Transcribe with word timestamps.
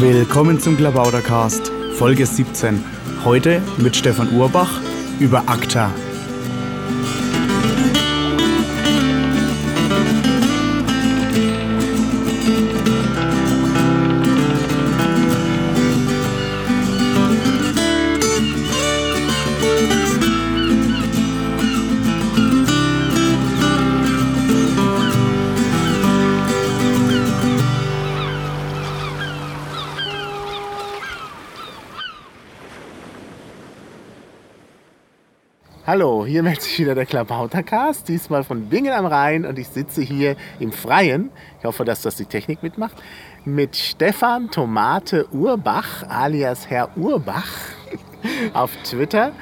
Willkommen 0.00 0.60
zum 0.60 0.76
Klabautercast, 0.76 1.72
Folge 1.94 2.24
17. 2.24 2.84
Heute 3.24 3.60
mit 3.78 3.96
Stefan 3.96 4.30
Urbach 4.30 4.80
über 5.18 5.42
ACTA. 5.48 5.92
Hallo, 35.98 36.24
hier 36.24 36.44
meldet 36.44 36.62
sich 36.62 36.78
wieder 36.78 36.94
der 36.94 37.06
Klabautercast, 37.06 38.06
diesmal 38.06 38.44
von 38.44 38.68
Bingen 38.68 38.92
am 38.92 39.04
Rhein 39.04 39.44
und 39.44 39.58
ich 39.58 39.66
sitze 39.66 40.00
hier 40.00 40.36
im 40.60 40.70
Freien. 40.70 41.30
Ich 41.58 41.64
hoffe, 41.64 41.84
dass 41.84 42.02
das 42.02 42.14
die 42.14 42.24
Technik 42.24 42.62
mitmacht. 42.62 42.94
Mit 43.44 43.74
Stefan 43.74 44.48
Tomate 44.48 45.26
Urbach, 45.32 46.04
alias 46.08 46.70
Herr 46.70 46.96
Urbach, 46.96 47.48
auf 48.54 48.70
Twitter. 48.84 49.32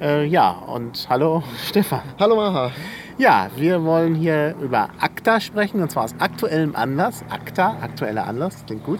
Äh, 0.00 0.24
ja, 0.24 0.50
und 0.50 1.06
hallo 1.08 1.44
Stefan. 1.64 2.02
Hallo 2.18 2.34
Maha. 2.34 2.72
Ja, 3.16 3.48
wir 3.54 3.84
wollen 3.84 4.16
hier 4.16 4.56
über 4.60 4.88
ACTA 4.98 5.38
sprechen 5.38 5.80
und 5.80 5.92
zwar 5.92 6.02
aus 6.02 6.14
aktuellem 6.18 6.74
Anlass. 6.74 7.22
ACTA, 7.30 7.76
aktueller 7.80 8.26
Anlass, 8.26 8.66
klingt 8.66 8.82
gut. 8.82 8.98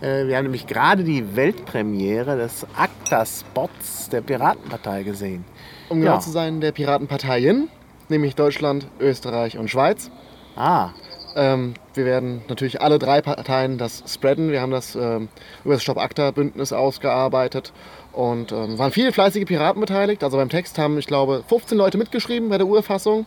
Äh, 0.00 0.26
wir 0.26 0.36
haben 0.36 0.44
nämlich 0.44 0.66
gerade 0.66 1.04
die 1.04 1.36
Weltpremiere 1.36 2.36
des 2.36 2.66
ACTA-Spots 2.76 4.08
der 4.10 4.20
Piratenpartei 4.20 5.02
gesehen. 5.02 5.44
Um 5.88 6.00
genau 6.00 6.14
Ja. 6.14 6.20
zu 6.20 6.30
sein, 6.30 6.60
der 6.60 6.72
Piratenparteien, 6.72 7.68
nämlich 8.08 8.34
Deutschland, 8.34 8.86
Österreich 9.00 9.58
und 9.58 9.68
Schweiz. 9.70 10.10
Ah, 10.56 10.90
Ähm, 11.38 11.74
wir 11.92 12.06
werden 12.06 12.40
natürlich 12.48 12.80
alle 12.80 12.98
drei 12.98 13.20
Parteien 13.20 13.76
das 13.76 14.02
spreaden. 14.10 14.50
Wir 14.50 14.62
haben 14.62 14.70
das 14.72 14.94
ähm, 14.96 15.28
über 15.66 15.74
das 15.74 15.82
Stop 15.82 15.98
Acta 15.98 16.30
Bündnis 16.30 16.72
ausgearbeitet 16.72 17.74
und 18.14 18.52
ähm, 18.52 18.78
waren 18.78 18.90
viele 18.90 19.12
fleißige 19.12 19.44
Piraten 19.44 19.78
beteiligt. 19.82 20.24
Also 20.24 20.38
beim 20.38 20.48
Text 20.48 20.78
haben, 20.78 20.96
ich 20.96 21.06
glaube, 21.06 21.44
15 21.46 21.76
Leute 21.76 21.98
mitgeschrieben 21.98 22.48
bei 22.48 22.56
der 22.56 22.66
Urfassung. 22.66 23.26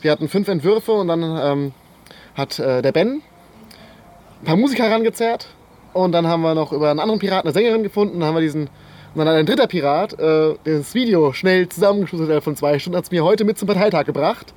Wir 0.00 0.12
hatten 0.12 0.30
fünf 0.30 0.48
Entwürfe 0.48 0.92
und 0.92 1.08
dann 1.08 1.22
ähm, 1.22 1.72
hat 2.34 2.58
äh, 2.58 2.80
der 2.80 2.92
Ben 2.92 3.20
ein 4.40 4.44
paar 4.46 4.56
Musiker 4.56 4.84
herangezerrt 4.84 5.48
und 5.94 6.12
dann 6.12 6.26
haben 6.26 6.42
wir 6.42 6.54
noch 6.54 6.72
über 6.72 6.90
einen 6.90 7.00
anderen 7.00 7.20
Piraten 7.20 7.48
eine 7.48 7.54
Sängerin 7.54 7.82
gefunden. 7.82 8.20
Dann 8.20 8.28
haben 8.28 8.36
wir 8.36 8.40
diesen 8.40 8.68
und 9.14 9.18
dann 9.18 9.28
hat 9.28 9.34
ein 9.34 9.46
dritter 9.46 9.66
Pirat 9.66 10.18
äh, 10.18 10.54
das 10.64 10.94
Video 10.94 11.32
schnell 11.32 11.68
zusammengeschustert 11.68 12.42
von 12.42 12.56
zwei 12.56 12.78
Stunden, 12.78 12.96
hat 12.96 13.04
es 13.04 13.10
mir 13.10 13.24
heute 13.24 13.44
mit 13.44 13.58
zum 13.58 13.68
Parteitag 13.68 14.06
gebracht. 14.06 14.54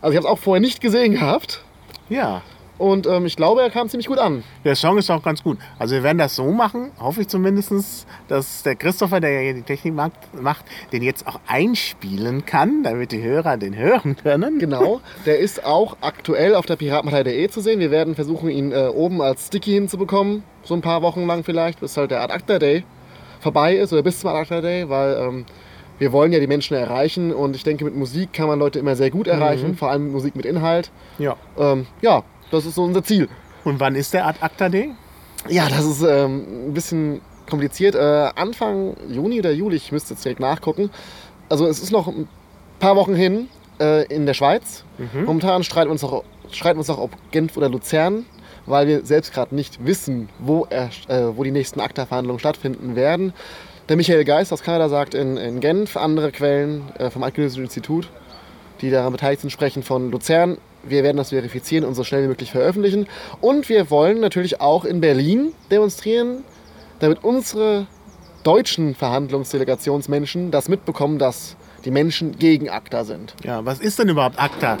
Also 0.00 0.12
ich 0.12 0.16
habe 0.16 0.26
es 0.26 0.32
auch 0.32 0.38
vorher 0.38 0.60
nicht 0.60 0.80
gesehen 0.80 1.12
gehabt. 1.12 1.62
ja. 2.08 2.42
Und 2.80 3.06
ähm, 3.06 3.26
ich 3.26 3.36
glaube, 3.36 3.60
er 3.60 3.68
kam 3.68 3.90
ziemlich 3.90 4.06
gut 4.06 4.16
an. 4.16 4.42
Der 4.64 4.74
Song 4.74 4.96
ist 4.96 5.10
auch 5.10 5.22
ganz 5.22 5.42
gut. 5.42 5.58
Also 5.78 5.96
wir 5.96 6.02
werden 6.02 6.16
das 6.16 6.34
so 6.34 6.50
machen, 6.50 6.92
hoffe 6.98 7.20
ich 7.20 7.28
zumindest, 7.28 8.06
dass 8.26 8.62
der 8.62 8.74
Christopher, 8.74 9.20
der 9.20 9.42
ja 9.42 9.52
die 9.52 9.60
Technik 9.60 9.92
macht, 10.40 10.64
den 10.90 11.02
jetzt 11.02 11.26
auch 11.26 11.40
einspielen 11.46 12.46
kann, 12.46 12.82
damit 12.82 13.12
die 13.12 13.22
Hörer 13.22 13.58
den 13.58 13.76
hören 13.76 14.16
können. 14.16 14.58
Genau, 14.58 15.02
der 15.26 15.40
ist 15.40 15.62
auch 15.62 15.98
aktuell 16.00 16.54
auf 16.54 16.64
der 16.64 16.76
piratenpartei.de 16.76 17.50
zu 17.50 17.60
sehen. 17.60 17.80
Wir 17.80 17.90
werden 17.90 18.14
versuchen, 18.14 18.48
ihn 18.48 18.72
äh, 18.72 18.86
oben 18.86 19.20
als 19.20 19.48
Sticky 19.48 19.72
hinzubekommen. 19.72 20.42
So 20.62 20.72
ein 20.72 20.80
paar 20.80 21.02
Wochen 21.02 21.26
lang 21.26 21.44
vielleicht, 21.44 21.80
bis 21.80 21.98
halt 21.98 22.10
der 22.10 22.22
Ad 22.22 22.32
Acta 22.32 22.58
Day 22.58 22.84
vorbei 23.40 23.76
ist 23.76 23.92
oder 23.92 24.02
bis 24.02 24.20
zum 24.20 24.30
Ad 24.30 24.38
Acta 24.38 24.62
Day, 24.62 24.88
weil 24.88 25.18
ähm, 25.20 25.44
wir 25.98 26.12
wollen 26.12 26.32
ja 26.32 26.40
die 26.40 26.46
Menschen 26.46 26.78
erreichen 26.78 27.30
und 27.30 27.54
ich 27.54 27.62
denke, 27.62 27.84
mit 27.84 27.94
Musik 27.94 28.32
kann 28.32 28.46
man 28.46 28.58
Leute 28.58 28.78
immer 28.78 28.96
sehr 28.96 29.10
gut 29.10 29.26
erreichen, 29.26 29.76
vor 29.76 29.90
allem 29.90 30.10
Musik 30.10 30.34
mit 30.34 30.46
Inhalt. 30.46 30.90
Ja. 31.18 31.36
Ähm, 31.58 31.86
ja, 32.00 32.22
das 32.50 32.66
ist 32.66 32.74
so 32.74 32.84
unser 32.84 33.02
Ziel. 33.02 33.28
Und 33.64 33.80
wann 33.80 33.94
ist 33.94 34.14
der 34.14 34.26
Ad 34.26 34.38
Acta 34.40 34.68
Day? 34.68 34.92
Ja, 35.48 35.68
das 35.68 35.84
ist 35.84 36.02
ähm, 36.02 36.68
ein 36.68 36.74
bisschen 36.74 37.20
kompliziert. 37.48 37.94
Äh, 37.94 38.30
Anfang 38.36 38.96
Juni 39.08 39.38
oder 39.38 39.52
Juli, 39.52 39.76
ich 39.76 39.92
müsste 39.92 40.14
jetzt 40.14 40.24
direkt 40.24 40.40
nachgucken. 40.40 40.90
Also 41.48 41.66
es 41.66 41.82
ist 41.82 41.90
noch 41.90 42.08
ein 42.08 42.28
paar 42.78 42.96
Wochen 42.96 43.14
hin 43.14 43.48
äh, 43.80 44.04
in 44.06 44.26
der 44.26 44.34
Schweiz. 44.34 44.84
Momentan 45.26 45.64
streiten 45.64 45.88
wir, 45.88 45.92
uns 45.92 46.02
noch, 46.02 46.24
streiten 46.50 46.78
uns 46.78 46.88
noch, 46.88 46.98
ob 46.98 47.10
Genf 47.30 47.56
oder 47.56 47.68
Luzern, 47.68 48.24
weil 48.66 48.86
wir 48.86 49.04
selbst 49.04 49.32
gerade 49.32 49.54
nicht 49.54 49.84
wissen, 49.84 50.28
wo, 50.38 50.66
er, 50.70 50.90
äh, 51.08 51.36
wo 51.36 51.42
die 51.42 51.50
nächsten 51.50 51.80
ACTA-Verhandlungen 51.80 52.38
stattfinden 52.38 52.96
werden. 52.96 53.32
Der 53.88 53.96
Michael 53.96 54.24
Geist 54.24 54.52
aus 54.52 54.62
Kanada 54.62 54.88
sagt 54.88 55.14
in, 55.14 55.36
in 55.36 55.58
Genf, 55.60 55.96
andere 55.96 56.30
Quellen 56.30 56.82
äh, 56.98 57.10
vom 57.10 57.24
Eidgenössischen 57.24 57.64
Institut, 57.64 58.08
die 58.80 58.90
daran 58.90 59.12
beteiligt 59.12 59.40
sind, 59.40 59.50
sprechen 59.50 59.82
von 59.82 60.10
Luzern. 60.10 60.58
Wir 60.82 61.02
werden 61.02 61.16
das 61.16 61.30
verifizieren 61.30 61.84
und 61.84 61.94
so 61.94 62.04
schnell 62.04 62.24
wie 62.24 62.28
möglich 62.28 62.52
veröffentlichen. 62.52 63.06
Und 63.40 63.68
wir 63.68 63.90
wollen 63.90 64.20
natürlich 64.20 64.60
auch 64.60 64.84
in 64.84 65.00
Berlin 65.00 65.52
demonstrieren, 65.70 66.44
damit 67.00 67.24
unsere 67.24 67.86
deutschen 68.42 68.94
Verhandlungsdelegationsmenschen 68.94 70.50
das 70.50 70.68
mitbekommen, 70.68 71.18
dass 71.18 71.56
die 71.84 71.90
Menschen 71.90 72.38
gegen 72.38 72.70
ACTA 72.70 73.04
sind. 73.04 73.34
Ja, 73.44 73.64
was 73.64 73.80
ist 73.80 73.98
denn 73.98 74.08
überhaupt 74.08 74.38
ACTA? 74.38 74.78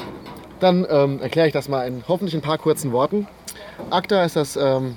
Dann 0.60 0.86
ähm, 0.88 1.20
erkläre 1.20 1.46
ich 1.46 1.52
das 1.52 1.68
mal 1.68 1.86
in 1.86 2.04
hoffentlich 2.06 2.34
ein 2.34 2.42
paar 2.42 2.58
kurzen 2.58 2.92
Worten. 2.92 3.26
ACTA 3.90 4.24
ist 4.24 4.36
das 4.36 4.56
ähm, 4.56 4.96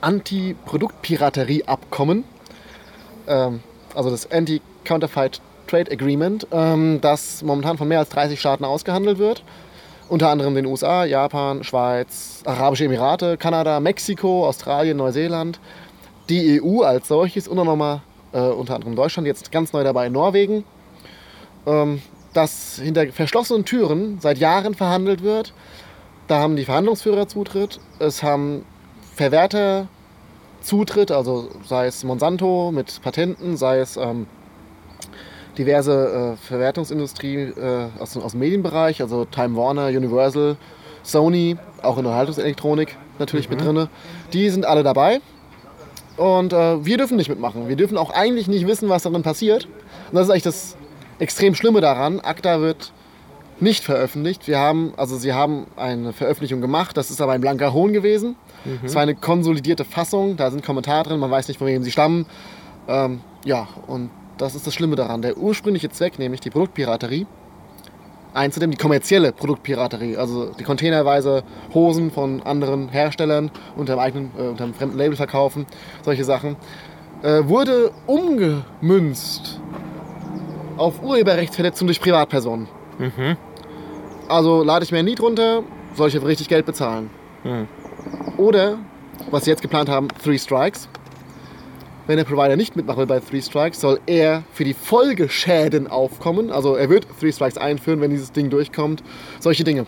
Anti-Produktpiraterie-Abkommen, 0.00 2.24
ähm, 3.26 3.60
also 3.94 4.10
das 4.10 4.30
Anti-Counterfeit 4.30 5.40
Trade 5.66 5.90
Agreement, 5.92 6.46
ähm, 6.50 7.00
das 7.00 7.42
momentan 7.42 7.78
von 7.78 7.88
mehr 7.88 7.98
als 7.98 8.10
30 8.10 8.38
Staaten 8.40 8.64
ausgehandelt 8.64 9.18
wird. 9.18 9.42
Unter 10.08 10.30
anderem 10.30 10.54
den 10.54 10.64
USA, 10.64 11.04
Japan, 11.04 11.62
Schweiz, 11.62 12.42
Arabische 12.46 12.86
Emirate, 12.86 13.36
Kanada, 13.36 13.78
Mexiko, 13.78 14.46
Australien, 14.46 14.96
Neuseeland, 14.96 15.60
die 16.30 16.62
EU 16.62 16.82
als 16.82 17.08
solches 17.08 17.46
und 17.46 17.58
auch 17.58 17.64
nochmal 17.64 18.00
äh, 18.32 18.40
unter 18.40 18.74
anderem 18.74 18.96
Deutschland, 18.96 19.26
jetzt 19.26 19.52
ganz 19.52 19.74
neu 19.74 19.84
dabei 19.84 20.08
Norwegen, 20.08 20.64
ähm, 21.66 22.00
das 22.32 22.80
hinter 22.82 23.06
verschlossenen 23.08 23.66
Türen 23.66 24.18
seit 24.20 24.38
Jahren 24.38 24.74
verhandelt 24.74 25.22
wird. 25.22 25.52
Da 26.26 26.38
haben 26.38 26.56
die 26.56 26.64
Verhandlungsführer 26.64 27.28
Zutritt, 27.28 27.78
es 27.98 28.22
haben 28.22 28.64
Verwerter 29.14 29.88
Zutritt, 30.62 31.10
also 31.10 31.48
sei 31.66 31.86
es 31.86 32.02
Monsanto 32.04 32.70
mit 32.72 33.00
Patenten, 33.02 33.56
sei 33.56 33.80
es 33.80 33.96
ähm, 33.98 34.26
diverse 35.56 36.34
äh, 36.34 36.36
Verwertungsindustrie 36.36 37.36
äh, 37.36 37.88
aus, 37.98 38.16
aus 38.16 38.32
dem 38.32 38.40
Medienbereich, 38.40 39.00
also 39.00 39.24
Time 39.24 39.56
Warner, 39.56 39.86
Universal, 39.86 40.56
Sony, 41.02 41.56
auch 41.82 41.96
in 41.96 42.04
der 42.04 42.10
Unterhaltungselektronik 42.10 42.96
natürlich 43.18 43.48
mit 43.48 43.60
drin. 43.60 43.88
Die 44.32 44.50
sind 44.50 44.66
alle 44.66 44.82
dabei. 44.82 45.20
Und 46.16 46.52
äh, 46.52 46.84
wir 46.84 46.98
dürfen 46.98 47.16
nicht 47.16 47.28
mitmachen. 47.28 47.68
Wir 47.68 47.76
dürfen 47.76 47.96
auch 47.96 48.10
eigentlich 48.10 48.48
nicht 48.48 48.66
wissen, 48.66 48.88
was 48.88 49.04
darin 49.04 49.22
passiert. 49.22 49.66
Und 50.10 50.14
das 50.14 50.24
ist 50.24 50.30
eigentlich 50.30 50.42
das 50.42 50.76
extrem 51.18 51.54
Schlimme 51.54 51.80
daran. 51.80 52.20
ACTA 52.20 52.60
wird 52.60 52.92
nicht 53.60 53.84
veröffentlicht. 53.84 54.46
Wir 54.46 54.58
haben, 54.58 54.92
also 54.96 55.16
sie 55.16 55.32
haben 55.32 55.66
eine 55.76 56.12
Veröffentlichung 56.12 56.60
gemacht, 56.60 56.96
das 56.96 57.10
ist 57.10 57.20
aber 57.20 57.32
ein 57.32 57.40
blanker 57.40 57.72
Hohn 57.72 57.92
gewesen. 57.92 58.36
Es 58.84 58.94
war 58.94 59.02
eine 59.02 59.14
konsolidierte 59.14 59.84
Fassung, 59.84 60.36
da 60.36 60.50
sind 60.50 60.64
Kommentare 60.64 61.08
drin, 61.08 61.20
man 61.20 61.30
weiß 61.30 61.48
nicht, 61.48 61.58
von 61.58 61.66
wem 61.66 61.82
sie 61.82 61.90
stammen. 61.90 62.26
Ähm, 62.86 63.20
ja, 63.44 63.68
und 63.86 64.10
das 64.38 64.54
ist 64.54 64.66
das 64.66 64.74
Schlimme 64.74 64.96
daran. 64.96 65.22
Der 65.22 65.36
ursprüngliche 65.36 65.90
Zweck, 65.90 66.18
nämlich 66.18 66.40
die 66.40 66.50
Produktpiraterie, 66.50 67.26
einzudämmen, 68.34 68.72
die 68.72 68.82
kommerzielle 68.82 69.32
Produktpiraterie, 69.32 70.16
also 70.16 70.52
die 70.52 70.64
containerweise 70.64 71.42
Hosen 71.74 72.10
von 72.10 72.42
anderen 72.42 72.88
Herstellern 72.88 73.50
unter 73.76 73.94
einem, 73.94 74.00
eigenen, 74.00 74.30
äh, 74.38 74.48
unter 74.48 74.64
einem 74.64 74.74
fremden 74.74 74.96
Label 74.98 75.16
verkaufen, 75.16 75.66
solche 76.04 76.24
Sachen, 76.24 76.56
äh, 77.22 77.42
wurde 77.44 77.90
umgemünzt 78.06 79.60
auf 80.76 81.02
Urheberrechtsverletzung 81.02 81.88
durch 81.88 82.00
Privatpersonen. 82.00 82.68
Also 84.28 84.62
lade 84.62 84.84
ich 84.84 84.92
mir 84.92 84.98
ein 84.98 85.06
Lied 85.06 85.20
runter, 85.20 85.62
soll 85.94 86.08
ich 86.08 86.14
dafür 86.14 86.28
richtig 86.28 86.48
Geld 86.48 86.66
bezahlen. 86.66 87.10
Oder, 88.36 88.78
was 89.30 89.44
sie 89.44 89.50
jetzt 89.50 89.62
geplant 89.62 89.88
haben, 89.88 90.06
Three 90.22 90.38
Strikes. 90.38 90.88
Wenn 92.08 92.16
der 92.16 92.24
Provider 92.24 92.56
nicht 92.56 92.74
mitmachen 92.74 93.00
will 93.00 93.06
bei 93.06 93.20
Three 93.20 93.42
Strikes, 93.42 93.82
soll 93.82 94.00
er 94.06 94.42
für 94.54 94.64
die 94.64 94.72
Folgeschäden 94.72 95.88
aufkommen. 95.88 96.50
Also 96.50 96.74
er 96.74 96.88
wird 96.88 97.06
Three 97.20 97.30
Strikes 97.30 97.58
einführen, 97.58 98.00
wenn 98.00 98.10
dieses 98.10 98.32
Ding 98.32 98.48
durchkommt. 98.48 99.02
Solche 99.40 99.62
Dinge. 99.62 99.84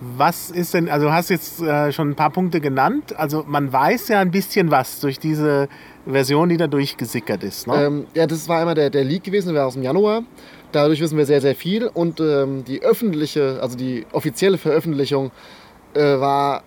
Was 0.00 0.50
ist 0.50 0.74
denn, 0.74 0.90
also 0.90 1.06
du 1.06 1.12
hast 1.12 1.30
jetzt 1.30 1.62
äh, 1.62 1.92
schon 1.92 2.10
ein 2.10 2.14
paar 2.14 2.28
Punkte 2.28 2.60
genannt. 2.60 3.18
Also 3.18 3.42
man 3.48 3.72
weiß 3.72 4.08
ja 4.08 4.20
ein 4.20 4.30
bisschen 4.30 4.70
was 4.70 5.00
durch 5.00 5.18
diese 5.18 5.70
Version, 6.06 6.50
die 6.50 6.58
da 6.58 6.66
durchgesickert 6.66 7.42
ist. 7.42 7.66
Ne? 7.66 7.86
Ähm, 7.86 8.06
ja, 8.12 8.26
das 8.26 8.46
war 8.46 8.60
einmal 8.60 8.74
der, 8.74 8.90
der 8.90 9.04
Leak 9.04 9.24
gewesen, 9.24 9.48
der 9.48 9.62
war 9.62 9.66
aus 9.66 9.74
dem 9.74 9.82
Januar. 9.82 10.24
Dadurch 10.72 11.00
wissen 11.00 11.16
wir 11.16 11.24
sehr, 11.24 11.40
sehr 11.40 11.54
viel. 11.54 11.86
Und 11.86 12.20
ähm, 12.20 12.64
die 12.66 12.82
öffentliche, 12.82 13.60
also 13.62 13.78
die 13.78 14.04
offizielle 14.12 14.58
Veröffentlichung 14.58 15.30
äh, 15.94 16.00
war 16.20 16.64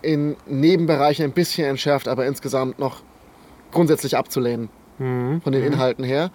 in 0.00 0.36
Nebenbereichen 0.46 1.26
ein 1.26 1.32
bisschen 1.32 1.68
entschärft, 1.68 2.08
aber 2.08 2.24
insgesamt 2.24 2.78
noch 2.78 3.02
grundsätzlich 3.72 4.16
abzulehnen 4.16 4.68
Mhm. 4.98 5.40
von 5.42 5.52
den 5.52 5.64
Inhalten 5.64 6.04
her. 6.04 6.30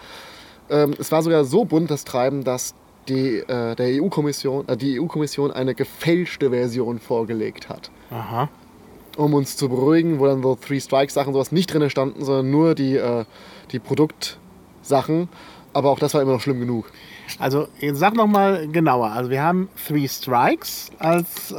Ähm, 0.70 0.94
es 1.00 1.12
war 1.12 1.22
sogar 1.22 1.46
so 1.46 1.64
bunt 1.64 1.90
das 1.90 2.04
Treiben, 2.04 2.44
dass 2.44 2.74
die, 3.08 3.38
äh, 3.38 3.76
der 3.76 4.02
EU-Kommission, 4.02 4.68
äh, 4.68 4.76
die 4.76 5.00
EU-Kommission 5.00 5.52
eine 5.52 5.74
gefälschte 5.76 6.50
Version 6.50 7.00
vorgelegt 7.00 7.70
hat. 7.70 7.92
Aha. 8.12 8.50
um 9.16 9.34
uns 9.34 9.58
zu 9.58 9.68
beruhigen, 9.68 10.20
wo 10.20 10.28
dann 10.28 10.44
so 10.44 10.56
Three 10.56 10.80
Strikes 10.80 11.16
Sachen 11.16 11.34
sowas 11.34 11.52
nicht 11.52 11.74
drin 11.74 11.90
standen, 11.90 12.24
sondern 12.24 12.52
nur 12.52 12.76
die, 12.76 12.96
äh, 12.98 13.26
die 13.72 13.80
Produktsachen. 13.80 15.28
Aber 15.74 15.92
auch 15.92 16.00
das 16.00 16.14
war 16.14 16.22
immer 16.22 16.34
noch 16.34 16.42
schlimm 16.42 16.60
genug. 16.60 16.92
Also, 17.40 17.68
jetzt 17.80 18.00
sag 18.00 18.16
noch 18.16 18.28
mal 18.28 18.68
genauer. 18.68 19.12
Also, 19.12 19.30
wir 19.30 19.44
haben 19.44 19.70
Three 19.88 20.08
Strikes 20.08 20.90
als 20.98 21.52
äh, 21.52 21.56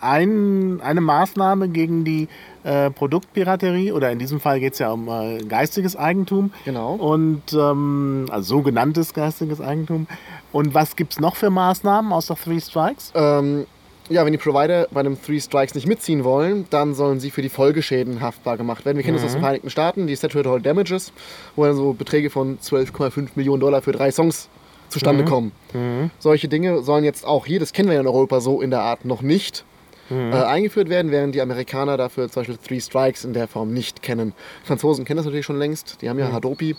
ein, 0.00 0.80
eine 0.80 1.00
Maßnahme 1.00 1.68
gegen 1.68 2.04
die 2.04 2.28
äh, 2.64 2.90
Produktpiraterie 2.90 3.92
oder 3.92 4.10
in 4.10 4.18
diesem 4.18 4.40
Fall 4.40 4.60
geht 4.60 4.74
es 4.74 4.78
ja 4.78 4.90
um 4.90 5.08
äh, 5.08 5.38
geistiges 5.38 5.96
Eigentum. 5.96 6.52
Genau. 6.64 6.94
Und 6.94 7.52
ähm, 7.52 8.26
also 8.30 8.56
sogenanntes 8.56 9.14
geistiges 9.14 9.60
Eigentum. 9.60 10.06
Und 10.52 10.74
was 10.74 10.96
gibt 10.96 11.12
es 11.12 11.20
noch 11.20 11.36
für 11.36 11.50
Maßnahmen 11.50 12.12
außer 12.12 12.36
Three 12.36 12.60
Strikes? 12.60 13.12
Ähm, 13.14 13.66
ja, 14.08 14.24
wenn 14.24 14.32
die 14.32 14.38
Provider 14.38 14.88
bei 14.90 15.00
einem 15.00 15.20
Three 15.20 15.40
Strikes 15.40 15.74
nicht 15.74 15.86
mitziehen 15.86 16.24
wollen, 16.24 16.66
dann 16.70 16.94
sollen 16.94 17.20
sie 17.20 17.30
für 17.30 17.42
die 17.42 17.48
Folgeschäden 17.48 18.20
haftbar 18.20 18.56
gemacht 18.56 18.84
werden. 18.84 18.96
Wir 18.96 19.04
kennen 19.04 19.16
das 19.16 19.24
aus 19.24 19.32
den 19.32 19.40
Vereinigten 19.40 19.70
Staaten, 19.70 20.06
die 20.06 20.16
Statutory 20.16 20.62
Damages, 20.62 21.12
wo 21.56 21.64
dann 21.64 21.76
so 21.76 21.92
Beträge 21.92 22.30
von 22.30 22.58
12,5 22.58 23.30
Millionen 23.34 23.60
Dollar 23.60 23.82
für 23.82 23.92
drei 23.92 24.10
Songs 24.10 24.48
zustande 24.88 25.24
kommen. 25.24 25.52
Solche 26.18 26.48
Dinge 26.48 26.82
sollen 26.82 27.04
jetzt 27.04 27.26
auch 27.26 27.44
hier, 27.44 27.60
das 27.60 27.72
kennen 27.72 27.88
wir 27.88 27.94
ja 27.96 28.00
in 28.00 28.06
Europa 28.06 28.40
so 28.40 28.62
in 28.62 28.70
der 28.70 28.80
Art 28.80 29.04
noch 29.04 29.20
nicht, 29.20 29.64
äh, 30.10 30.14
eingeführt 30.42 30.88
werden, 30.88 31.10
während 31.10 31.34
die 31.34 31.42
Amerikaner 31.42 31.98
dafür 31.98 32.30
zum 32.30 32.40
Beispiel 32.40 32.56
Three 32.56 32.80
Strikes 32.80 33.24
in 33.24 33.34
der 33.34 33.46
Form 33.46 33.74
nicht 33.74 34.00
kennen. 34.00 34.32
Die 34.62 34.66
Franzosen 34.66 35.04
kennen 35.04 35.18
das 35.18 35.26
natürlich 35.26 35.44
schon 35.44 35.58
längst, 35.58 35.98
die 36.00 36.08
haben 36.08 36.18
ja 36.18 36.32
Hadopi. 36.32 36.76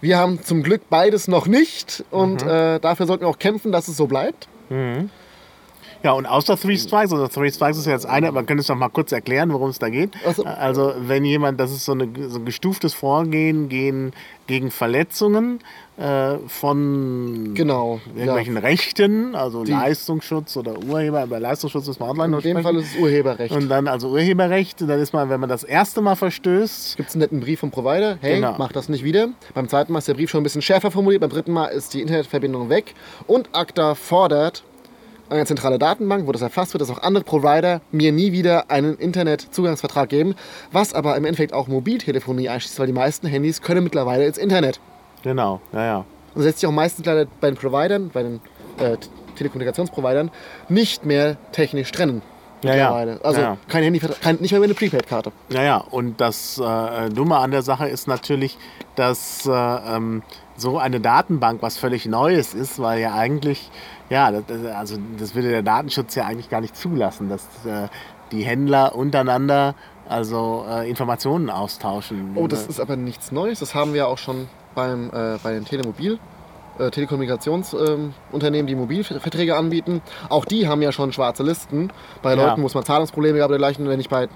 Wir 0.00 0.16
haben 0.18 0.42
zum 0.42 0.62
Glück 0.62 0.82
beides 0.88 1.28
noch 1.28 1.46
nicht 1.46 2.04
und 2.10 2.42
äh, 2.42 2.78
dafür 2.80 3.06
sollten 3.06 3.24
wir 3.24 3.28
auch 3.28 3.38
kämpfen, 3.38 3.72
dass 3.72 3.88
es 3.88 3.96
so 3.98 4.06
bleibt. 4.06 4.48
Ja, 6.06 6.12
und 6.12 6.24
außer 6.24 6.56
Three 6.56 6.76
Strikes, 6.78 7.10
also 7.12 7.26
Three 7.26 7.50
Strikes 7.50 7.78
ist 7.78 7.86
ja 7.86 7.92
jetzt 7.92 8.06
eine, 8.06 8.30
man 8.30 8.46
könnte 8.46 8.60
es 8.60 8.68
noch 8.68 8.76
mal 8.76 8.90
kurz 8.90 9.10
erklären, 9.10 9.52
worum 9.52 9.70
es 9.70 9.80
da 9.80 9.88
geht. 9.88 10.12
So. 10.36 10.44
Also, 10.44 10.94
wenn 11.00 11.24
jemand, 11.24 11.58
das 11.58 11.72
ist 11.72 11.84
so, 11.84 11.92
eine, 11.92 12.08
so 12.28 12.38
ein 12.38 12.44
gestuftes 12.44 12.94
Vorgehen 12.94 13.68
gegen, 13.68 14.12
gegen 14.46 14.70
Verletzungen 14.70 15.58
äh, 15.96 16.36
von 16.46 17.54
Genau. 17.54 18.00
irgendwelchen 18.14 18.56
Rechten, 18.56 19.34
also 19.34 19.64
Leistungsschutz 19.64 20.56
oder 20.56 20.78
Urheber, 20.84 21.24
über 21.24 21.40
Leistungsschutz 21.40 21.88
ist 21.88 21.98
man 21.98 22.10
online 22.10 22.36
In 22.36 22.42
dem 22.42 22.50
sprechen. 22.58 22.62
Fall 22.62 22.76
ist 22.76 22.94
es 22.94 23.00
Urheberrecht. 23.02 23.52
Und 23.52 23.68
dann 23.68 23.88
also 23.88 24.10
Urheberrecht, 24.10 24.82
dann 24.82 25.00
ist 25.00 25.12
man, 25.12 25.28
wenn 25.28 25.40
man 25.40 25.48
das 25.48 25.64
erste 25.64 26.02
Mal 26.02 26.14
verstößt, 26.14 26.96
gibt 26.98 27.08
es 27.08 27.16
einen 27.16 27.22
netten 27.22 27.40
Brief 27.40 27.58
vom 27.58 27.72
Provider. 27.72 28.18
Hey, 28.20 28.36
Genau. 28.36 28.54
mach 28.58 28.70
das 28.70 28.88
nicht 28.88 29.02
wieder. 29.02 29.30
Beim 29.54 29.68
zweiten 29.68 29.92
Mal 29.92 29.98
ist 29.98 30.06
der 30.06 30.14
Brief 30.14 30.30
schon 30.30 30.40
ein 30.40 30.44
bisschen 30.44 30.62
schärfer 30.62 30.92
formuliert. 30.92 31.20
Beim 31.22 31.30
dritten 31.30 31.52
Mal 31.52 31.66
ist 31.66 31.94
die 31.94 32.00
Internetverbindung 32.00 32.68
weg. 32.68 32.94
Und 33.26 33.48
ACTA 33.52 33.96
fordert 33.96 34.62
eine 35.30 35.44
zentrale 35.46 35.78
Datenbank, 35.78 36.26
wo 36.26 36.32
das 36.32 36.42
erfasst 36.42 36.72
wird, 36.74 36.80
dass 36.82 36.90
auch 36.90 37.02
andere 37.02 37.24
Provider 37.24 37.80
mir 37.90 38.12
nie 38.12 38.32
wieder 38.32 38.70
einen 38.70 38.96
Internetzugangsvertrag 38.96 40.08
geben. 40.08 40.34
Was 40.72 40.94
aber 40.94 41.16
im 41.16 41.24
Endeffekt 41.24 41.52
auch 41.52 41.68
Mobiltelefonie 41.68 42.48
einschließt, 42.48 42.78
weil 42.78 42.86
die 42.86 42.92
meisten 42.92 43.26
Handys 43.26 43.62
können 43.62 43.84
mittlerweile 43.84 44.26
ins 44.26 44.38
Internet. 44.38 44.80
genau, 45.22 45.60
ja, 45.72 45.84
ja. 45.84 45.96
Und 45.98 46.04
das 46.36 46.44
lässt 46.44 46.58
sich 46.60 46.68
auch 46.68 46.72
meistens 46.72 47.06
leider 47.06 47.26
bei 47.40 47.48
den 47.50 47.56
Providern, 47.56 48.10
bei 48.12 48.22
den 48.22 48.40
äh, 48.78 48.96
Telekommunikationsprovidern, 49.36 50.30
nicht 50.68 51.04
mehr 51.06 51.36
technisch 51.52 51.90
trennen. 51.92 52.22
Ja, 52.62 52.74
ja. 52.74 52.92
Also 53.22 53.40
Ja. 53.40 53.56
kein 53.68 53.82
Handy, 53.84 54.00
kein, 54.00 54.36
nicht 54.36 54.50
mehr 54.50 54.60
mit 54.60 54.70
einer 54.70 54.78
Prepaid-Karte. 54.78 55.30
Naja, 55.50 55.78
und 55.90 56.20
das 56.20 56.58
äh, 56.58 57.08
Dumme 57.10 57.36
an 57.36 57.50
der 57.50 57.62
Sache 57.62 57.88
ist 57.88 58.08
natürlich, 58.08 58.58
dass 58.96 59.46
äh, 59.46 59.50
ähm, 59.52 60.22
so 60.56 60.78
eine 60.78 61.00
Datenbank 61.00 61.62
was 61.62 61.76
völlig 61.76 62.06
Neues 62.06 62.54
ist, 62.54 62.80
weil 62.80 63.00
ja 63.00 63.14
eigentlich, 63.14 63.70
ja, 64.10 64.30
das, 64.30 64.44
also 64.74 64.96
das 65.18 65.34
würde 65.34 65.50
der 65.50 65.62
Datenschutz 65.62 66.14
ja 66.14 66.24
eigentlich 66.24 66.48
gar 66.48 66.60
nicht 66.60 66.76
zulassen, 66.76 67.28
dass 67.28 67.42
äh, 67.66 67.88
die 68.32 68.42
Händler 68.42 68.94
untereinander 68.94 69.74
also 70.08 70.64
äh, 70.68 70.88
Informationen 70.88 71.50
austauschen. 71.50 72.32
Oh, 72.36 72.46
das 72.46 72.66
ist 72.66 72.80
aber 72.80 72.96
nichts 72.96 73.32
Neues. 73.32 73.60
Das 73.60 73.74
haben 73.74 73.92
wir 73.92 74.08
auch 74.08 74.18
schon 74.18 74.48
beim, 74.74 75.10
äh, 75.10 75.38
bei 75.42 75.52
den 75.52 75.64
Telemobil, 75.64 76.18
äh, 76.78 76.90
Telekommunikationsunternehmen, 76.90 78.14
Unternehmen, 78.30 78.68
die 78.68 78.74
Mobilverträge 78.74 79.56
anbieten. 79.56 80.02
Auch 80.28 80.44
die 80.44 80.68
haben 80.68 80.82
ja 80.82 80.92
schon 80.92 81.12
schwarze 81.12 81.42
Listen. 81.42 81.90
Bei 82.22 82.34
Ja. 82.34 82.46
Leuten, 82.46 82.62
wo 82.62 82.66
es 82.66 82.74
mal 82.74 82.84
Zahlungsprobleme 82.84 83.38
gab 83.38 83.48
oder 83.48 83.58
dergleichen, 83.58 83.88
wenn 83.88 84.00
ich 84.00 84.08
bei 84.08 84.28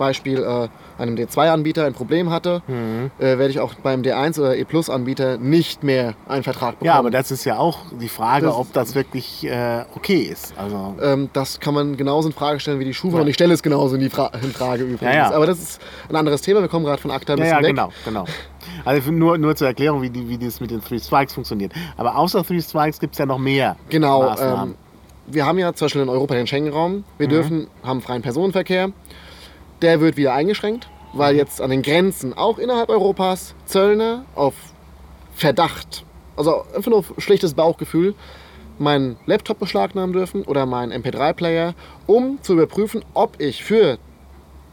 Beispiel 0.00 0.42
äh, 0.42 0.68
einem 1.00 1.14
D2-Anbieter 1.14 1.84
ein 1.86 1.92
Problem 1.94 2.30
hatte, 2.30 2.62
Mhm. 2.66 3.10
äh, 3.18 3.38
werde 3.38 3.50
ich 3.50 3.60
auch 3.60 3.74
beim 3.74 4.02
D1 4.02 4.38
oder 4.40 4.56
E-Plus-Anbieter 4.56 5.36
nicht 5.38 5.82
mehr 5.84 6.14
einen 6.28 6.42
Vertrag 6.42 6.72
bekommen. 6.72 6.86
ja, 6.86 6.94
aber 6.94 7.10
das 7.10 7.30
ist 7.30 7.44
ja 7.44 7.58
auch 7.58 7.78
die 8.00 8.08
Frage, 8.08 8.46
Das- 8.46 8.56
ob 8.56 8.72
das 8.72 8.94
wirklich 8.94 9.46
äh, 9.46 9.84
okay 9.94 10.22
ist. 10.22 10.52
Also, 10.56 10.96
Ähm, 11.00 11.28
das 11.32 11.60
kann 11.60 11.74
man 11.74 11.96
genauso 11.96 12.28
in 12.28 12.34
Frage 12.34 12.58
stellen 12.60 12.80
wie 12.80 12.84
die 12.84 12.94
Schufa 12.94 13.20
und 13.20 13.28
ich 13.28 13.34
stelle 13.34 13.54
es 13.54 13.62
genauso 13.62 13.94
in, 13.94 14.00
die 14.00 14.10
Fra 14.10 14.30
in 14.42 14.50
Frage 14.52 14.82
übrigens. 14.82 15.02
Ja, 15.02 15.30
ja. 15.30 15.30
Aber 15.32 15.46
das 15.46 15.58
ist 15.58 15.80
ein 16.08 16.16
anderes 16.16 16.42
Thema. 16.42 16.60
Wir 16.60 16.68
kommen 16.68 16.84
gerade 16.84 17.00
von 17.00 17.10
ACTA 17.10 17.34
ein 17.34 17.38
ja, 17.38 17.44
bisschen 17.44 17.56
ja, 17.58 17.62
weg. 17.62 17.68
genau, 17.76 17.92
genau. 18.04 18.24
Also 18.84 19.10
nur, 19.12 19.38
nur 19.38 19.54
zur 19.56 19.68
Erklärung, 19.68 20.02
wie, 20.02 20.10
die, 20.10 20.28
wie 20.28 20.38
das 20.38 20.60
mit 20.60 20.70
den 20.70 20.82
Three 20.82 20.98
Strikes 20.98 21.34
funktioniert. 21.34 21.72
Aber 21.96 22.16
außer 22.16 22.44
Three 22.44 22.60
Strikes 22.60 22.98
gibt 22.98 23.14
es 23.14 23.18
ja 23.18 23.26
noch 23.26 23.38
mehr 23.38 23.76
Genau. 23.88 24.34
Ähm, 24.38 24.74
wir 25.26 25.46
haben 25.46 25.58
ja 25.58 25.72
zum 25.74 25.84
Beispiel 25.86 26.02
in 26.02 26.08
Europa 26.08 26.34
den 26.34 26.46
Schengen-Raum. 26.46 27.04
Wir 27.18 27.26
Mhm. 27.28 27.30
dürfen, 27.30 27.66
haben 27.84 28.00
freien 28.00 28.20
Personenverkehr. 28.22 28.90
Der 29.82 30.00
wird 30.00 30.16
wieder 30.16 30.34
eingeschränkt, 30.34 30.88
weil 31.12 31.36
jetzt 31.36 31.60
an 31.60 31.70
den 31.70 31.82
Grenzen, 31.82 32.34
auch 32.36 32.58
innerhalb 32.58 32.88
Europas, 32.88 33.54
Zöllner 33.64 34.24
auf 34.34 34.54
Verdacht, 35.34 36.04
also 36.36 36.64
einfach 36.74 36.90
nur 36.90 36.98
auf 36.98 37.14
schlechtes 37.18 37.54
Bauchgefühl, 37.54 38.14
meinen 38.78 39.16
Laptop 39.26 39.58
beschlagnahmen 39.58 40.12
dürfen 40.12 40.42
oder 40.44 40.66
meinen 40.66 40.92
MP3-Player, 40.92 41.74
um 42.06 42.38
zu 42.42 42.54
überprüfen, 42.54 43.04
ob 43.14 43.40
ich 43.40 43.62
für 43.62 43.98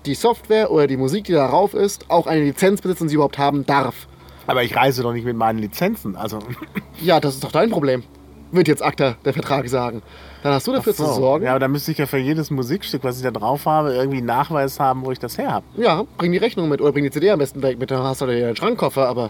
die 0.05 0.15
Software 0.15 0.71
oder 0.71 0.87
die 0.87 0.97
Musik, 0.97 1.25
die 1.25 1.33
darauf 1.33 1.73
ist, 1.73 2.09
auch 2.09 2.27
eine 2.27 2.43
Lizenz 2.43 2.81
besitze 2.81 3.03
und 3.03 3.09
sie 3.09 3.15
überhaupt 3.15 3.37
haben 3.37 3.65
darf. 3.65 4.07
Aber 4.47 4.63
ich 4.63 4.75
reise 4.75 5.03
doch 5.03 5.11
nicht 5.11 5.25
mit 5.25 5.35
meinen 5.35 5.59
Lizenzen. 5.59 6.15
Also, 6.15 6.39
Ja, 7.01 7.19
das 7.19 7.35
ist 7.35 7.43
doch 7.43 7.51
dein 7.51 7.69
Problem, 7.69 8.03
wird 8.51 8.67
jetzt 8.67 8.83
ACTA 8.83 9.15
der 9.25 9.33
Vertrag 9.33 9.67
sagen. 9.69 10.01
Dann 10.43 10.53
hast 10.53 10.67
du 10.67 10.71
dafür 10.73 10.93
so. 10.93 11.05
zu 11.05 11.13
sorgen. 11.13 11.43
Ja, 11.45 11.51
aber 11.51 11.59
dann 11.59 11.71
müsste 11.71 11.91
ich 11.91 11.97
ja 11.97 12.05
für 12.05 12.17
jedes 12.17 12.51
Musikstück, 12.51 13.03
was 13.03 13.17
ich 13.17 13.23
da 13.23 13.31
drauf 13.31 13.65
habe, 13.65 13.93
irgendwie 13.93 14.17
einen 14.17 14.27
Nachweis 14.27 14.79
haben, 14.79 15.05
wo 15.05 15.11
ich 15.11 15.19
das 15.19 15.37
her 15.37 15.51
habe. 15.51 15.65
Ja, 15.77 16.03
bring 16.17 16.31
die 16.31 16.37
Rechnung 16.37 16.69
mit 16.69 16.81
oder 16.81 16.91
bring 16.91 17.03
die 17.03 17.11
CD 17.11 17.29
am 17.31 17.39
besten 17.39 17.61
weg 17.61 17.79
mit, 17.79 17.91
dann 17.91 18.03
hast 18.03 18.21
du 18.21 18.25
ja 18.25 18.47
einen 18.47 18.55
Schrankkoffer, 18.55 19.07
aber 19.07 19.29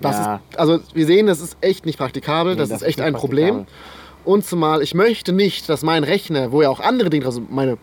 das 0.00 0.16
ja. 0.16 0.34
ist, 0.50 0.58
also 0.58 0.80
wir 0.94 1.04
sehen, 1.04 1.26
das 1.26 1.40
ist 1.40 1.56
echt 1.60 1.84
nicht 1.84 1.98
praktikabel, 1.98 2.56
das, 2.56 2.70
das 2.70 2.80
ist 2.80 2.88
echt 2.88 3.00
ein 3.02 3.12
Problem. 3.12 3.66
Und 4.24 4.44
zumal, 4.46 4.80
ich 4.82 4.94
möchte 4.94 5.32
nicht, 5.32 5.68
dass 5.68 5.82
mein 5.82 6.02
Rechner, 6.04 6.50
wo 6.52 6.62
ja 6.62 6.70
auch 6.70 6.80
andere 6.80 7.10
Dinge, 7.10 7.26
also 7.26 7.42
meine 7.46 7.76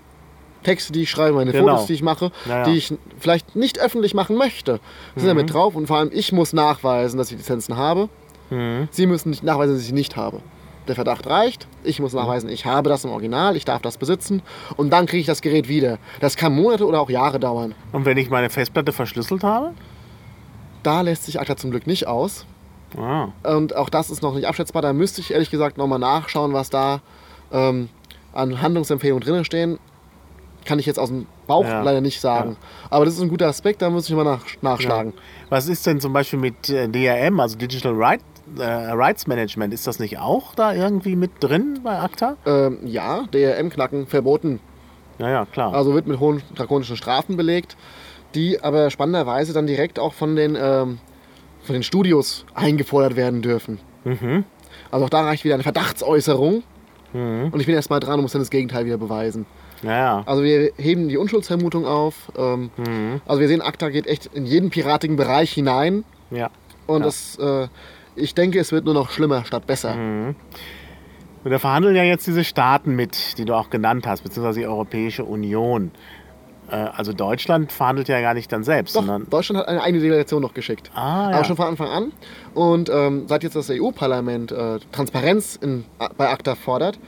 Texte, 0.63 0.91
die 0.91 1.03
ich 1.03 1.09
schreibe, 1.11 1.35
meine 1.35 1.51
Genau. 1.51 1.73
Fotos, 1.73 1.85
die 1.85 1.93
ich 1.93 2.01
mache, 2.01 2.31
Ja, 2.47 2.59
ja. 2.59 2.63
die 2.63 2.77
ich 2.77 2.93
vielleicht 3.19 3.55
nicht 3.55 3.79
öffentlich 3.79 4.13
machen 4.15 4.35
möchte, 4.37 4.79
sind 5.15 5.25
Mhm. 5.25 5.27
da 5.27 5.33
mit 5.35 5.53
drauf 5.53 5.75
und 5.75 5.85
vor 5.87 5.97
allem 5.97 6.09
ich 6.11 6.31
muss 6.31 6.51
nachweisen, 6.51 7.17
dass 7.19 7.31
ich 7.31 7.37
Lizenzen 7.37 7.77
habe. 7.77 8.09
Mhm. 8.49 8.87
Sie 8.91 9.05
müssen 9.07 9.29
nicht 9.29 9.43
nachweisen, 9.43 9.75
dass 9.75 9.83
ich 9.85 9.93
nicht 9.93 10.15
habe. 10.15 10.41
Der 10.87 10.95
Verdacht 10.95 11.27
reicht, 11.27 11.67
ich 11.83 11.99
muss 11.99 12.13
nachweisen, 12.13 12.49
ich 12.49 12.65
habe 12.65 12.87
das 12.89 13.03
im 13.03 13.11
Original, 13.11 13.57
ich 13.57 13.65
darf 13.65 13.81
das 13.81 13.97
besitzen 13.97 14.41
und 14.77 14.89
dann 14.91 15.05
kriege 15.05 15.19
ich 15.19 15.25
das 15.27 15.41
Gerät 15.41 15.67
wieder. 15.67 15.97
Das 16.21 16.37
kann 16.37 16.55
Monate 16.55 16.85
oder 16.87 17.01
auch 17.01 17.09
Jahre 17.09 17.39
dauern. 17.39 17.75
Und 17.91 18.05
wenn 18.05 18.15
ich 18.17 18.29
meine 18.29 18.49
Festplatte 18.49 18.93
verschlüsselt 18.93 19.43
habe? 19.43 19.73
Da 20.83 21.01
lässt 21.01 21.25
sich 21.25 21.41
ACTA 21.41 21.57
zum 21.57 21.71
Glück 21.71 21.87
nicht 21.87 22.07
aus. 22.07 22.45
Ah. 22.97 23.27
Und 23.43 23.75
auch 23.75 23.89
das 23.89 24.09
ist 24.09 24.21
noch 24.21 24.33
nicht 24.33 24.47
abschätzbar. 24.47 24.81
Da 24.81 24.93
müsste 24.93 25.19
ich 25.19 25.31
ehrlich 25.31 25.49
gesagt 25.51 25.77
nochmal 25.77 25.99
nachschauen, 25.99 26.53
was 26.53 26.69
da 26.69 27.01
ähm, 27.51 27.89
an 28.31 28.61
Handlungsempfehlungen 28.61 29.21
drin 29.21 29.43
stehen. 29.43 29.79
Kann 30.63 30.79
ich 30.79 30.85
jetzt 30.85 30.99
aus 30.99 31.09
dem 31.09 31.25
Bauch 31.47 31.65
Ja. 31.65 31.81
leider 31.81 31.99
nicht 31.99 32.21
sagen. 32.21 32.55
Aber 32.89 33.03
das 33.03 33.15
ist 33.15 33.21
ein 33.21 33.27
guter 33.29 33.47
Aspekt, 33.47 33.81
da 33.81 33.89
muss 33.89 34.07
ich 34.09 34.15
mal 34.15 34.23
nach, 34.23 34.45
nachschlagen. 34.61 35.11
Was 35.49 35.67
ist 35.67 35.85
denn 35.85 35.99
zum 35.99 36.13
Beispiel 36.13 36.39
mit 36.39 36.69
äh, 36.69 36.87
DRM, 36.87 37.39
also 37.41 37.57
Digital 37.57 37.93
Right, 37.95 38.21
äh, 38.57 38.63
Rights 38.63 39.27
Management? 39.27 39.73
Ist 39.73 39.87
das 39.87 39.99
nicht 39.99 40.19
auch 40.19 40.55
da 40.55 40.73
irgendwie 40.73 41.15
mit 41.15 41.31
drin 41.41 41.79
bei 41.83 41.99
ACTA? 41.99 42.37
Ähm, 42.45 42.79
ja, 42.85 43.23
DRM-Knacken 43.31 44.07
verboten. 44.07 44.59
Ja, 45.19 45.29
ja, 45.29 45.45
klar. 45.45 45.73
Also 45.73 45.93
wird 45.93 46.07
mit 46.07 46.19
hohen 46.19 46.41
drakonischen 46.55 46.95
Strafen 46.97 47.37
belegt, 47.37 47.75
die 48.35 48.61
aber 48.63 48.89
spannenderweise 48.89 49.53
dann 49.53 49.65
direkt 49.67 49.99
auch 49.99 50.13
von 50.13 50.35
den, 50.35 50.55
ähm, 50.59 50.99
von 51.63 51.73
den 51.73 51.83
Studios 51.83 52.45
eingefordert 52.53 53.15
werden 53.15 53.41
dürfen. 53.41 53.79
Mhm. 54.03 54.45
Also 54.91 55.05
auch 55.05 55.09
da 55.09 55.21
reicht 55.23 55.43
wieder 55.43 55.55
eine 55.55 55.63
Verdachtsäußerung. 55.63 56.63
Und 57.13 57.59
ich 57.59 57.65
bin 57.65 57.73
erstmal 57.73 57.99
dran 57.99 58.15
und 58.15 58.21
muss 58.23 58.33
dann 58.33 58.41
das 58.41 58.51
Gegenteil 58.51 58.85
wieder 58.85 58.97
beweisen. 58.97 59.45
ja. 59.81 60.21
Also 60.27 60.43
wir 60.43 60.71
heben 60.77 61.07
die 61.07 61.17
Unschuldsvermutung 61.17 61.85
auf. 61.85 62.31
Ähm, 62.37 62.69
Also 63.25 63.41
wir 63.41 63.47
sehen, 63.47 63.61
ACTA 63.61 63.89
geht 63.89 64.05
echt 64.05 64.27
in 64.27 64.45
jeden 64.45 64.69
piratigen 64.69 65.15
Bereich 65.15 65.51
hinein. 65.51 66.03
ja. 66.29 66.49
Und 66.85 66.99
Ja. 66.99 67.05
das, 67.05 67.37
äh, 67.39 67.67
ich 68.17 68.35
denke, 68.35 68.59
es 68.59 68.71
wird 68.71 68.85
nur 68.85 68.93
noch 68.93 69.09
schlimmer 69.11 69.45
statt 69.45 69.65
besser. 69.67 69.93
Und 69.93 70.35
da 71.51 71.59
verhandeln 71.59 71.95
ja 71.95 72.03
jetzt 72.03 72.27
diese 72.27 72.43
Staaten 72.43 72.95
mit, 72.95 73.37
die 73.37 73.45
du 73.45 73.53
auch 73.53 73.69
genannt 73.69 74.05
hast, 74.07 74.23
beziehungsweise 74.23 74.59
die 74.59 74.67
Europäische 74.67 75.23
Union. 75.23 75.91
Äh, 76.69 76.75
Also 76.75 77.13
Deutschland 77.13 77.71
verhandelt 77.71 78.09
ja 78.09 78.19
gar 78.21 78.33
nicht 78.33 78.51
dann 78.51 78.63
selbst, 78.63 78.95
Doch, 78.95 79.01
sondern 79.01 79.29
Deutschland 79.29 79.59
hat 79.59 79.67
eine 79.69 79.81
eigene 79.81 80.03
Delegation 80.03 80.41
noch 80.41 80.53
geschickt. 80.53 80.91
Ah, 80.93 81.29
ja. 81.29 81.35
Aber 81.37 81.43
schon 81.45 81.55
von 81.55 81.67
Anfang 81.67 81.87
an. 81.87 82.11
Und 82.53 82.89
ähm, 82.89 83.23
seit 83.27 83.43
jetzt 83.43 83.55
das 83.55 83.69
EU-Parlament 83.69 84.51
äh, 84.51 84.79
Transparenz 84.91 85.55
in, 85.55 85.85
bei 86.17 86.29
ACTA 86.29 86.55
fordert, 86.55 86.99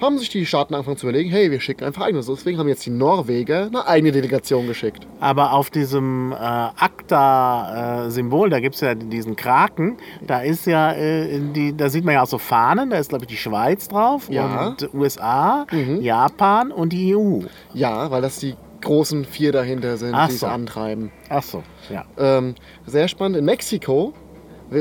haben 0.00 0.18
sich 0.18 0.28
die 0.28 0.44
Staaten 0.46 0.74
angefangen 0.74 0.96
zu 0.98 1.06
überlegen, 1.08 1.30
hey, 1.30 1.50
wir 1.50 1.60
schicken 1.60 1.84
einfach 1.84 2.02
eigene. 2.02 2.22
So, 2.22 2.34
Deswegen 2.34 2.58
haben 2.58 2.68
jetzt 2.68 2.84
die 2.86 2.90
Norweger 2.90 3.66
eine 3.66 3.86
eigene 3.86 4.12
Delegation 4.12 4.66
geschickt. 4.66 5.06
Aber 5.20 5.52
auf 5.52 5.70
diesem 5.70 6.32
äh, 6.32 6.36
ACTA-Symbol, 6.36 8.50
da 8.50 8.60
gibt 8.60 8.74
es 8.74 8.80
ja 8.80 8.94
diesen 8.94 9.36
Kraken, 9.36 9.96
da 10.26 10.40
ist 10.40 10.66
ja, 10.66 10.92
äh, 10.92 11.40
die, 11.54 11.76
da 11.76 11.88
sieht 11.88 12.04
man 12.04 12.14
ja 12.14 12.22
auch 12.22 12.26
so 12.26 12.38
Fahnen, 12.38 12.90
da 12.90 12.98
ist 12.98 13.08
glaube 13.10 13.24
ich 13.24 13.28
die 13.28 13.36
Schweiz 13.36 13.88
drauf 13.88 14.28
Ja. 14.30 14.68
und 14.68 14.92
USA, 14.94 15.66
Mhm. 15.70 16.00
Japan 16.02 16.72
und 16.72 16.92
die 16.92 17.14
EU. 17.16 17.40
Ja, 17.74 18.10
weil 18.10 18.22
das 18.22 18.38
die 18.38 18.54
großen 18.82 19.24
vier 19.24 19.52
dahinter 19.52 19.96
sind, 19.96 20.14
Ach 20.14 20.28
die 20.28 20.34
es 20.34 20.40
so. 20.40 20.46
antreiben. 20.46 21.10
Ach 21.28 21.42
so, 21.42 21.62
ja. 21.90 22.04
Ähm, 22.18 22.54
sehr 22.86 23.08
spannend. 23.08 23.36
In 23.38 23.44
Mexiko 23.44 24.12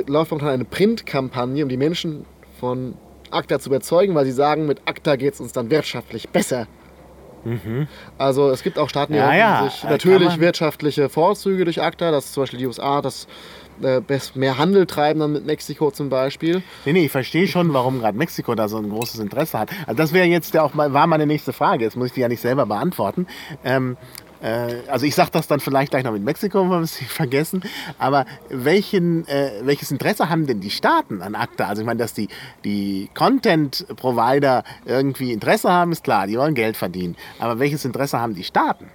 läuft 0.07 0.31
momentan 0.31 0.53
eine 0.53 0.65
Printkampagne, 0.65 1.63
um 1.63 1.69
die 1.69 1.77
Menschen 1.77 2.25
von 2.60 2.95
ACTA 3.35 3.59
zu 3.59 3.69
überzeugen, 3.69 4.15
weil 4.15 4.25
sie 4.25 4.31
sagen, 4.31 4.65
mit 4.65 4.81
ACTA 4.85 5.15
geht 5.15 5.33
es 5.35 5.39
uns 5.39 5.51
dann 5.51 5.69
wirtschaftlich 5.69 6.29
besser. 6.29 6.67
Also 8.17 8.49
es 8.49 8.63
gibt 8.63 8.79
auch 8.79 8.89
Staaten, 8.89 9.13
die 9.13 9.19
Mhm. 9.19 9.25
Ja, 9.25 9.35
ja, 9.35 9.69
sich 9.69 9.83
natürlich 9.83 10.39
wirtschaftliche 10.39 11.09
Vorzüge 11.09 11.63
durch 11.63 11.81
ACTA, 11.81 12.11
dass 12.11 12.31
zum 12.31 12.43
Beispiel 12.43 12.59
die 12.59 12.65
USA 12.65 13.01
das 13.01 13.27
äh, 13.81 14.01
mehr 14.35 14.57
Handel 14.57 14.85
treiben 14.85 15.19
dann 15.19 15.33
mit 15.33 15.45
Mexiko 15.45 15.91
zum 15.91 16.09
Beispiel. 16.09 16.63
Nee, 16.85 16.93
nee, 16.93 17.05
ich 17.05 17.11
verstehe 17.11 17.47
schon, 17.47 17.73
warum 17.73 17.99
gerade 17.99 18.17
Mexiko 18.17 18.55
da 18.55 18.67
so 18.67 18.77
ein 18.77 18.89
großes 18.89 19.19
Interesse 19.19 19.59
hat. 19.59 19.69
Also 19.85 19.97
das 19.97 20.13
wäre 20.13 20.25
jetzt 20.25 20.53
ja 20.53 20.63
auch 20.63 20.73
mal, 20.73 20.93
war 20.93 21.07
meine 21.07 21.27
nächste 21.27 21.53
Frage. 21.53 21.83
Jetzt 21.83 21.97
muss 21.97 22.07
ich 22.07 22.13
die 22.13 22.21
ja 22.21 22.27
nicht 22.27 22.41
selber 22.41 22.65
beantworten. 22.65 23.27
Ähm, 23.63 23.97
äh, 23.97 24.25
also 24.41 25.05
ich 25.05 25.15
sage 25.15 25.29
das 25.31 25.47
dann 25.47 25.59
vielleicht 25.59 25.91
gleich 25.91 26.03
noch 26.03 26.11
mit 26.11 26.23
Mexiko, 26.23 26.61
wenn 26.61 26.69
wir 26.69 26.79
es 26.81 26.99
nicht 26.99 27.11
vergessen. 27.11 27.63
Aber 27.99 28.25
welchen, 28.49 29.27
äh, 29.27 29.51
welches 29.63 29.91
Interesse 29.91 30.29
haben 30.29 30.45
denn 30.47 30.59
die 30.59 30.69
Staaten 30.69 31.21
an 31.21 31.35
ACTA? 31.35 31.65
Also 31.67 31.81
ich 31.81 31.85
meine, 31.85 31.99
dass 31.99 32.13
die, 32.13 32.27
die 32.63 33.09
Content-Provider 33.13 34.63
irgendwie 34.85 35.31
Interesse 35.31 35.71
haben, 35.71 35.91
ist 35.91 36.03
klar. 36.03 36.27
Die 36.27 36.37
wollen 36.37 36.53
Geld 36.55 36.77
verdienen. 36.77 37.15
Aber 37.39 37.59
welches 37.59 37.85
Interesse 37.85 38.19
haben 38.19 38.35
die 38.35 38.43
Staaten? 38.43 38.87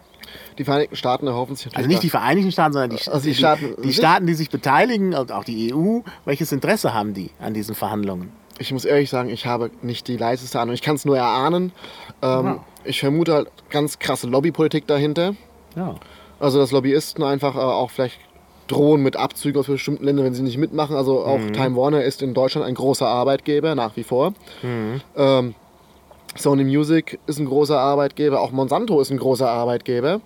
Die 0.59 0.64
Vereinigten 0.64 0.94
Staaten 0.97 1.26
erhoffen 1.26 1.56
sich 1.56 1.66
natürlich. 1.66 1.78
Also 1.78 1.88
nicht 1.88 2.02
die 2.02 2.11
Vereinigten 2.11 2.52
Staaten, 2.52 2.73
sondern 2.75 2.90
die, 2.90 2.97
Also 3.09 3.20
die 3.20 3.30
die, 3.30 3.35
Staaten- 3.35 3.82
die 3.82 3.92
Staaten, 3.92 4.26
die 4.26 4.35
sich 4.35 4.50
beteiligen 4.50 5.14
und 5.14 5.32
auch 5.32 5.44
die 5.44 5.73
EU. 5.75 6.00
Welches 6.25 6.52
Interesse 6.52 6.94
haben 6.94 7.14
die 7.14 7.30
an 7.40 7.54
diesen 7.54 7.75
Verhandlungen? 7.75 8.30
Ich 8.59 8.73
muss 8.73 8.85
ehrlich 8.85 9.09
sagen, 9.09 9.30
ich 9.30 9.47
habe 9.47 9.70
nicht 9.82 10.06
die 10.06 10.16
leiseste 10.18 10.61
Ahnung. 10.61 10.75
Ich 10.75 10.82
kann 10.82 10.94
es 10.94 11.04
nur 11.06 11.16
erahnen. 11.16 11.73
Ähm, 12.23 12.44
Ja. 12.47 12.64
Ich 12.85 13.01
vermute 13.01 13.35
halt 13.35 13.49
ganz 13.71 13.99
krasse 13.99 14.27
Lobbypolitik 14.27 14.87
dahinter. 14.87 15.35
Ja. 15.77 15.95
Also 16.39 16.59
dass 16.59 16.71
Lobbyisten 16.71 17.23
einfach 17.23 17.55
äh, 17.55 17.59
auch 17.59 17.91
vielleicht 17.91 18.19
drohen 18.67 19.03
mit 19.03 19.17
Abzügen 19.17 19.59
aus 19.61 19.67
bestimmten 19.67 20.05
Ländern, 20.05 20.25
wenn 20.25 20.35
sie 20.35 20.43
nicht 20.43 20.59
mitmachen. 20.59 20.97
Also 20.97 21.25
auch 21.25 21.41
Time 21.53 21.77
Warner 21.77 22.05
ist 22.05 22.23
in 22.23 22.35
Deutschland 22.35 22.67
ein 22.67 22.75
großer 22.75 23.07
Arbeitgeber 23.07 23.75
nach 23.75 23.97
wie 23.97 24.05
vor. 24.05 24.33
Ähm, 25.17 25.55
Sony 26.37 26.65
Music 26.65 27.19
ist 27.27 27.41
ein 27.41 27.47
großer 27.47 27.79
Arbeitgeber, 27.79 28.41
auch 28.41 28.53
Monsanto 28.53 29.01
ist 29.01 29.11
ein 29.11 29.19
großer 29.19 29.49
Arbeitgeber. 29.49 30.21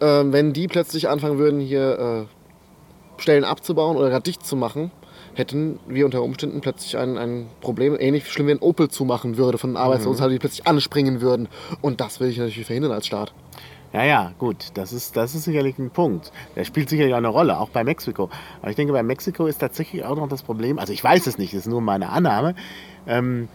Ähm, 0.00 0.32
wenn 0.32 0.52
die 0.52 0.68
plötzlich 0.68 1.08
anfangen 1.08 1.38
würden, 1.38 1.60
hier 1.60 2.28
äh, 3.18 3.20
Stellen 3.20 3.44
abzubauen 3.44 3.96
oder 3.96 4.10
gar 4.10 4.20
dicht 4.20 4.46
zu 4.46 4.54
machen, 4.54 4.92
hätten 5.34 5.78
wir 5.86 6.04
unter 6.04 6.22
Umständen 6.22 6.60
plötzlich 6.60 6.96
ein, 6.96 7.18
ein 7.18 7.46
Problem, 7.60 7.96
ähnlich 7.98 8.30
schlimm 8.30 8.48
wie 8.48 8.52
ein 8.52 8.58
Opel 8.58 8.88
zumachen 8.88 9.36
würde 9.36 9.58
von 9.58 9.76
Arbeitslosen, 9.76 10.30
die 10.30 10.38
plötzlich 10.38 10.66
anspringen 10.66 11.20
würden. 11.20 11.48
Und 11.80 12.00
das 12.00 12.20
will 12.20 12.28
ich 12.28 12.38
natürlich 12.38 12.66
verhindern 12.66 12.92
als 12.92 13.06
Staat. 13.06 13.32
Ja, 13.92 14.04
ja, 14.04 14.32
gut, 14.38 14.68
das 14.74 14.92
ist, 14.94 15.16
das 15.16 15.34
ist 15.34 15.44
sicherlich 15.44 15.78
ein 15.78 15.90
Punkt. 15.90 16.32
Der 16.56 16.64
spielt 16.64 16.88
sicherlich 16.88 17.12
auch 17.12 17.18
eine 17.18 17.28
Rolle, 17.28 17.58
auch 17.58 17.68
bei 17.68 17.84
Mexiko. 17.84 18.30
Aber 18.62 18.70
ich 18.70 18.76
denke, 18.76 18.94
bei 18.94 19.02
Mexiko 19.02 19.46
ist 19.46 19.58
tatsächlich 19.58 20.04
auch 20.04 20.16
noch 20.16 20.28
das 20.28 20.42
Problem, 20.42 20.78
also 20.78 20.94
ich 20.94 21.04
weiß 21.04 21.26
es 21.26 21.36
nicht, 21.36 21.52
das 21.52 21.60
ist 21.60 21.66
nur 21.66 21.82
meine 21.82 22.08
Annahme. 22.08 22.54
Ähm, 23.06 23.48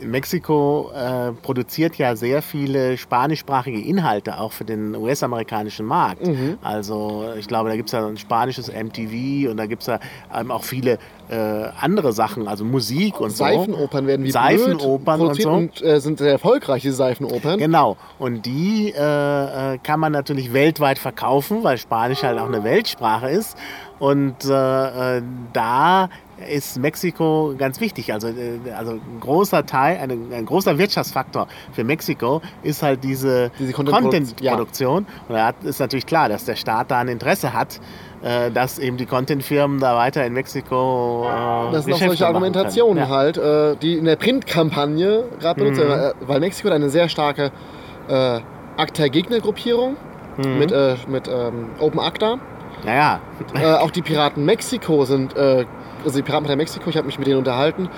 Mexiko 0.00 0.90
äh, 0.94 1.32
produziert 1.42 1.96
ja 1.96 2.16
sehr 2.16 2.42
viele 2.42 2.96
spanischsprachige 2.96 3.80
Inhalte 3.80 4.38
auch 4.38 4.52
für 4.52 4.64
den 4.64 4.94
US-amerikanischen 4.94 5.86
Markt. 5.86 6.22
Also 6.62 7.24
ich 7.38 7.46
glaube, 7.46 7.68
da 7.68 7.76
gibt 7.76 7.88
es 7.88 7.92
ja 7.92 8.06
ein 8.06 8.16
spanisches 8.16 8.68
MTV 8.68 9.50
und 9.50 9.56
da 9.56 9.66
gibt 9.66 9.82
es 9.82 9.88
ja 9.88 10.00
ähm, 10.34 10.50
auch 10.50 10.64
viele 10.64 10.98
äh, 11.30 11.68
andere 11.80 12.12
Sachen, 12.12 12.48
also 12.48 12.64
Musik 12.64 13.20
und 13.20 13.30
so. 13.30 13.44
Seifenopern 13.44 14.06
werden 14.06 14.24
wie 14.24 14.30
Seifenopern 14.30 15.20
und 15.20 15.40
so. 15.40 15.50
und, 15.50 15.82
äh, 15.82 16.00
sind 16.00 16.18
sehr 16.18 16.32
erfolgreich, 16.32 16.82
diese 16.82 16.96
Seifenopern. 16.96 17.58
Genau. 17.58 17.96
Und 18.18 18.46
die 18.46 18.92
äh, 18.96 19.74
äh, 19.74 19.78
kann 19.78 20.00
man 20.00 20.12
natürlich 20.12 20.52
weltweit 20.52 20.98
verkaufen, 20.98 21.62
weil 21.62 21.78
Spanisch 21.78 22.22
halt 22.22 22.38
auch 22.38 22.48
eine 22.48 22.64
Weltsprache 22.64 23.30
ist. 23.30 23.56
Und 23.98 24.44
äh, 24.44 25.22
da 25.52 26.08
ist 26.48 26.78
Mexiko 26.78 27.54
ganz 27.58 27.80
wichtig. 27.80 28.12
Also, 28.12 28.28
äh, 28.28 28.58
also 28.76 28.92
ein 28.92 29.20
großer 29.20 29.66
Teil, 29.66 29.98
eine, 29.98 30.14
ein 30.34 30.46
großer 30.46 30.78
Wirtschaftsfaktor 30.78 31.48
für 31.72 31.84
Mexiko 31.84 32.40
ist 32.62 32.82
halt 32.82 33.04
diese, 33.04 33.50
Diese 33.58 33.72
Content-Produ- 33.72 34.02
Content-Produktion. 34.02 35.06
Und 35.28 35.34
da 35.34 35.46
hat- 35.46 35.62
ist 35.64 35.80
natürlich 35.80 36.06
klar, 36.06 36.28
dass 36.28 36.44
der 36.44 36.56
Staat 36.56 36.90
da 36.90 36.98
ein 36.98 37.08
Interesse 37.08 37.52
hat, 37.52 37.80
äh, 38.22 38.50
dass 38.50 38.78
eben 38.78 38.96
die 38.96 39.06
Content-Firmen 39.06 39.80
da 39.80 39.96
weiter 39.96 40.24
in 40.24 40.32
Mexiko. 40.32 41.26
Äh, 41.26 41.72
Das 41.72 41.84
sind 41.84 41.94
auch 41.94 41.98
solche 41.98 42.26
Argumentationen. 42.26 42.98
Ja. 43.04 43.08
halt, 43.08 43.36
äh, 43.38 43.76
die 43.76 43.94
in 43.98 44.04
der 44.04 44.16
Printkampagne 44.16 45.24
gerade 45.40 45.60
benutzt 45.60 45.80
werden, 45.80 45.92
äh, 46.00 46.28
weil 46.28 46.40
Mexiko 46.40 46.68
eine 46.70 46.90
sehr 46.90 47.08
starke 47.08 47.50
äh, 48.08 48.40
ACTA-Gegnergruppierung 48.76 49.96
Mhm. 50.36 50.58
mit, 50.58 50.72
äh, 50.72 50.96
mit 51.08 51.28
ähm, 51.28 51.70
Open 51.80 52.00
ACTA. 52.00 52.38
Naja, 52.84 53.20
äh, 53.54 53.74
auch 53.74 53.90
die 53.90 54.00
Piraten 54.02 54.44
Mexiko 54.44 55.04
sind, 55.04 55.36
äh, 55.36 55.64
also 56.04 56.16
die 56.16 56.22
Piratenpartei 56.22 56.56
Mexiko, 56.56 56.90
ich 56.90 56.96
habe 56.96 57.06
mich 57.06 57.18
mit 57.18 57.26
denen 57.26 57.38
unterhalten, 57.38 57.88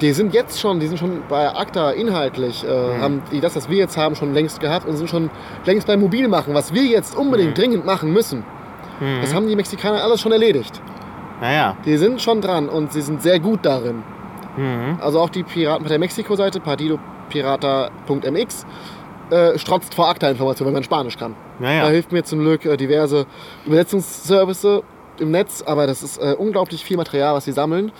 die 0.00 0.12
sind 0.12 0.34
jetzt 0.34 0.60
schon, 0.60 0.80
die 0.80 0.86
sind 0.86 0.98
schon 0.98 1.22
bei 1.28 1.48
ACTA 1.48 1.92
inhaltlich, 1.92 2.64
äh, 2.64 3.00
haben 3.00 3.22
die 3.30 3.40
das, 3.40 3.56
was 3.56 3.68
wir 3.68 3.78
jetzt 3.78 3.96
haben, 3.96 4.16
schon 4.16 4.34
längst 4.34 4.60
gehabt 4.60 4.86
und 4.86 4.96
sind 4.96 5.08
schon 5.08 5.30
längst 5.64 5.86
beim 5.86 6.00
Mobilmachen, 6.00 6.54
was 6.54 6.74
wir 6.74 6.84
jetzt 6.84 7.16
unbedingt 7.16 7.56
dringend 7.56 7.86
machen 7.86 8.12
müssen. 8.12 8.44
Das 9.20 9.34
haben 9.34 9.48
die 9.48 9.56
Mexikaner 9.56 10.02
alles 10.02 10.20
schon 10.20 10.32
erledigt. 10.32 10.80
naja. 11.40 11.76
Die 11.84 11.96
sind 11.96 12.22
schon 12.22 12.40
dran 12.40 12.68
und 12.68 12.92
sie 12.92 13.02
sind 13.02 13.20
sehr 13.20 13.40
gut 13.40 13.60
darin. 13.64 14.04
Mhm. 14.56 14.98
Also 15.00 15.18
auch 15.18 15.30
die 15.30 15.42
Piratenpartei 15.42 15.98
Mexiko-Seite, 15.98 16.60
partidopirata.mx, 16.60 18.66
äh, 19.30 19.58
strotzt 19.58 19.94
vor 19.94 20.08
ACTA-Informationen, 20.08 20.68
wenn 20.68 20.74
man 20.74 20.84
Spanisch 20.84 21.16
kann. 21.16 21.34
Naja. 21.58 21.82
Da 21.82 21.90
hilft 21.90 22.12
mir 22.12 22.22
zum 22.22 22.40
Glück 22.40 22.64
äh, 22.64 22.76
diverse 22.76 23.26
Übersetzungsservice 23.66 24.82
im 25.22 25.30
Netz, 25.30 25.62
aber 25.62 25.86
das 25.86 26.02
ist 26.02 26.18
äh, 26.18 26.34
unglaublich 26.36 26.84
viel 26.84 26.96
Material, 26.96 27.34
was 27.34 27.46
sie 27.46 27.52
sammeln. 27.52 27.92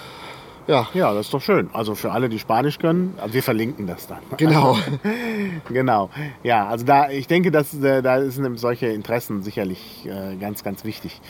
Ja, 0.69 0.89
Ja, 0.95 1.13
das 1.13 1.27
ist 1.27 1.35
doch 1.35 1.41
schön. 1.41 1.71
Also 1.73 1.95
für 1.95 2.13
alle, 2.13 2.29
die 2.29 2.39
Spanisch 2.39 2.79
können, 2.79 3.15
also 3.21 3.35
wir 3.35 3.43
verlinken 3.43 3.87
das 3.87 4.07
dann. 4.07 4.21
genau. 4.37 4.77
genau. 5.69 6.11
Ja, 6.45 6.69
also 6.69 6.85
da, 6.85 7.11
ich 7.11 7.27
denke, 7.27 7.51
dass, 7.51 7.75
äh, 7.75 8.03
da 8.03 8.29
sind 8.31 8.59
solche 8.59 8.87
Interessen 8.87 9.43
sicherlich 9.43 10.07
äh, 10.07 10.37
ganz, 10.37 10.63
ganz 10.63 10.85
wichtig. 10.85 11.21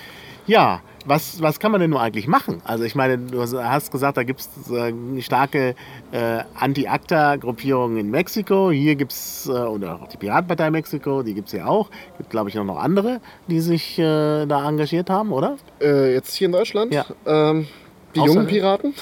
Ja, 0.46 0.80
was, 1.06 1.40
was 1.42 1.58
kann 1.61 1.72
man 1.72 1.80
denn 1.80 1.90
nur 1.90 2.00
eigentlich 2.00 2.26
machen? 2.28 2.61
Also 2.64 2.84
ich 2.84 2.94
meine, 2.94 3.18
du 3.18 3.40
hast 3.42 3.90
gesagt, 3.90 4.16
da 4.16 4.22
gibt 4.22 4.40
es 4.40 4.49
äh, 4.70 4.92
starke 5.20 5.75
äh, 6.12 6.40
Anti-ACTA-Gruppierungen 6.58 7.96
in 7.99 8.11
Mexiko. 8.11 8.70
Hier 8.70 8.94
gibt 8.94 9.12
es, 9.12 9.46
äh, 9.46 9.50
oder 9.52 10.00
auch 10.02 10.08
die 10.08 10.16
Piratenpartei 10.16 10.70
Mexiko, 10.70 11.22
die 11.22 11.34
gibt 11.34 11.49
es 11.49 11.52
ja 11.54 11.66
auch. 11.66 11.90
gibt, 12.18 12.30
glaube 12.30 12.50
ich, 12.50 12.58
auch 12.58 12.64
noch 12.64 12.78
andere, 12.78 13.20
die 13.49 13.61
sich 13.61 13.99
äh, 13.99 14.46
da 14.46 14.68
engagiert 14.68 15.11
haben, 15.11 15.32
oder? 15.32 15.56
äh, 15.80 16.12
jetzt 16.14 16.34
hier 16.34 16.46
in 16.46 16.52
Deutschland, 16.52 16.92
Ja. 16.94 17.04
ähm, 17.26 17.66
die 18.14 18.20
Außer- 18.20 18.26
jungen 18.26 18.46
Piraten 18.46 18.94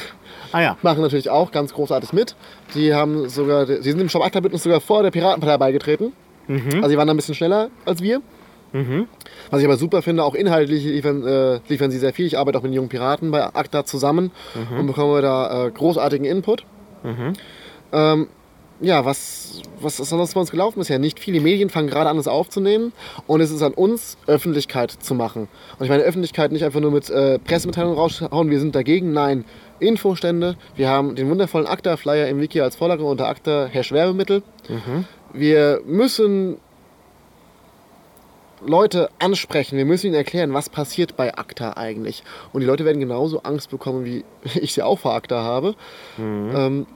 Ah 0.53 0.61
ja. 0.63 0.77
machen 0.83 1.03
natürlich 1.03 1.31
auch 1.31 1.53
ganz 1.53 1.73
großartig 1.73 2.13
mit. 2.13 2.35
Die 2.75 2.95
haben 2.95 3.29
sogar, 3.29 3.67
die 3.67 3.83
sind 3.83 4.01
im 4.01 4.09
Shop 4.09 4.23
ACTA-Bündnis 4.25 4.63
sogar 4.63 4.81
vor 4.81 5.03
der 5.03 5.11
Piratenpartei 5.11 5.59
beigetreten. 5.59 6.13
Also 6.49 6.89
die 6.89 6.97
waren 6.97 7.07
da 7.07 7.15
ein 7.15 7.17
bisschen 7.17 7.37
schneller 7.37 7.69
als 7.85 8.03
wir. 8.03 8.21
Was 9.51 9.61
ich 9.61 9.67
aber 9.67 9.77
super 9.77 10.03
finde, 10.03 10.25
auch 10.25 10.35
inhaltlich 10.35 10.85
liefern, 10.85 11.27
äh, 11.27 11.61
liefern 11.69 11.91
sie 11.91 11.99
sehr 11.99 12.13
viel. 12.13 12.27
Ich 12.27 12.39
arbeite 12.39 12.59
auch 12.59 12.63
mit 12.63 12.71
den 12.71 12.77
jungen 12.77 12.89
Piraten 12.89 13.31
bei 13.31 13.43
ACTA 13.45 13.85
zusammen 13.85 14.31
und 14.79 14.87
bekomme 14.87 15.21
da 15.23 15.67
äh, 15.67 15.71
großartigen 15.71 16.25
Input. 16.25 16.65
Ähm, 17.93 18.29
ja, 18.83 19.05
was, 19.05 19.61
was 19.81 20.01
ist 20.01 20.09
sonst 20.09 20.33
bei 20.35 20.41
uns 20.41 20.51
gelaufen 20.51 20.79
bisher? 20.79 20.99
Nicht 20.99 21.21
viele 21.21 21.41
Medien 21.41 21.69
fangen 21.69 21.89
gerade 21.89 22.09
an, 22.09 22.17
das 22.17 22.29
aufzunehmen 22.29 22.93
und 23.27 23.41
es 23.43 23.51
ist 23.51 23.63
an 23.63 23.75
uns, 23.75 24.17
Öffentlichkeit 24.27 24.91
zu 24.91 25.15
machen. 25.15 25.49
Und 25.79 25.85
ich 25.85 25.91
meine 25.91 26.03
Öffentlichkeit 26.03 26.51
nicht 26.51 26.65
einfach 26.65 26.81
nur 26.81 26.91
mit 26.91 27.11
äh, 27.11 27.39
Pressemitteilungen 27.39 27.99
raushauen, 27.99 28.49
wir 28.51 28.59
sind 28.59 28.75
dagegen, 28.75 29.13
nein, 29.13 29.45
Infostände. 29.81 30.57
Wir 30.77 30.89
haben 30.89 31.15
den 31.15 31.29
wundervollen 31.29 31.67
ACTA-Flyer 31.67 32.29
im 32.29 32.41
Wiki 32.41 32.61
als 32.61 32.77
Vorlage 32.77 33.03
unter 33.05 33.29
ACTA 33.29 33.67
Hash 33.71 33.93
Werbemittel. 33.93 34.43
Wir 35.33 35.81
müssen 35.87 36.57
Leute 38.65 39.09
ansprechen, 39.19 39.77
wir 39.79 39.85
müssen 39.85 40.07
ihnen 40.07 40.15
erklären, 40.17 40.53
was 40.53 40.69
passiert 40.69 41.17
bei 41.17 41.37
ACTA 41.37 41.75
eigentlich. 41.77 42.23
Und 42.53 42.61
die 42.61 42.67
Leute 42.67 42.85
werden 42.85 43.01
genauso 43.01 43.43
Angst 43.43 43.71
bekommen, 43.71 44.05
wie 44.05 44.25
ich 44.61 44.75
sie 44.75 44.83
auch 44.83 44.99
vor 44.99 45.15
ACTA 45.15 45.43
habe. 45.43 45.75
Ähm, 46.19 46.87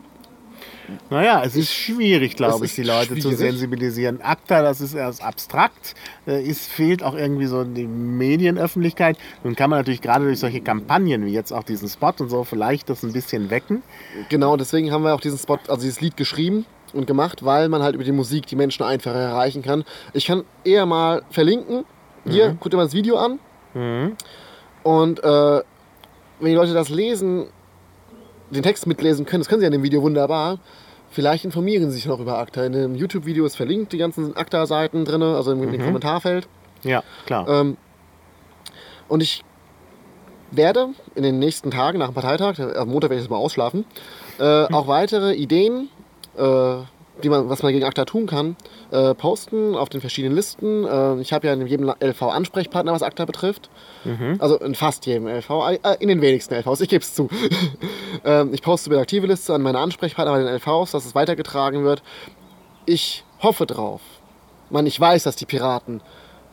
Naja, 1.09 1.43
es 1.45 1.57
ist 1.57 1.73
schwierig, 1.73 2.37
glaube 2.37 2.67
ich, 2.67 2.75
die 2.75 2.83
Leute 2.83 3.15
zu 3.15 3.23
schwierig. 3.31 3.39
sensibilisieren. 3.39 4.21
ACTA, 4.23 4.63
das 4.63 4.83
ist 4.83 4.93
erst 4.95 5.23
abstrakt, 5.23 5.95
äh, 6.27 6.47
es 6.47 6.67
fehlt 6.67 7.03
auch 7.03 7.15
irgendwie 7.15 7.47
so 7.47 7.65
die 7.65 7.87
Medienöffentlichkeit. 7.87 9.17
Nun 9.43 9.57
kann 9.57 9.71
man 9.71 9.79
natürlich 9.79 10.03
gerade 10.03 10.27
durch 10.27 10.39
solche 10.41 10.61
Kampagnen 10.61 11.25
wie 11.25 11.33
jetzt 11.33 11.53
auch 11.53 11.65
diesen 11.65 11.89
Spot 11.89 12.13
und 12.19 12.29
so 12.29 12.45
vielleicht 12.45 12.91
das 12.91 13.03
ein 13.03 13.13
bisschen 13.13 13.49
wecken. 13.49 13.83
Genau, 14.29 14.59
deswegen 14.59 14.93
haben 14.93 15.05
wir 15.05 15.15
auch 15.15 15.21
diesen 15.21 15.39
Spot, 15.39 15.59
also 15.69 15.81
dieses 15.81 16.03
Lied 16.03 16.19
geschrieben 16.19 16.67
und 16.95 17.07
gemacht, 17.07 17.45
weil 17.45 17.69
man 17.69 17.83
halt 17.83 17.95
über 17.95 18.05
die 18.05 18.13
Musik 18.13 18.47
die 18.47 18.57
Menschen 18.57 18.83
einfacher 18.85 19.19
erreichen 19.19 19.63
kann. 19.63 19.85
Ich 20.13 20.27
kann 20.27 20.45
eher 20.65 20.87
mal 20.87 21.23
verlinken. 21.31 21.85
Hier, 22.27 22.57
guckt 22.59 22.73
dir 22.73 22.77
mal 22.79 22.85
das 22.85 22.95
Video 22.95 23.17
an. 23.17 23.39
Und 24.83 25.23
äh, 25.23 25.63
wenn 26.41 26.49
die 26.49 26.55
Leute 26.55 26.73
das 26.73 26.89
lesen, 26.89 27.47
den 28.51 28.63
Text 28.63 28.87
mitlesen 28.87 29.27
können, 29.27 29.41
das 29.41 29.49
können 29.49 29.61
sie 29.61 29.65
ja 29.65 29.69
in 29.69 29.73
dem 29.73 29.83
Video 29.83 30.03
wunderbar. 30.03 30.59
Vielleicht 31.11 31.45
informieren 31.45 31.91
sie 31.91 31.97
sich 31.97 32.07
noch 32.07 32.19
über 32.19 32.39
ACTA. 32.39 32.65
In 32.65 32.73
dem 32.73 32.95
YouTube-Video 32.95 33.45
ist 33.45 33.57
verlinkt 33.57 33.93
die 33.93 33.99
ganzen 33.99 34.37
ACTA-Seiten 34.37 35.05
drin, 35.05 35.23
also 35.23 35.53
im, 35.53 35.63
im 35.63 35.81
Kommentarfeld. 35.85 36.49
Ja, 36.83 37.03
klar. 37.27 37.49
Ähm, 37.49 37.77
und 39.09 39.23
ich 39.23 39.45
werde 40.51 40.89
in 41.15 41.23
den 41.23 41.39
nächsten 41.39 41.71
Tagen 41.71 41.99
nach 41.99 42.09
dem 42.09 42.15
Parteitag, 42.15 42.59
am 42.77 42.89
Montag 42.89 43.11
werde 43.11 43.21
ich 43.21 43.27
das 43.27 43.31
mal 43.31 43.37
ausschlafen, 43.37 43.85
äh, 44.39 44.65
auch 44.73 44.87
weitere 44.87 45.35
Ideen, 45.35 45.89
äh, 46.37 46.85
die 47.23 47.29
man, 47.29 47.49
was 47.49 47.63
man 47.63 47.73
gegen 47.73 47.85
ACTA 47.85 48.05
tun 48.05 48.27
kann, 48.27 48.57
äh, 48.91 49.15
posten 49.15 49.77
auf 49.77 49.89
den 49.89 50.01
verschiedenen 50.01 50.35
Listen. 50.35 50.85
Äh, 50.85 51.21
ich 51.21 51.33
habe 51.33 51.47
ja 51.47 51.53
in 51.53 51.67
jedem 51.67 51.93
LV 52.01 52.23
Ansprechpartner, 52.23 52.93
was 52.93 53.03
ACTA 53.03 53.25
betrifft. 53.25 53.71
Also 54.41 54.59
in 54.59 54.75
fast 54.75 55.07
jedem 55.07 55.29
LV, 55.29 55.51
äh, 55.51 55.97
in 56.01 56.09
den 56.09 56.21
wenigsten 56.21 56.55
LVs, 56.55 56.81
ich 56.81 56.89
gebe 56.89 57.03
es 57.03 57.15
zu. 57.15 57.29
ähm, 58.25 58.53
ich 58.53 58.63
poste 58.63 58.91
über 58.91 58.97
die 58.97 59.03
aktive 59.03 59.27
Liste 59.27 59.55
an 59.55 59.63
meine 59.63 59.79
Ansprechpartner 59.79 60.33
bei 60.33 60.43
den 60.43 60.49
LVs, 60.55 60.91
dass 60.91 61.07
es 61.07 61.15
weitergetragen 61.15 61.85
wird. 61.85 62.03
Ich 62.87 63.25
hoffe 63.41 63.67
drauf. 63.67 64.01
Man, 64.71 64.87
ich 64.87 64.99
weiß, 64.99 65.23
dass 65.23 65.37
die 65.37 65.47
Piraten 65.47 66.01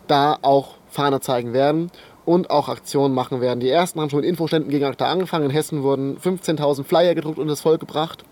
da 0.08 0.38
auch 0.42 0.76
Fahne 0.90 1.22
zeigen 1.22 1.54
werden 1.54 1.90
und 2.26 2.52
auch 2.52 2.70
Aktionen 2.70 3.16
machen 3.16 3.42
werden. 3.42 3.60
Die 3.62 3.70
ersten 3.70 4.00
haben 4.00 4.10
schon 4.10 4.20
mit 4.20 4.30
Infoständen 4.30 4.70
gegen 4.70 4.86
ACTA 4.86 5.10
angefangen. 5.10 5.46
In 5.46 5.52
Hessen 5.52 5.82
wurden 5.82 6.18
15.000 6.18 6.84
Flyer 6.84 7.16
gedruckt 7.16 7.40
und 7.40 7.48
das 7.48 7.62
Volk 7.62 7.80
gebracht. 7.80 8.24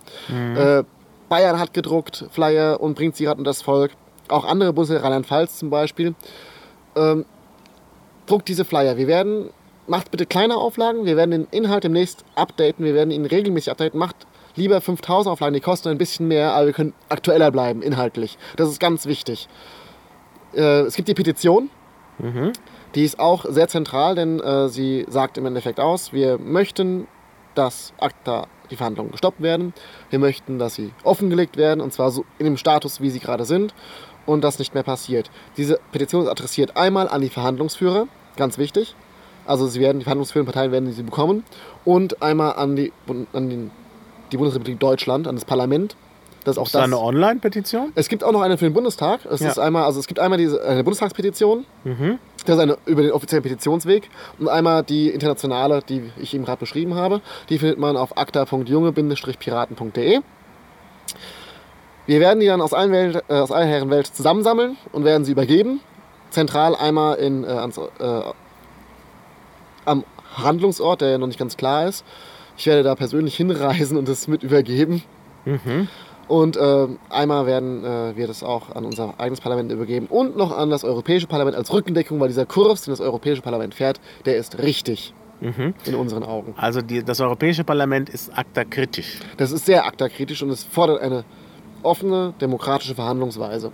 Äh, 0.55 0.83
Bayern 1.29 1.59
hat 1.59 1.74
gedruckt 1.74 2.25
Flyer 2.31 2.81
und 2.81 2.95
bringt 2.95 3.15
sie 3.15 3.25
gerade 3.25 3.38
unter 3.38 3.50
das 3.50 3.62
Volk. 3.62 3.91
Auch 4.27 4.45
andere 4.45 4.74
Bundesländer, 4.74 5.05
Rheinland-Pfalz 5.05 5.57
zum 5.57 5.69
Beispiel. 5.69 6.15
Ähm, 6.95 7.25
druckt 8.25 8.48
diese 8.48 8.65
Flyer. 8.65 8.98
Wir 8.98 9.07
werden, 9.07 9.50
macht 9.88 10.12
bitte 10.12 10.25
kleine 10.25 10.57
Auflagen. 10.57 11.05
Wir 11.05 11.17
werden 11.17 11.31
den 11.31 11.48
Inhalt 11.51 11.83
demnächst 11.83 12.25
updaten. 12.36 12.86
Wir 12.86 12.93
werden 12.93 13.12
ihn 13.12 13.25
regelmäßig 13.25 13.71
updaten. 13.71 14.00
Macht 14.00 14.27
lieber 14.55 14.81
5000 14.81 15.31
Auflagen. 15.31 15.53
Die 15.53 15.62
kosten 15.62 15.89
ein 15.89 15.98
bisschen 15.98 16.27
mehr, 16.27 16.53
aber 16.53 16.67
wir 16.67 16.74
können 16.74 16.93
aktueller 17.09 17.51
bleiben, 17.51 17.81
inhaltlich. 17.81 18.38
Das 18.55 18.69
ist 18.69 18.79
ganz 18.79 19.05
wichtig. 19.05 19.48
Äh, 20.53 20.81
es 20.81 20.95
gibt 20.95 21.07
die 21.07 21.13
Petition. 21.13 21.69
Die 22.95 23.05
ist 23.05 23.19
auch 23.19 23.45
sehr 23.48 23.67
zentral, 23.69 24.15
denn 24.15 24.39
äh, 24.39 24.67
sie 24.67 25.05
sagt 25.07 25.38
im 25.38 25.45
Endeffekt 25.45 25.79
aus, 25.79 26.12
wir 26.12 26.38
möchten, 26.38 27.07
dass 27.55 27.93
ACTA 28.00 28.48
die 28.71 28.75
Verhandlungen 28.75 29.11
gestoppt 29.11 29.41
werden. 29.41 29.73
Wir 30.09 30.19
möchten, 30.19 30.59
dass 30.59 30.75
sie 30.75 30.91
offengelegt 31.03 31.57
werden, 31.57 31.81
und 31.81 31.91
zwar 31.93 32.11
so 32.11 32.25
in 32.38 32.45
dem 32.45 32.57
Status, 32.57 33.01
wie 33.01 33.09
sie 33.09 33.19
gerade 33.19 33.45
sind, 33.45 33.73
und 34.25 34.43
das 34.43 34.59
nicht 34.59 34.73
mehr 34.73 34.83
passiert. 34.83 35.29
Diese 35.57 35.79
Petition 35.91 36.23
ist 36.23 36.29
adressiert 36.29 36.77
einmal 36.77 37.07
an 37.09 37.21
die 37.21 37.29
Verhandlungsführer, 37.29 38.07
ganz 38.38 38.57
wichtig. 38.57 38.95
Also 39.45 39.67
sie 39.67 39.79
werden, 39.79 39.97
die 39.99 40.03
verhandlungsführenden 40.03 40.53
Parteien 40.53 40.71
werden 40.71 40.91
sie 40.91 41.01
bekommen, 41.03 41.43
und 41.85 42.21
einmal 42.21 42.53
an 42.53 42.75
die, 42.75 42.91
an 43.33 43.49
den, 43.49 43.71
die 44.31 44.38
Bundesrepublik 44.38 44.79
Deutschland, 44.79 45.27
an 45.27 45.35
das 45.35 45.45
Parlament. 45.45 45.95
Das 46.43 46.55
ist 46.55 46.59
auch 46.59 46.65
ist 46.67 46.75
das. 46.75 46.83
eine 46.83 46.97
Online-Petition? 46.99 47.91
Es 47.95 48.07
gibt 48.07 48.23
auch 48.23 48.31
noch 48.31 48.41
eine 48.41 48.57
für 48.57 48.65
den 48.65 48.73
Bundestag. 48.73 49.25
Es 49.25 49.41
Ja. 49.41 49.49
ist 49.49 49.59
einmal, 49.59 49.83
also 49.83 49.99
es 49.99 50.07
gibt 50.07 50.19
einmal 50.19 50.38
diese 50.38 50.63
eine 50.63 50.84
Bundestagspetition. 50.84 51.65
Das 52.43 52.58
ist 52.58 52.62
eine 52.62 52.78
über 52.86 53.02
den 53.02 53.12
offiziellen 53.12 53.43
Petitionsweg. 53.43 54.10
Und 54.38 54.47
einmal 54.47 54.84
die 54.84 55.10
internationale, 55.10 55.82
die 55.88 56.12
ich 56.19 56.34
eben 56.34 56.45
gerade 56.45 56.60
beschrieben 56.60 56.95
habe. 56.95 57.21
Die 57.49 57.60
findet 57.60 57.80
man 57.80 57.97
auf 57.97 58.17
akta.junge-piraten.de. 58.17 60.21
Wir 62.06 62.19
werden 62.19 62.39
die 62.39 62.45
dann 62.47 62.62
aus 62.62 62.73
allen, 62.73 62.91
Welt, 62.91 63.23
äh, 63.28 63.34
aus 63.34 63.52
allen 63.52 63.67
Herren 63.67 63.91
Welt 63.91 64.08
zusammensammeln 64.08 64.78
und 64.91 65.06
werden 65.06 65.25
sie 65.25 65.32
übergeben. 65.32 65.80
Zentral 66.32 66.75
einmal 66.75 67.17
in, 67.17 67.43
äh, 67.43 67.47
ans, 67.47 67.78
äh, 67.78 68.21
am 69.86 70.04
Handlungsort, 70.36 71.02
der 71.02 71.10
ja 71.10 71.17
noch 71.17 71.28
nicht 71.28 71.39
ganz 71.39 71.58
klar 71.58 71.88
ist. 71.88 72.06
Ich 72.58 72.65
werde 72.65 72.84
da 72.84 72.95
persönlich 72.95 73.36
hinreisen 73.36 73.97
und 73.97 74.08
es 74.10 74.28
mit 74.28 74.43
übergeben. 74.43 75.04
Und 76.29 76.57
äh, 76.57 76.87
einmal 77.09 77.45
werden 77.47 77.83
äh, 77.83 78.15
wir 78.15 78.27
das 78.27 78.43
auch 78.43 78.73
an 78.75 78.85
unser 78.85 79.19
eigenes 79.19 79.41
Parlament 79.41 79.71
übergeben 79.71 80.05
und 80.09 80.37
noch 80.37 80.55
an 80.55 80.69
das 80.69 80.83
Europäische 80.83 81.27
Parlament 81.27 81.57
als 81.57 81.73
Rückendeckung, 81.73 82.19
weil 82.19 82.27
dieser 82.27 82.45
Kurs, 82.45 82.83
den 82.83 82.91
das 82.91 83.01
Europäische 83.01 83.41
Parlament 83.41 83.73
fährt, 83.73 83.99
der 84.25 84.37
ist 84.37 84.59
richtig 84.59 85.13
in 85.41 85.95
unseren 85.95 86.23
Augen. 86.23 86.53
Also 86.57 86.81
die, 86.81 87.01
das 87.01 87.21
Europäische 87.21 87.63
Parlament 87.63 88.09
ist 88.09 88.37
ACTA 88.37 88.65
kritisch. 88.65 89.19
Das 89.37 89.51
ist 89.51 89.65
sehr 89.65 89.85
aktakritisch 89.85 90.43
und 90.43 90.49
es 90.49 90.65
fordert 90.65 91.01
eine 91.01 91.23
offene, 91.81 92.33
demokratische 92.41 92.93
Verhandlungsweise. 92.93 93.71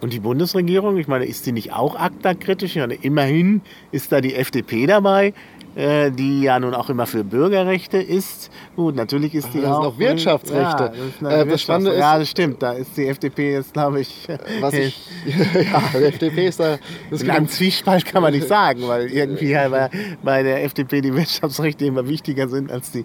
Und 0.00 0.12
die 0.12 0.20
Bundesregierung, 0.20 0.98
ich 0.98 1.08
meine, 1.08 1.24
ist 1.24 1.46
die 1.46 1.52
nicht 1.52 1.72
auch 1.72 1.96
ACTA-kritisch? 1.96 2.76
Ja, 2.76 2.84
immerhin 2.84 3.62
ist 3.90 4.12
da 4.12 4.20
die 4.20 4.34
FDP 4.34 4.86
dabei, 4.86 5.32
äh, 5.76 6.10
die 6.10 6.42
ja 6.42 6.58
nun 6.60 6.74
auch 6.74 6.88
immer 6.90 7.06
für 7.06 7.24
Bürgerrechte 7.24 7.98
ist. 7.98 8.50
Gut, 8.76 8.94
natürlich 8.96 9.34
ist 9.34 9.48
die 9.54 9.58
Das 9.60 9.62
sind 9.62 9.72
auch... 9.72 9.86
auch 9.86 9.98
Wirtschaftsrechte. 9.98 10.62
Ja, 10.62 10.88
das, 10.88 10.98
ist 10.98 11.22
Äh, 11.22 11.46
das 11.46 11.62
Spannende 11.62 11.90
ist- 11.92 11.98
ja, 11.98 12.18
das 12.18 12.28
stimmt. 12.30 12.62
Da 12.62 12.72
ist 12.72 12.96
die 12.96 13.06
FDP 13.06 13.52
jetzt, 13.54 13.72
glaube 13.72 14.00
ich, 14.00 14.28
Was 14.60 14.74
ich, 14.74 14.98
ja, 15.72 15.82
die 15.98 16.04
FDP 16.04 16.46
ist 16.48 16.60
da. 16.60 16.78
Das 17.10 17.22
in 17.22 17.30
einem 17.30 17.48
Zwiespalt 17.48 18.04
kann 18.04 18.22
man 18.22 18.32
nicht 18.32 18.46
sagen, 18.48 18.82
weil 18.86 19.06
irgendwie 19.06 19.50
ja 19.50 19.68
bei, 19.68 19.90
bei 20.22 20.42
der 20.42 20.64
FDP 20.64 21.00
die 21.00 21.14
Wirtschaftsrechte 21.14 21.84
immer 21.86 22.06
wichtiger 22.08 22.48
sind 22.48 22.70
als 22.70 22.90
die, 22.90 23.04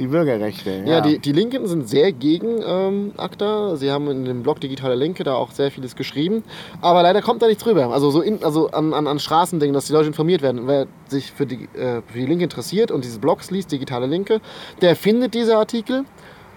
die 0.00 0.06
Bürgerrechte. 0.06 0.82
Ja, 0.86 1.02
die, 1.02 1.18
die 1.18 1.32
Linken 1.32 1.66
sind 1.66 1.86
sehr 1.86 2.10
gegen 2.12 2.62
ähm, 2.66 3.12
ACTA. 3.18 3.76
Sie 3.76 3.90
haben 3.90 4.10
in 4.10 4.24
dem 4.24 4.42
Blog 4.42 4.58
Digitale 4.58 4.94
Linke 4.94 5.24
da 5.24 5.34
auch 5.34 5.50
sehr 5.50 5.70
vieles 5.70 5.94
geschrieben. 5.94 6.42
Aber 6.80 7.02
leider 7.02 7.20
kommt 7.20 7.42
da 7.42 7.46
nichts 7.46 7.62
drüber. 7.62 7.92
Also 7.92 8.10
so 8.10 8.22
in, 8.22 8.42
also 8.42 8.70
an, 8.70 8.94
an, 8.94 9.06
an 9.06 9.18
Straßendingen, 9.18 9.74
dass 9.74 9.84
die 9.84 9.92
Leute 9.92 10.08
informiert 10.08 10.40
werden. 10.40 10.66
Wer 10.66 10.86
sich 11.06 11.30
für 11.30 11.44
die, 11.44 11.68
äh, 11.74 12.00
für 12.06 12.18
die 12.18 12.26
Linke 12.26 12.44
interessiert 12.44 12.90
und 12.90 13.04
diese 13.04 13.18
Blogs 13.18 13.50
liest, 13.50 13.70
Digitale 13.72 14.06
Linke, 14.06 14.40
der 14.80 14.96
findet 14.96 15.34
diese 15.34 15.58
Artikel. 15.58 16.04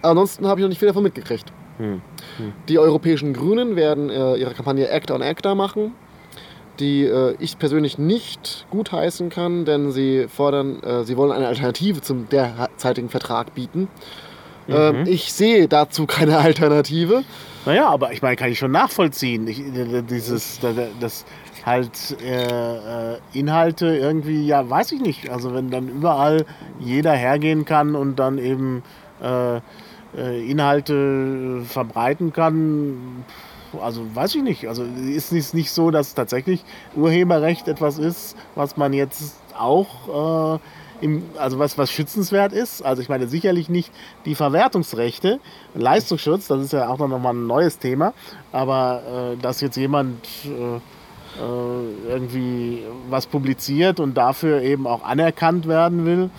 Ansonsten 0.01 0.47
habe 0.47 0.61
ich 0.61 0.63
noch 0.63 0.69
nicht 0.69 0.79
viel 0.79 0.87
davon 0.87 1.03
mitgekriegt. 1.03 1.51
Die 2.69 2.79
europäischen 2.79 3.33
Grünen 3.33 3.75
werden 3.75 4.09
äh, 4.09 4.35
ihre 4.35 4.53
Kampagne 4.53 4.87
Act 4.89 5.11
on 5.11 5.21
ACTA 5.21 5.55
machen, 5.55 5.93
die 6.79 7.03
äh, 7.03 7.35
ich 7.39 7.57
persönlich 7.59 7.97
nicht 7.97 8.65
gutheißen 8.71 9.29
kann, 9.29 9.65
denn 9.65 9.91
sie 9.91 10.27
fordern, 10.27 10.81
äh, 10.83 11.03
sie 11.03 11.17
wollen 11.17 11.31
eine 11.31 11.47
Alternative 11.47 12.01
zum 12.01 12.27
derzeitigen 12.29 13.09
Vertrag 13.09 13.53
bieten. 13.53 13.87
Ähm, 14.69 15.03
ich 15.07 15.33
sehe 15.33 15.67
dazu 15.67 16.05
keine 16.07 16.37
Alternative. 16.37 17.23
Naja, 17.65 17.89
aber 17.89 18.11
ich 18.13 18.21
meine, 18.21 18.35
kann 18.35 18.49
ich 18.51 18.59
schon 18.59 18.71
nachvollziehen. 18.71 19.47
Ich, 19.47 19.61
dieses, 20.09 20.59
da- 20.59 20.71
da- 20.73 20.87
das 20.99 21.25
halt 21.65 21.91
äh, 22.25 23.13
äh, 23.13 23.17
Inhalte 23.33 23.87
irgendwie, 23.87 24.45
ja, 24.45 24.69
weiß 24.69 24.91
ich 24.93 24.99
nicht. 25.01 25.29
Also 25.29 25.53
wenn 25.53 25.69
dann 25.69 25.87
überall 25.87 26.45
jeder 26.79 27.13
hergehen 27.13 27.63
kann 27.65 27.95
und 27.95 28.17
dann 28.19 28.37
eben 28.37 28.83
äh, 29.21 29.57
äh, 30.17 30.49
Inhalte 30.49 31.61
verbreiten 31.65 32.33
kann, 32.33 33.23
also 33.81 34.03
weiß 34.15 34.35
ich 34.35 34.43
nicht. 34.43 34.67
Also 34.67 34.83
ist 34.83 35.31
es 35.31 35.53
nicht 35.53 35.71
so, 35.71 35.91
dass 35.91 36.13
tatsächlich 36.13 36.63
Urheberrecht 36.95 37.67
etwas 37.67 37.97
ist, 37.97 38.35
was 38.55 38.77
man 38.77 38.93
jetzt 38.93 39.35
auch 39.57 40.55
äh, 40.55 40.59
im, 41.01 41.23
also 41.37 41.59
was, 41.59 41.77
was 41.77 41.91
schützenswert 41.91 42.53
ist. 42.53 42.81
Also 42.81 43.01
ich 43.01 43.09
meine 43.09 43.27
sicherlich 43.27 43.69
nicht 43.69 43.91
die 44.25 44.35
Verwertungsrechte, 44.35 45.39
Leistungsschutz, 45.75 46.47
das 46.47 46.63
ist 46.63 46.73
ja 46.73 46.87
auch 46.87 46.97
noch 46.99 47.19
mal 47.19 47.33
ein 47.33 47.47
neues 47.47 47.77
Thema, 47.77 48.13
aber 48.51 49.33
äh, 49.33 49.37
dass 49.41 49.61
jetzt 49.61 49.75
jemand 49.75 50.25
äh, 50.45 50.75
äh, 50.77 50.79
irgendwie 52.09 52.83
was 53.09 53.25
publiziert 53.25 53.99
und 53.99 54.15
dafür 54.15 54.61
eben 54.61 54.87
auch 54.87 55.03
anerkannt 55.03 55.67
werden 55.67 56.05
will, 56.05 56.29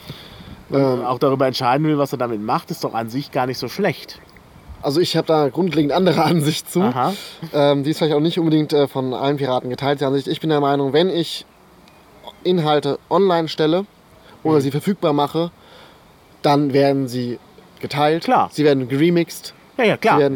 und 0.70 1.04
auch 1.04 1.18
darüber 1.18 1.46
entscheiden 1.46 1.86
will, 1.86 1.98
was 1.98 2.12
er 2.12 2.18
damit 2.18 2.40
macht, 2.40 2.70
ist 2.70 2.84
doch 2.84 2.94
an 2.94 3.10
sich 3.10 3.30
gar 3.30 3.46
nicht 3.46 3.58
so 3.58 3.68
schlecht. 3.68 4.18
Also 4.84 5.00
ich 5.00 5.16
habe 5.16 5.26
da 5.26 5.48
grundlegend 5.48 5.92
andere 5.92 6.22
Ansicht 6.24 6.70
zu. 6.70 6.82
Aha. 6.82 7.14
Ähm, 7.52 7.84
die 7.84 7.90
ist 7.90 7.98
vielleicht 7.98 8.14
auch 8.14 8.20
nicht 8.20 8.38
unbedingt 8.38 8.72
äh, 8.72 8.86
von 8.86 9.14
allen 9.14 9.38
Piraten 9.38 9.70
geteilt. 9.70 10.00
Die 10.00 10.04
Ansicht. 10.04 10.28
Ich 10.28 10.40
bin 10.40 10.50
der 10.50 10.60
Meinung, 10.60 10.92
wenn 10.92 11.10
ich 11.10 11.46
Inhalte 12.42 12.98
online 13.08 13.48
stelle 13.48 13.86
oder 14.42 14.60
sie 14.60 14.70
verfügbar 14.70 15.14
mache, 15.14 15.50
dann 16.42 16.72
werden 16.74 17.08
sie 17.08 17.38
geteilt. 17.80 18.24
Klar. 18.24 18.50
Sie 18.52 18.64
werden 18.64 18.88
geremixed. 18.88 19.54
Ja, 19.76 19.84
ja, 19.84 19.96
klar. 19.96 20.30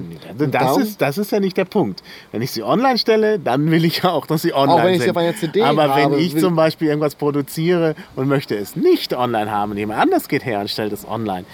Das, 0.50 0.76
ist, 0.78 1.00
das 1.00 1.16
ist 1.16 1.30
ja 1.30 1.38
nicht 1.38 1.56
der 1.56 1.64
Punkt. 1.64 2.02
Wenn 2.32 2.42
ich 2.42 2.50
sie 2.50 2.62
online 2.64 2.98
stelle, 2.98 3.38
dann 3.38 3.70
will 3.70 3.84
ich 3.84 4.02
ja 4.02 4.10
auch, 4.10 4.26
dass 4.26 4.42
sie 4.42 4.52
online 4.52 4.72
Auch 4.74 4.84
wenn 4.84 4.94
ich 4.94 4.98
sie 4.98 5.04
sind. 5.04 5.10
auf 5.10 5.16
einer 5.16 5.36
CD 5.36 5.62
Aber 5.62 5.84
wenn 5.94 6.04
habe, 6.04 6.16
ich 6.20 6.34
will- 6.34 6.42
zum 6.42 6.56
Beispiel 6.56 6.88
irgendwas 6.88 7.14
produziere 7.14 7.94
und 8.16 8.26
möchte 8.28 8.56
es 8.56 8.74
nicht 8.74 9.14
online 9.16 9.50
haben 9.50 9.70
und 9.72 9.78
jemand 9.78 10.00
anders 10.00 10.28
geht 10.28 10.44
her 10.44 10.58
und 10.60 10.68
stellt 10.70 10.92
es 10.92 11.06
online, 11.06 11.44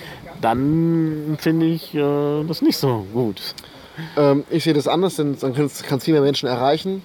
dann 0.41 1.37
finde 1.41 1.67
ich 1.67 1.95
äh, 1.95 2.45
das 2.47 2.63
nicht 2.63 2.77
so 2.77 3.07
gut. 3.13 3.41
Ähm, 4.17 4.45
ich 4.51 4.65
sehe 4.65 4.75
das 4.75 4.89
anders, 4.89 5.17
denn 5.17 5.37
dann 5.41 5.55
kann 5.55 5.67
es 5.67 5.83
viel 6.05 6.15
mehr 6.15 6.23
Menschen 6.23 6.49
erreichen. 6.49 7.03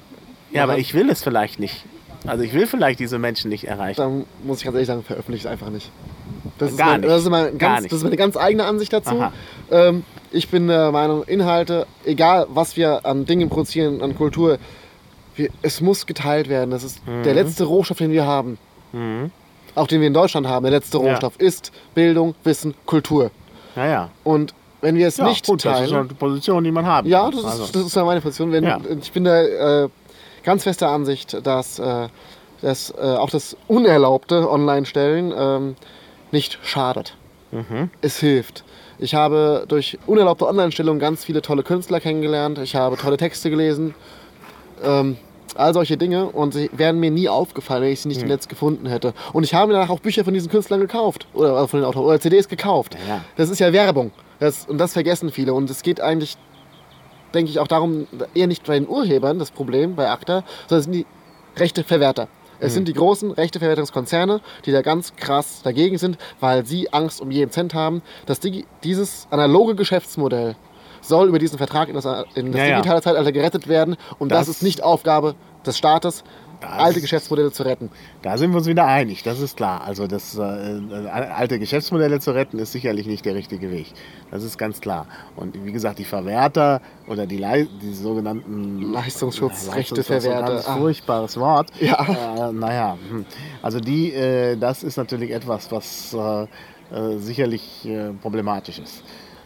Ja, 0.52 0.64
aber 0.64 0.78
ich 0.78 0.94
will 0.94 1.10
es 1.10 1.22
vielleicht 1.24 1.60
nicht. 1.60 1.84
Also 2.26 2.44
ich 2.44 2.54
will 2.54 2.68
vielleicht 2.68 3.00
diese 3.00 3.18
Menschen 3.20 3.50
nicht 3.50 3.66
erreichen. 3.66 4.02
Dann 4.02 4.26
muss 4.44 4.58
ich 4.60 4.64
ganz 4.66 4.74
ehrlich 4.76 4.88
sagen, 4.88 5.04
veröffentliche 5.04 5.48
es 5.48 5.52
einfach 5.52 5.70
nicht. 5.70 5.90
Das 6.58 6.72
ist, 6.72 6.78
Gar 6.78 6.98
nicht. 6.98 7.10
das, 7.10 7.22
ist 7.24 7.30
mein 7.30 7.58
Gar 7.58 7.70
ganz, 7.70 7.82
nicht. 7.84 7.92
das 7.94 7.98
ist 8.00 8.04
meine 8.04 8.18
ganz 8.18 8.36
eigene 8.36 8.66
Ansicht 8.66 8.92
dazu. 8.92 9.12
Aha. 9.16 9.32
Ähm, 9.72 10.04
ich 10.32 10.50
bin 10.50 10.68
der 10.68 10.92
Meinung, 10.92 11.24
Inhalte, 11.24 11.86
egal 12.06 12.48
was 12.50 12.76
wir 12.78 13.06
an 13.06 13.26
Dingen 13.26 13.50
produzieren, 13.50 14.02
an 14.02 14.16
Kultur, 14.16 14.58
wir, 15.36 15.50
es 15.62 15.82
muss 15.82 16.06
geteilt 16.06 16.50
werden. 16.50 16.72
Das 16.72 16.84
ist 16.84 17.06
Mhm. 17.08 17.24
der 17.24 17.34
letzte 17.34 17.64
Rohstoff, 17.66 17.98
den 17.98 18.12
wir 18.12 18.26
haben. 18.26 18.58
Auch 19.76 19.88
den 19.88 20.02
wir 20.02 20.08
in 20.08 20.14
Deutschland 20.14 20.48
haben. 20.48 20.64
Der 20.64 20.72
letzte 20.72 20.98
Ja. 20.98 21.12
Rohstoff 21.12 21.34
ist 21.40 21.72
Bildung, 21.94 22.36
Wissen, 22.44 22.74
Kultur. 22.86 23.32
Naja. 23.76 24.10
Und 24.24 24.54
wenn 24.82 24.96
wir 24.96 25.08
es 25.08 25.18
Ja, 25.18 25.26
nicht 25.28 25.46
gut, 25.46 25.64
das 25.66 25.82
ist 25.82 25.90
teilen, 25.92 26.08
die 26.08 26.16
Position, 26.16 26.64
die 26.64 26.72
man 26.72 26.86
haben 26.86 27.08
Ja, 27.08 27.30
das 27.30 27.40
ist, 27.42 27.46
Also. 27.46 27.66
das 27.72 27.86
ist 27.86 27.96
ja 27.96 28.04
meine 28.04 28.22
Position. 28.22 28.52
Wenn, 28.52 28.64
Ja. 28.64 28.80
Ich 29.02 29.12
bin 29.12 29.26
da 29.26 29.42
äh, 29.84 29.90
ganz 30.44 30.64
fester 30.64 30.90
Ansicht, 30.90 31.46
dass, 31.46 31.80
äh, 31.80 32.08
dass 32.62 32.92
äh, 32.92 33.02
auch 33.02 33.30
das 33.30 33.56
unerlaubte 33.68 34.50
Online-Stellen 34.50 35.34
ähm, 35.38 35.76
nicht 36.32 36.60
schadet. 36.64 37.16
Mhm. 37.52 37.90
Es 38.02 38.20
hilft. 38.20 38.64
Ich 39.00 39.16
habe 39.16 39.66
durch 39.68 39.98
unerlaubte 40.08 40.46
Online-Stellung 40.48 41.00
ganz 41.00 41.24
viele 41.24 41.42
tolle 41.42 41.64
Künstler 41.64 42.00
kennengelernt. 42.00 42.58
Ich 42.60 42.76
habe 42.76 42.98
tolle 42.98 43.18
Texte 43.18 43.50
gelesen. 43.50 43.96
Ähm, 44.84 45.18
all 45.56 45.74
solche 45.74 45.98
Dinge. 45.98 46.26
Und 46.28 46.54
sie 46.54 46.70
wären 46.74 47.00
mir 47.00 47.10
nie 47.12 47.30
aufgefallen, 47.30 47.84
wenn 47.84 47.92
ich 47.92 48.02
sie 48.02 48.10
nicht 48.10 48.18
Mhm. 48.18 48.24
im 48.24 48.30
Netz 48.30 48.48
gefunden 48.48 48.88
hätte. 48.88 49.14
Und 49.34 49.44
ich 49.44 49.54
habe 49.54 49.68
mir 49.68 49.74
danach 49.74 49.90
auch 49.90 50.00
Bücher 50.00 50.24
von 50.26 50.34
diesen 50.34 50.50
Künstlern 50.52 50.80
gekauft. 50.82 51.28
Oder 51.34 51.64
äh, 51.64 51.68
von 51.68 51.80
den 51.80 51.86
Autoren. 51.88 52.06
Oder 52.06 52.20
CDs 52.20 52.48
gekauft. 52.50 52.98
Ja. 53.08 53.22
Das 53.38 53.50
ist 53.50 53.60
ja 53.60 53.72
Werbung. 53.74 54.12
Das, 54.40 54.66
und 54.68 54.78
das 54.78 54.94
vergessen 54.94 55.32
viele. 55.32 55.54
Und 55.54 55.70
es 55.70 55.82
geht 55.82 56.02
eigentlich 56.02 56.38
denke 57.34 57.52
ich, 57.52 57.60
auch 57.60 57.68
darum, 57.68 58.08
eher 58.34 58.48
nicht 58.48 58.66
bei 58.66 58.74
den 58.80 58.88
Urhebern 58.88 59.38
das 59.38 59.52
Problem 59.52 59.96
bei 59.96 60.10
ACTA, 60.10 60.44
sondern 60.68 60.80
es 60.80 60.84
sind 60.86 60.94
die 60.94 61.06
Rechteverwerter. 61.58 62.28
Es 62.60 62.74
sind 62.74 62.88
die 62.88 62.94
großen 62.94 63.32
Rechteverwertungskonzerne, 63.32 64.42
die 64.66 64.72
da 64.72 64.82
ganz 64.82 65.16
krass 65.16 65.62
dagegen 65.64 65.98
sind, 65.98 66.18
weil 66.40 66.66
sie 66.66 66.92
Angst 66.94 67.22
um 67.22 67.32
jeden 67.32 67.52
Cent 67.52 67.74
haben. 67.74 68.02
Das 68.26 68.40
Digi 68.40 68.66
dieses 68.84 69.28
analoge 69.32 69.76
Geschäftsmodell 69.76 70.56
soll 71.02 71.30
über 71.30 71.40
diesen 71.40 71.58
Vertrag 71.58 71.88
in 71.88 71.96
das, 71.96 72.06
in 72.36 72.52
das 72.52 72.60
Ja, 72.62 72.68
ja. 72.68 72.76
digitale 72.78 73.02
Zeitalter 73.02 73.32
gerettet 73.32 73.68
werden. 73.68 73.96
Und 74.18 74.30
das, 74.32 74.48
Das- 74.48 74.58
ist 74.58 74.64
nicht 74.64 74.84
Aufgabe 74.84 75.36
des 75.66 75.78
Staates, 75.78 76.24
alte 76.62 77.02
Geschäftsmodelle 77.02 77.52
zu 77.52 77.64
retten. 77.64 77.90
Da 78.22 78.38
sind 78.38 78.52
wir 78.52 78.58
uns 78.58 78.68
wieder 78.68 78.86
einig, 78.86 79.24
das 79.24 79.40
ist 79.40 79.58
klar. 79.58 79.82
Also 79.86 80.08
das 80.08 80.38
äh, 80.38 80.42
äh, 80.42 81.08
alte 81.10 81.60
Geschäftsmodelle 81.60 82.20
zu 82.20 82.32
retten, 82.32 82.60
ist 82.60 82.72
sicherlich 82.72 83.08
nicht 83.08 83.26
der 83.26 83.36
richtige 83.36 83.72
Weg. 83.72 83.88
Das 84.32 84.44
ist 84.44 84.58
ganz 84.58 84.82
klar. 84.82 85.08
Und 85.36 85.64
wie 85.66 85.72
gesagt, 85.72 86.00
die 86.00 86.06
Verwerter 86.06 86.82
oder 87.08 87.26
die, 87.26 87.38
Lei 87.38 87.68
die 87.82 87.94
sogenannten 87.94 88.92
Leistungsschutz, 88.92 89.68
Leistungsschutz, 89.68 90.10
Rechteverwerter. 90.10 90.46
Ein 90.46 90.54
ganz 90.54 90.68
Ah. 90.68 90.78
furchtbares 90.78 91.38
Wort. 91.40 91.70
Ja. 91.80 92.50
Äh, 92.50 92.52
naja, 92.52 92.98
hm. 93.10 93.26
also 93.62 93.80
die, 93.80 94.14
äh, 94.14 94.58
das 94.58 94.84
ist 94.84 94.98
natürlich 94.98 95.32
etwas, 95.32 95.72
was 95.72 96.14
äh, 96.14 96.44
äh, 96.96 97.18
sicherlich 97.18 97.88
problematisch 98.22 98.80
ist. 98.80 99.04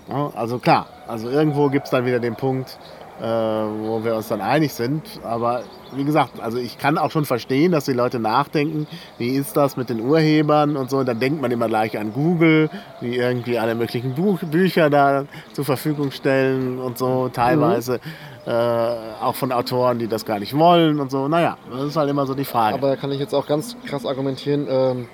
Ja, 0.09 0.31
also 0.35 0.59
klar, 0.59 0.87
also 1.07 1.29
irgendwo 1.29 1.69
gibt 1.69 1.85
es 1.85 1.91
dann 1.91 2.05
wieder 2.05 2.19
den 2.19 2.35
Punkt, 2.35 2.77
äh, 3.19 3.25
wo 3.25 4.03
wir 4.03 4.15
uns 4.15 4.27
dann 4.27 4.41
einig 4.41 4.73
sind. 4.73 5.03
Aber 5.23 5.63
wie 5.95 6.03
gesagt, 6.03 6.39
also 6.39 6.57
ich 6.57 6.77
kann 6.77 6.97
auch 6.97 7.11
schon 7.11 7.25
verstehen, 7.25 7.71
dass 7.71 7.85
die 7.85 7.93
Leute 7.93 8.19
nachdenken, 8.19 8.87
wie 9.17 9.29
ist 9.29 9.55
das 9.55 9.77
mit 9.77 9.89
den 9.89 10.01
Urhebern 10.01 10.75
und 10.75 10.89
so. 10.89 10.97
Und 10.97 11.07
dann 11.07 11.19
denkt 11.19 11.41
man 11.41 11.51
immer 11.51 11.67
gleich 11.67 11.97
an 11.97 12.13
Google, 12.13 12.69
die 13.01 13.15
irgendwie 13.15 13.59
alle 13.59 13.75
möglichen 13.75 14.15
Buch 14.15 14.39
Bücher 14.39 14.89
da 14.89 15.25
zur 15.53 15.65
Verfügung 15.65 16.11
stellen 16.11 16.79
und 16.79 16.97
so 16.97 17.29
teilweise. 17.29 17.99
Äh, 18.45 18.51
auch 18.51 19.35
von 19.35 19.53
Autoren, 19.53 19.99
die 19.99 20.07
das 20.07 20.25
gar 20.25 20.39
nicht 20.39 20.57
wollen 20.57 20.99
und 20.99 21.09
so. 21.09 21.29
Naja, 21.29 21.57
das 21.71 21.83
ist 21.83 21.95
halt 21.95 22.09
immer 22.09 22.25
so 22.25 22.33
die 22.33 22.43
Frage. 22.43 22.75
Aber 22.75 22.89
da 22.89 22.95
kann 22.97 23.09
ich 23.13 23.19
jetzt 23.19 23.33
auch 23.33 23.47
ganz 23.47 23.77
krass 23.85 24.05
argumentieren. 24.05 24.67
Ähm, 24.69 25.07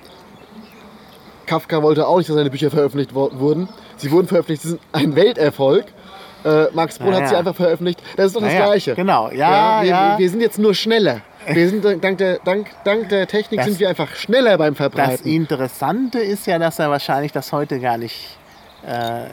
Kafka 1.45 1.83
wollte 1.83 2.07
auch 2.07 2.17
nicht, 2.17 2.29
dass 2.29 2.35
seine 2.35 2.49
Bücher 2.49 2.71
veröffentlicht 2.71 3.13
wurden. 3.13 3.69
Sie 3.97 4.12
wurden 4.12 4.27
veröffentlicht, 4.27 4.63
sie 4.63 4.69
sind 4.69 4.81
ein 4.93 5.15
Welterfolg. 5.15 5.85
Äh, 6.45 6.65
Max 6.73 6.97
Brod 6.99 7.13
Ja, 7.13 7.19
hat 7.21 7.28
sie 7.28 7.34
ja. 7.34 7.39
einfach 7.39 7.56
veröffentlicht. 7.56 8.02
Das 8.15 8.28
ist 8.28 8.36
doch 8.36 8.41
das 8.41 8.54
Ja, 8.54 8.60
ja, 8.60 8.65
Gleiche. 8.65 8.95
genau. 8.95 9.30
Ja, 9.32 9.82
wir, 9.82 9.89
ja. 9.89 10.17
Wir, 10.19 10.30
sind 10.30 10.41
jetzt 10.41 10.58
nur 10.60 10.73
schneller. 10.73 11.21
Wir 11.47 11.69
sind 11.69 11.84
äh, 11.86 11.97
dank 11.97 12.17
der, 12.17 12.39
dank, 12.45 12.67
dank 12.86 13.10
der 13.10 13.28
Technik 13.28 13.60
Das- 13.60 13.67
sind 13.67 13.80
wir 13.80 13.89
einfach 13.89 14.15
schneller 14.15 14.58
beim 14.58 14.73
Das 14.73 14.78
Verbreiten. 14.78 15.28
Interessante 15.28 16.19
ist 16.19 16.47
ja, 16.47 16.58
dass 16.60 16.80
er 16.80 16.89
wahrscheinlich 16.89 17.32
das 17.32 17.52
heute 17.52 17.80
gar 17.80 17.97
nicht 17.97 18.38
äh, 18.86 19.25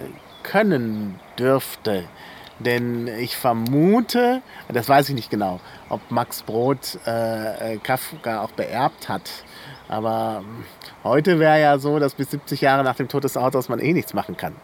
können 0.42 1.18
dürfte. 1.38 2.04
Denn 2.58 3.06
ich 3.06 3.36
vermute, 3.36 4.40
das 4.72 4.88
weiß 4.88 5.10
ich 5.10 5.14
nicht 5.14 5.30
genau, 5.30 5.60
ob 5.90 6.00
Max 6.10 6.42
Brod 6.42 6.78
äh, 7.06 7.74
äh, 7.74 7.76
Kafka 7.76 8.40
auch 8.42 8.50
beerbt 8.52 9.08
hat. 9.10 9.22
Aber 9.88 10.42
heute 11.04 11.38
wäre 11.38 11.60
ja 11.60 11.78
so, 11.78 11.98
dass 11.98 12.14
bis 12.14 12.30
70 12.30 12.62
Jahre 12.62 12.82
nach 12.82 12.96
dem 12.96 13.08
Tod 13.08 13.24
des 13.24 13.36
Autors 13.36 13.68
man 13.68 13.78
eh 13.78 13.92
nichts 13.92 14.14
machen 14.14 14.36
kann. 14.38 14.54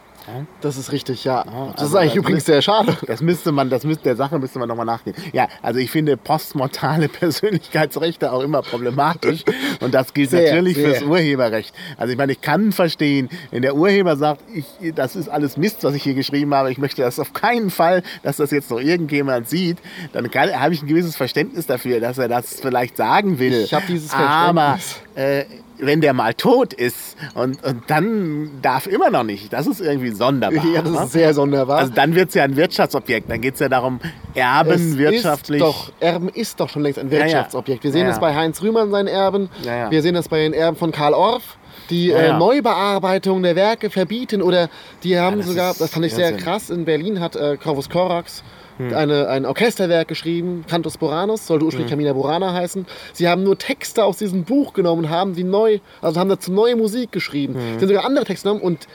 Das 0.61 0.77
ist 0.77 0.93
richtig, 0.93 1.25
ja. 1.25 1.45
das 1.45 1.83
also 1.83 1.85
ist 1.87 1.95
eigentlich 1.97 2.13
das 2.13 2.17
übrigens 2.19 2.39
ist- 2.39 2.47
sehr 2.47 2.63
schade. 2.63 2.97
Das 3.07 3.21
müsste 3.21 3.53
man, 3.53 3.71
das 3.71 3.85
müsste, 3.85 4.05
der 4.05 4.17
Sache 4.17 4.39
müsste 4.39 4.59
man 4.59 4.69
nochmal 4.69 4.87
nachgehen. 4.87 5.17
Ja, 5.33 5.49
also 5.63 5.79
ich 5.81 5.91
finde 5.91 6.17
postmortale 6.17 7.09
Persönlichkeitsrechte 7.57 8.33
auch 8.33 8.41
immer 8.43 8.63
problematisch. 8.63 9.45
Und 9.81 9.95
das 9.95 10.15
gilt 10.15 10.31
Sehr, 10.31 10.55
natürlich 10.55 10.77
sehr. 10.77 10.91
fürs 10.95 11.03
Urheberrecht. 11.03 11.75
Also 11.97 12.13
ich 12.13 12.19
meine, 12.19 12.33
ich 12.33 12.41
kann 12.41 12.73
verstehen, 12.73 13.29
wenn 13.51 13.63
der 13.63 13.75
Urheber 13.77 14.17
sagt, 14.17 14.43
ich, 14.55 14.65
das 14.95 15.17
ist 15.17 15.29
alles 15.29 15.57
Mist, 15.57 15.85
was 15.85 15.95
ich 15.95 16.03
hier 16.03 16.15
geschrieben 16.15 16.55
habe, 16.55 16.71
ich 16.71 16.79
möchte 16.79 17.03
das 17.03 17.19
auf 17.19 17.33
keinen 17.33 17.71
Fall, 17.71 18.03
dass 18.23 18.37
das 18.37 18.51
jetzt 18.51 18.71
noch 18.71 18.81
irgendjemand 18.81 19.49
sieht, 19.49 19.79
dann 20.13 20.31
kann, 20.31 20.51
habe 20.59 20.75
ich 20.75 20.83
ein 20.83 20.87
gewisses 20.89 21.17
Verständnis 21.17 21.67
dafür, 21.67 22.01
dass 22.01 22.19
er 22.19 22.29
das 22.29 22.61
vielleicht 22.61 22.97
sagen 22.97 23.39
will. 23.39 23.53
Ich 23.63 23.75
habe 23.75 23.85
dieses 23.89 24.13
Aber 24.13 24.79
Verständnis. 24.79 25.01
äh, 25.17 25.45
wenn 25.85 26.01
der 26.01 26.13
mal 26.13 26.33
tot 26.35 26.73
ist 26.73 27.17
und, 27.35 27.63
und 27.65 27.83
dann 27.89 28.51
darf 28.63 28.87
immer 28.87 29.11
noch 29.11 29.25
nicht, 29.25 29.53
das 29.53 29.67
ist 29.67 29.81
irgendwie 29.81 30.11
sonderbar. 30.11 30.65
Ja, 30.65 30.83
das 30.83 30.93
ne? 30.93 31.03
ist 31.03 31.13
sehr 31.13 31.35
sonderbar. 31.35 31.79
Also 31.79 31.93
dann 31.93 32.15
wird 32.15 32.29
es 32.29 32.35
ja 32.35 32.45
ein 32.45 32.57
Wirtschaftsobjekt. 32.57 33.31
Dann 33.31 33.41
geht 33.41 33.55
es 33.55 33.61
ja 33.61 33.69
darum, 33.69 34.01
Erben 34.35 34.71
Es 34.71 34.97
wirtschaftlich. 34.97 35.61
Ist 35.61 35.67
doch, 35.67 35.93
Erben 36.01 36.29
ist 36.29 36.61
doch 36.61 36.69
schon 36.69 36.83
längst 36.83 36.99
ein 36.99 37.11
ja. 37.11 37.19
Wirtschaftsobjekt. 37.19 37.85
Wir 37.85 37.93
sehen 37.93 38.03
Ja, 38.03 38.07
das 38.09 38.17
ja. 38.17 38.21
bei 38.21 38.35
Heinz 38.35 38.63
Rühmann, 38.63 38.91
seinen 38.91 39.09
Erben. 39.09 39.51
Ja, 39.65 39.77
ja. 39.77 39.91
Wir 39.91 40.03
sehen 40.03 40.15
das 40.15 40.29
bei 40.29 40.39
den 40.39 40.53
Erben 40.53 40.77
von 40.77 40.93
Karl 40.93 41.15
Orff, 41.15 41.57
die 41.91 42.07
Ja, 42.07 42.17
äh, 42.19 42.27
ja. 42.29 42.39
Neubearbeitung 42.39 43.43
der 43.43 43.57
Werke 43.57 43.91
verbieten. 43.91 44.41
Oder 44.43 44.69
die 45.03 45.19
haben 45.19 45.39
das 45.39 45.47
sogar, 45.47 45.75
das 45.79 45.91
fand 45.91 46.07
ich 46.07 46.15
sehr 46.15 46.31
Irrsinn. 46.31 46.45
krass, 46.45 46.71
in 46.71 46.85
Berlin 46.85 47.21
hat 47.21 47.37
äh, 47.37 47.57
Corvus 47.57 47.91
Corax 47.91 48.43
Hm. 48.79 48.95
eine, 48.95 49.29
ein 49.29 49.45
Orchesterwerk 49.47 50.09
geschrieben, 50.09 50.65
Cantus 50.69 50.97
Boranus, 50.97 51.47
sollte 51.47 51.65
ursprünglich 51.65 51.91
Hm. 51.91 51.99
Camina 51.99 52.13
Burana 52.15 52.53
heißen. 52.55 52.87
Sie 53.13 53.29
haben 53.29 53.43
nur 53.43 53.59
Texte 53.59 54.05
aus 54.05 54.17
diesem 54.19 54.45
Buch 54.45 54.73
genommen, 54.73 55.11
haben 55.11 55.35
die 55.35 55.45
neu, 55.45 55.79
also 56.01 56.19
haben 56.19 56.31
dazu 56.31 56.53
neue 56.53 56.77
Musik 56.77 57.13
geschrieben. 57.13 57.55
Hm. 57.55 57.61
Sie 57.61 57.81
haben 57.81 57.89
sogar 57.89 58.05
andere 58.05 58.25
Texte 58.25 58.49
genommen 58.49 58.63
und 58.65 58.87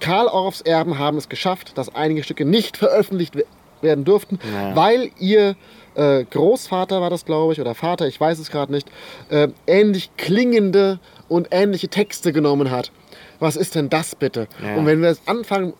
Karl 0.00 0.26
Orffs 0.26 0.60
Erben 0.60 0.98
haben 0.98 1.16
es 1.16 1.28
geschafft, 1.28 1.76
dass 1.78 1.94
einige 1.94 2.22
Stücke 2.22 2.44
nicht 2.44 2.76
veröffentlicht 2.76 3.36
we- 3.36 3.44
werden 3.80 4.04
durften, 4.04 4.38
Ja. 4.52 4.74
weil 4.76 5.10
ihr 5.18 5.56
äh, 5.96 6.24
Großvater 6.24 7.00
war 7.00 7.08
das, 7.10 7.24
glaube 7.24 7.52
ich, 7.52 7.60
oder 7.60 7.74
Vater, 7.76 8.08
ich 8.08 8.20
weiß 8.20 8.38
es 8.40 8.50
gerade 8.50 8.72
nicht, 8.72 8.90
äh, 9.30 9.48
ähnlich 9.66 10.10
klingende 10.16 10.98
und 11.28 11.48
ähnliche 11.52 11.86
Texte 11.88 12.32
genommen 12.32 12.70
hat. 12.72 12.90
Was 13.38 13.54
ist 13.56 13.74
denn 13.76 13.90
das 13.90 14.16
bitte? 14.16 14.48
Ja. 14.64 14.74
Und 14.76 14.86
wenn 14.86 15.00
wir 15.02 15.16
anfangen, 15.26 15.72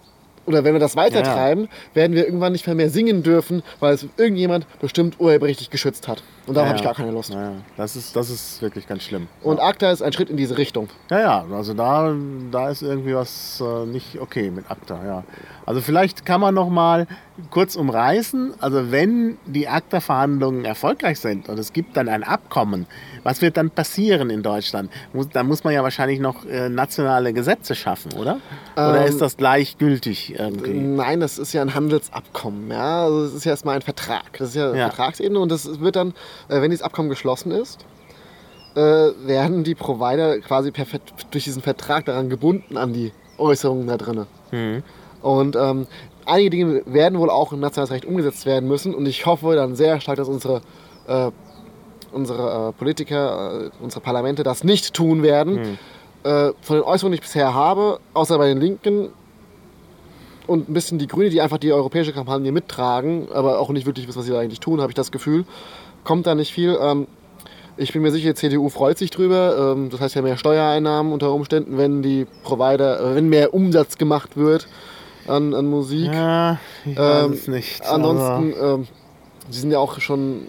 oder 0.47 0.65
wenn 0.65 0.75
wir 0.75 0.81
das 0.81 0.97
weitertreiben, 0.97 1.69
werden 1.95 2.15
wir 2.15 2.25
irgendwann 2.25 2.53
nicht 2.53 2.67
mehr, 2.67 2.75
mehr 2.75 2.91
singen 2.91 3.23
dürfen, 3.23 3.63
weil 3.81 3.95
es 3.95 4.07
irgendjemand 4.17 4.67
bestimmt 4.81 5.19
urheberrechtlich 5.19 5.71
geschützt 5.71 6.09
hat. 6.09 6.23
Und 6.47 6.55
darauf 6.55 6.69
habe 6.69 6.79
ich 6.79 6.85
gar 6.85 6.95
keine 6.95 7.11
Lust. 7.11 7.31
Ja, 7.33 7.43
ja. 7.43 7.53
das, 7.79 7.97
ist, 7.97 8.15
das 8.15 8.29
ist 8.29 8.61
wirklich 8.61 8.87
ganz 8.87 9.03
schlimm. 9.03 9.29
Und 9.43 9.61
ACTA 9.61 9.91
ist 9.91 10.03
ein 10.03 10.13
Schritt 10.13 10.29
in 10.29 10.37
diese 10.37 10.59
Richtung. 10.59 10.89
Ja, 11.11 11.21
ja, 11.21 11.45
also 11.53 11.73
da, 11.73 12.15
da 12.51 12.69
ist 12.69 12.83
irgendwie 12.83 13.15
was 13.15 13.63
äh, 13.65 13.87
nicht 13.87 14.21
okay 14.21 14.51
mit 14.51 14.71
ACTA, 14.71 15.05
ja. 15.07 15.25
Also 15.65 15.81
vielleicht 15.81 16.27
kann 16.27 16.43
man 16.43 16.55
noch 16.55 16.69
mal 16.69 17.07
kurz 17.51 17.75
umreißen, 17.75 18.53
also 18.61 18.93
wenn 18.93 19.39
die 19.47 19.67
ACTA-Verhandlungen 19.67 20.67
erfolgreich 20.67 21.19
sind 21.19 21.49
und 21.49 21.59
es 21.59 21.73
gibt 21.73 21.97
dann 21.97 22.09
ein 22.09 22.23
Abkommen, 22.23 22.87
was 23.23 23.41
wird 23.41 23.57
dann 23.57 23.71
passieren 23.71 24.29
in 24.29 24.43
Deutschland? 24.43 24.91
Muss, 25.15 25.31
da 25.31 25.43
muss 25.43 25.65
man 25.65 25.73
ja 25.73 25.83
wahrscheinlich 25.83 26.21
noch 26.21 26.45
äh, 26.45 26.69
nationale 26.69 27.33
Gesetze 27.33 27.75
schaffen, 27.75 28.13
oder? 28.13 28.39
Oder 28.77 29.01
Ähm, 29.01 29.09
ist 29.09 29.21
das 29.23 29.37
gleichgültig 29.39 30.34
irgendwie? 30.39 30.73
Nein, 30.73 31.21
das 31.21 31.39
ist 31.39 31.53
ja 31.53 31.63
ein 31.63 31.75
Handelsabkommen. 31.75 32.71
Ja? 32.71 33.05
Also 33.05 33.25
es 33.25 33.35
ist 33.35 33.45
ja 33.45 33.53
erstmal 33.53 33.77
ein 33.77 33.83
Vertrag. 33.83 34.39
Das 34.39 34.51
ist 34.51 34.57
ja, 34.57 34.75
Ja. 34.75 34.89
Vertragsebene 34.89 35.39
und 35.39 35.51
das 35.51 35.81
wird 35.81 35.97
dann, 35.97 36.11
äh, 36.49 36.61
wenn 36.61 36.71
dieses 36.71 36.85
Abkommen 36.85 37.09
geschlossen 37.09 37.53
ist, 37.53 37.85
äh, 38.75 38.81
werden 38.81 39.65
die 39.65 39.75
Provider 39.75 40.39
quasi 40.41 40.71
per, 40.71 40.87
durch 41.31 41.45
diesen 41.45 41.63
Vertrag 41.63 42.05
daran 42.07 42.29
gebunden 42.29 42.77
an 42.77 42.93
die 42.93 43.13
Äußerungen 43.39 43.87
da 43.87 43.97
drin. 43.97 44.27
Mhm. 44.51 44.83
Und 45.23 45.57
ähm, 45.57 45.87
einige 46.27 46.51
Dinge 46.51 46.83
werden 46.87 47.19
wohl 47.19 47.31
auch 47.31 47.53
im 47.53 47.61
nationales 47.61 47.91
Recht 47.91 48.05
umgesetzt 48.05 48.47
werden 48.47 48.69
müssen 48.69 48.95
und 48.95 49.07
ich 49.07 49.27
hoffe 49.27 49.55
dann 49.55 49.75
sehr 49.75 50.01
stark, 50.01 50.17
dass 50.17 50.29
unsere, 50.29 50.61
äh, 51.07 51.31
unsere 52.13 52.69
äh, 52.69 52.73
Politiker, 52.73 53.67
äh, 53.67 53.71
unsere 53.81 54.01
Parlamente 54.01 54.43
das 54.43 54.65
nicht 54.65 54.95
tun 54.95 55.23
werden. 55.23 55.57
Hm. 55.57 55.79
Äh, 56.25 56.53
von 56.63 56.77
den 56.77 56.83
Äußerungen, 56.83 57.13
die 57.13 57.17
ich 57.17 57.21
bisher 57.27 57.55
habe, 57.55 58.01
außer 58.15 58.39
bei 58.39 58.49
den 58.49 58.59
Linken 58.61 59.11
und 60.47 60.69
ein 60.69 60.75
bisschen 60.75 60.99
die 60.99 61.07
Grüne, 61.07 61.31
die 61.31 61.41
einfach 61.41 61.59
die 61.59 61.73
europäische 61.73 62.13
Kampagne 62.13 62.53
mittragen, 62.53 63.29
aber 63.33 63.59
auch 63.59 63.71
nicht 63.71 63.87
wirklich 63.87 64.07
wissen, 64.07 64.19
was 64.19 64.27
sie 64.27 64.33
da 64.33 64.41
eigentlich 64.41 64.61
tun, 64.61 64.81
habe 64.81 64.91
ich 64.91 64.95
das 64.97 65.11
Gefühl, 65.13 65.45
kommt 66.05 66.27
da 66.27 66.35
nicht 66.35 66.53
viel. 66.53 66.79
Ähm, 66.81 67.07
ich 67.77 67.93
bin 67.93 68.03
mir 68.03 68.13
sicher, 68.13 68.29
die 68.31 68.35
CDU 68.35 68.69
freut 68.69 68.99
sich 68.99 69.11
drüber. 69.11 69.73
Ähm, 69.75 69.91
das 69.91 70.01
heißt 70.01 70.15
ja 70.15 70.23
mehr 70.23 70.37
Steuereinnahmen 70.37 71.13
unter 71.13 71.33
Umständen, 71.33 71.77
wenn 71.77 72.03
die 72.03 72.27
Provider, 72.45 73.01
äh, 73.01 73.15
wenn 73.17 73.29
mehr 73.29 73.53
Umsatz 73.55 73.99
gemacht 73.99 74.37
wird 74.37 74.69
an, 75.27 75.55
an 75.55 75.67
Musik. 75.67 76.13
Ja, 76.13 76.59
ich 76.85 76.97
weiß 76.97 77.25
Ähm, 77.25 77.33
es 77.33 77.49
nicht. 77.49 77.87
Ansonsten, 77.87 78.55
ähm, 78.63 78.87
sie 79.51 79.61
sind 79.61 79.71
ja 79.73 79.79
auch 79.79 79.99
schon 80.01 80.43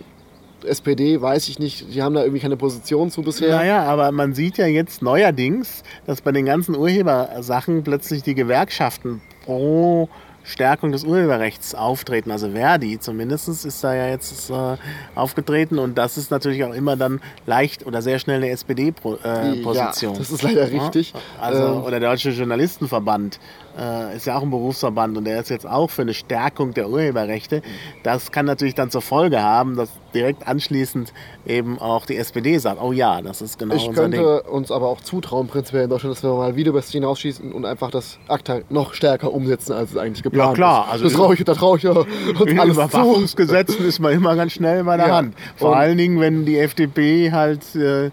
SPD, 0.65 1.21
weiß 1.21 1.47
ich 1.47 1.59
nicht, 1.59 1.93
die 1.93 2.01
haben 2.01 2.15
da 2.15 2.21
irgendwie 2.21 2.41
keine 2.41 2.57
Position 2.57 3.11
zu 3.11 3.21
bisher. 3.21 3.55
Naja, 3.55 3.83
aber 3.83 4.11
man 4.11 4.33
sieht 4.33 4.57
ja 4.57 4.65
jetzt 4.67 5.01
neuerdings, 5.01 5.83
dass 6.05 6.21
bei 6.21 6.31
den 6.31 6.45
ganzen 6.45 6.75
Urhebersachen 6.75 7.83
plötzlich 7.83 8.23
die 8.23 8.35
Gewerkschaften 8.35 9.21
pro 9.45 10.09
Stärkung 10.43 10.91
des 10.91 11.03
Urheberrechts 11.03 11.73
auftreten. 11.73 12.29
Also 12.29 12.51
Verdi 12.51 12.99
zumindest 12.99 13.47
ist 13.49 13.83
da 13.83 13.95
ja 13.95 14.09
jetzt 14.09 14.49
äh, 14.51 14.77
aufgetreten 15.15 15.79
und 15.79 15.97
das 15.97 16.17
ist 16.17 16.29
natürlich 16.29 16.63
auch 16.63 16.73
immer 16.73 16.95
dann 16.95 17.19
leicht 17.47 17.85
oder 17.85 18.01
sehr 18.03 18.19
schnell 18.19 18.37
eine 18.37 18.49
SPD-Position. 18.49 20.13
Ja, 20.13 20.19
das 20.19 20.31
ist 20.31 20.43
leider 20.43 20.71
richtig. 20.71 21.13
Also, 21.41 21.63
Ähm, 21.63 21.83
oder 21.83 21.99
der 21.99 22.11
Deutsche 22.11 22.29
Journalistenverband 22.29 23.39
äh, 23.77 24.15
ist 24.15 24.25
ja 24.25 24.37
auch 24.37 24.41
ein 24.43 24.49
Berufsverband 24.49 25.17
und 25.17 25.25
der 25.25 25.39
ist 25.41 25.49
jetzt 25.49 25.67
auch 25.67 25.89
für 25.89 26.03
eine 26.03 26.13
Stärkung 26.13 26.73
der 26.73 26.89
Urheberrechte. 26.89 27.61
Das 28.03 28.31
kann 28.31 28.45
natürlich 28.45 28.75
dann 28.75 28.89
zur 28.89 29.01
Folge 29.01 29.41
haben, 29.41 29.75
dass 29.75 29.89
direkt 30.13 30.47
anschließend 30.47 31.11
eben 31.45 31.77
auch 31.79 32.05
die 32.05 32.15
SPD 32.15 32.57
sagt, 32.57 32.81
oh 32.81 32.93
ja, 32.93 33.21
das 33.21 33.41
ist 33.41 33.59
genau 33.59 33.75
Ich 33.75 33.87
unser 33.87 34.07
Ding. 34.07 34.21
könnte 34.21 34.43
uns 34.49 34.71
aber 34.71 34.87
auch 34.87 35.01
zutrauen, 35.01 35.47
prinzipiell 35.47 35.83
in 35.83 35.89
Deutschland, 35.89 36.15
dass 36.15 36.23
wir 36.23 36.33
mal 36.33 36.55
wieder 36.55 36.69
über 36.69 36.79
das 36.79 36.89
hinausschießen 36.91 37.51
und 37.51 37.65
einfach 37.65 37.91
das 37.91 38.17
ACTA 38.29 38.59
noch 38.69 38.93
stärker 38.93 39.33
umsetzen, 39.33 39.73
als 39.73 39.91
es 39.91 39.97
eigentlich 39.97 40.23
geplant 40.23 40.51
Ja, 40.51 40.53
klar, 40.55 40.85
ist. 40.85 40.91
also 40.93 41.03
das 41.05 41.13
traue 41.13 41.33
ich, 41.33 41.43
da 41.43 41.53
traue 41.53 41.77
ich 41.77 41.83
ja 41.83 41.91
uns 41.91 42.07
alles 42.39 42.75
zu. 42.75 42.81
Überwachungsgesetzen 42.81 43.85
ist 43.85 43.99
man 43.99 44.13
immer 44.13 44.35
ganz 44.35 44.53
schnell 44.53 44.83
bei 44.85 44.97
der 44.97 45.07
Ja. 45.09 45.15
Hand. 45.17 45.35
Vor 45.57 45.71
Und- 45.71 45.77
allen 45.77 45.97
Dingen, 45.97 46.19
wenn 46.21 46.45
die 46.45 46.57
FDP 46.59 47.31
halt 47.33 47.75
äh, 47.75 48.11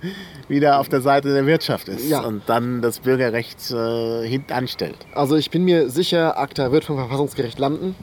wieder 0.49 0.79
auf 0.81 0.89
der 0.89 1.01
Seite 1.01 1.33
der 1.33 1.47
Wirtschaft 1.47 1.89
ist 1.89 2.09
Ja. 2.09 2.21
und 2.21 2.43
dann 2.47 2.83
das 2.83 3.01
Bürgerrecht 3.01 3.71
äh, 3.71 4.27
hintanstellt. 4.27 4.97
Also 5.15 5.37
ich 5.37 5.51
bin 5.51 5.65
mir 5.65 5.89
sicher, 5.91 6.39
ACTA 6.39 6.73
wird 6.73 6.85
vom 6.85 6.97
Verfassungsgericht 6.97 7.59
landen. 7.59 7.95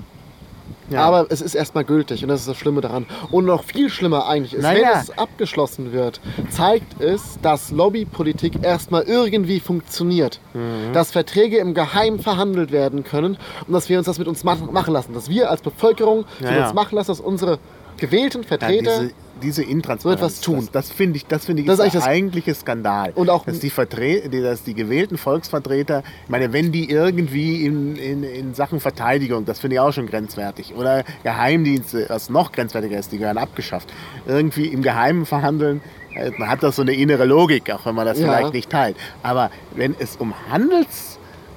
Ja. 0.91 1.02
Aber 1.06 1.28
es 1.30 1.41
ist 1.41 1.54
erstmal 1.54 1.84
gültig 1.84 2.23
und 2.23 2.30
das 2.30 2.39
ist 2.41 2.49
das 2.49 2.58
Schlimme 2.58 2.82
daran. 2.82 3.06
Und 3.30 3.45
noch 3.45 3.63
viel 3.63 3.91
schlimmer 3.91 4.28
eigentlich 4.28 4.56
ist, 4.56 4.63
Naja. 4.63 4.89
wenn 4.93 4.99
es 5.02 5.15
abgeschlossen 5.19 5.91
wird, 5.93 6.19
zeigt 6.49 6.99
es, 6.99 7.38
dass 7.43 7.69
Lobbypolitik 7.69 8.63
erstmal 8.63 9.04
irgendwie 9.04 9.60
funktioniert. 9.60 10.39
Mhm. 10.56 10.91
Dass 10.93 11.12
Verträge 11.12 11.58
im 11.60 11.75
Geheimen 11.75 12.19
verhandelt 12.19 12.71
werden 12.71 13.04
können 13.04 13.38
und 13.67 13.73
dass 13.73 13.88
wir 13.88 13.99
uns 13.99 14.08
das 14.08 14.17
mit 14.17 14.28
uns 14.28 14.43
ma- 14.43 14.56
machen 14.56 14.91
lassen. 14.91 15.13
Dass 15.13 15.30
wir 15.30 15.52
als 15.52 15.62
Bevölkerung 15.62 16.25
Ja, 16.39 16.47
mit 16.49 16.58
ja. 16.60 16.65
uns 16.65 16.73
machen 16.73 16.95
lassen, 16.95 17.12
dass 17.12 17.19
unsere 17.19 17.60
gewählten 18.00 18.42
Ja, 18.44 18.48
Vertreter 18.48 19.00
diese, 19.02 19.12
diese 19.42 19.64
Intransparenz. 19.64 20.20
Wird 20.22 20.30
was 20.32 20.42
tun. 20.42 20.58
Das, 20.58 20.88
das 20.88 20.92
finde 20.92 21.18
ich, 21.18 21.26
das 21.26 21.46
finde 21.46 21.62
ich 21.62 21.68
Das 21.68 21.80
ist 21.80 21.86
eigentlich 21.86 22.04
eigentliche 22.04 22.54
Skandal. 22.56 23.12
Und 23.16 23.30
auch- 23.30 23.46
dass 23.46 23.60
die, 23.60 23.70
Vertre 23.70 24.22
dass 24.30 24.64
die 24.64 24.74
gewählten 24.74 25.18
Volksvertreter, 25.18 26.04
ich 26.26 26.30
meine, 26.30 26.52
wenn 26.54 26.72
die 26.72 26.90
irgendwie 26.90 27.66
in, 27.66 27.96
in, 27.96 28.24
in 28.24 28.54
Sachen 28.54 28.80
Verteidigung, 28.80 29.46
das 29.46 29.60
finde 29.60 29.76
ich 29.76 29.80
auch 29.80 29.94
schon 29.94 30.08
grenzwertig, 30.08 30.74
oder 30.76 31.04
Geheimdienste, 31.24 32.06
was 32.10 32.30
noch 32.30 32.52
grenzwertiger 32.52 33.00
ist, 33.00 33.12
die 33.12 33.18
gehören 33.18 33.38
abgeschafft, 33.38 33.90
irgendwie 34.28 34.68
im 34.68 34.82
Geheimen 34.82 35.26
verhandeln, 35.26 35.82
äh, 36.16 36.32
man 36.38 36.50
hat 36.50 36.62
das 36.64 36.76
so 36.76 36.82
eine 36.82 36.94
innere 36.94 37.26
Logik, 37.26 37.72
auch 37.72 37.86
wenn 37.86 37.96
man 37.96 38.06
das 38.06 38.20
Ja. 38.20 38.26
vielleicht 38.28 38.54
nicht 38.54 38.70
teilt. 38.70 38.98
Aber 39.24 39.52
wenn 39.76 39.96
es 40.00 40.16
um 40.18 40.34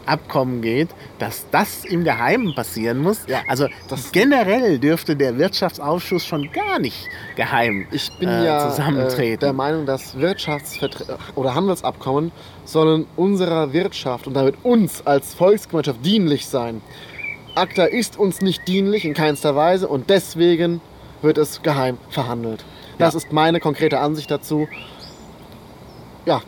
Handelsabkommen 0.06 0.62
geht, 0.62 0.88
dass 1.18 1.46
das 1.50 1.84
im 1.84 2.04
Geheimen 2.04 2.54
passieren 2.54 2.98
muss. 2.98 3.20
Ja, 3.26 3.40
also 3.48 3.66
das- 3.88 4.12
generell 4.12 4.78
dürfte 4.78 5.16
der 5.16 5.38
Wirtschaftsausschuss 5.38 6.24
schon 6.26 6.50
gar 6.52 6.78
nicht 6.78 7.08
geheim 7.36 7.86
Ich 7.92 8.10
bin 8.18 8.28
äh, 8.28 8.44
ja 8.44 8.66
äh, 8.66 8.70
zusammentreten. 8.70 9.40
der 9.40 9.52
Meinung, 9.52 9.86
dass 9.86 10.18
Wirtschaftsverträge 10.18 11.18
oder 11.34 11.54
Handelsabkommen 11.54 12.32
sollen 12.64 13.06
unserer 13.16 13.72
Wirtschaft 13.72 14.26
und 14.26 14.34
damit 14.34 14.56
uns 14.64 15.06
als 15.06 15.34
Volksgemeinschaft 15.34 16.04
dienlich 16.04 16.46
sein. 16.46 16.80
ACTA 17.54 17.84
ist 17.84 18.18
uns 18.18 18.40
nicht 18.40 18.66
dienlich 18.66 19.04
in 19.04 19.14
keinster 19.14 19.54
Weise 19.54 19.86
und 19.88 20.10
deswegen 20.10 20.80
wird 21.20 21.38
es 21.38 21.62
geheim 21.62 21.98
verhandelt. 22.08 22.64
Das 22.98 23.14
Ja. 23.14 23.18
ist 23.18 23.32
meine 23.32 23.60
konkrete 23.60 24.00
Ansicht 24.00 24.30
dazu. 24.30 24.68
Ja, 26.24 26.40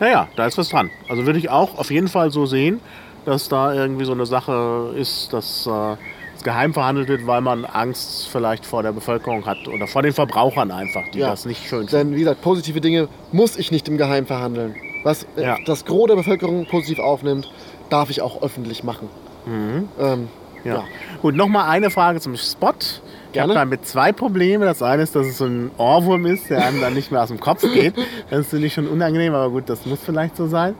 Naja, 0.00 0.28
da 0.36 0.46
ist 0.46 0.58
was 0.58 0.68
dran. 0.70 0.90
Also 1.08 1.26
würde 1.26 1.38
ich 1.38 1.50
auch 1.50 1.78
auf 1.78 1.90
jeden 1.90 2.08
Fall 2.08 2.30
so 2.30 2.46
sehen, 2.46 2.80
dass 3.26 3.48
da 3.48 3.74
irgendwie 3.74 4.04
so 4.06 4.12
eine 4.12 4.26
Sache 4.26 4.92
ist, 4.96 5.32
dass 5.32 5.66
äh, 5.66 5.96
es 6.36 6.42
geheim 6.42 6.72
verhandelt 6.72 7.08
wird, 7.08 7.26
weil 7.26 7.42
man 7.42 7.66
Angst 7.66 8.28
vielleicht 8.28 8.64
vor 8.64 8.82
der 8.82 8.92
Bevölkerung 8.92 9.44
hat 9.44 9.68
oder 9.68 9.86
vor 9.86 10.00
den 10.02 10.14
Verbrauchern 10.14 10.70
einfach, 10.70 11.02
die 11.12 11.18
Ja. 11.18 11.28
das 11.30 11.44
nicht 11.44 11.62
schön 11.68 11.86
finden. 11.86 12.08
denn 12.10 12.14
wie 12.16 12.20
gesagt, 12.20 12.40
positive 12.40 12.80
Dinge 12.80 13.08
muss 13.30 13.56
ich 13.58 13.70
nicht 13.70 13.88
im 13.88 13.98
Geheim 13.98 14.26
verhandeln. 14.26 14.74
Was 15.04 15.24
äh, 15.36 15.42
Ja. 15.44 15.56
das 15.66 15.84
Gros 15.84 16.08
der 16.08 16.16
Bevölkerung 16.16 16.64
positiv 16.66 16.98
aufnimmt, 16.98 17.50
darf 17.90 18.08
ich 18.10 18.22
auch 18.22 18.42
öffentlich 18.42 18.82
machen. 18.84 19.08
Ähm, 19.46 19.88
Mhm. 19.98 20.28
Ja. 20.64 20.72
Ja. 20.74 20.84
Gut, 21.22 21.34
nochmal 21.36 21.68
eine 21.68 21.90
Frage 21.90 22.20
zum 22.20 22.36
Spot. 22.36 22.72
Ich 23.32 23.38
habe 23.38 23.52
Gerne. 23.52 23.54
damit 23.54 23.86
zwei 23.86 24.12
Probleme. 24.12 24.64
Das 24.64 24.82
eine 24.82 25.02
ist, 25.02 25.14
dass 25.14 25.26
es 25.26 25.38
so 25.38 25.44
ein 25.44 25.70
Ohrwurm 25.78 26.26
ist, 26.26 26.50
der 26.50 26.64
einem 26.64 26.80
dann 26.80 26.94
nicht 26.94 27.12
mehr 27.12 27.22
aus 27.22 27.28
dem 27.28 27.40
Kopf 27.40 27.62
geht. 27.62 27.94
Das 28.30 28.48
finde 28.48 28.66
ich 28.66 28.74
schon 28.74 28.86
unangenehm, 28.86 29.34
aber 29.34 29.50
gut, 29.50 29.68
das 29.68 29.86
muss 29.86 30.00
vielleicht 30.04 30.36
so 30.36 30.46
sein. 30.46 30.74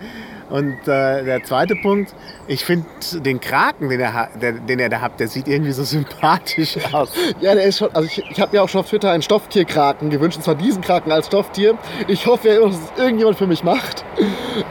Und 0.50 0.76
äh, 0.88 1.24
der 1.24 1.42
zweite 1.44 1.76
Punkt, 1.76 2.14
ich 2.48 2.64
finde 2.64 2.86
den 3.14 3.40
Kraken, 3.40 3.88
den 3.88 4.00
er, 4.00 4.28
der, 4.40 4.52
den 4.52 4.78
er 4.78 4.88
da 4.88 5.00
hat, 5.00 5.20
der 5.20 5.28
sieht 5.28 5.46
irgendwie 5.46 5.72
so 5.72 5.84
sympathisch 5.84 6.76
aus. 6.92 7.12
Ja, 7.40 7.54
der 7.54 7.64
ist 7.64 7.78
schon. 7.78 7.94
Also 7.94 8.08
ich, 8.08 8.22
ich 8.30 8.40
habe 8.40 8.56
mir 8.56 8.62
auch 8.62 8.68
schon 8.68 8.80
auf 8.80 8.88
Twitter 8.88 9.10
einen 9.10 9.22
Stofftierkraken 9.22 10.10
gewünscht, 10.10 10.38
und 10.38 10.42
zwar 10.42 10.56
diesen 10.56 10.82
Kraken 10.82 11.12
als 11.12 11.26
Stofftier. 11.26 11.76
Ich 12.08 12.26
hoffe 12.26 12.48
dass 12.48 12.74
es 12.74 12.92
irgendjemand 12.98 13.38
für 13.38 13.46
mich 13.46 13.62
macht. 13.62 14.04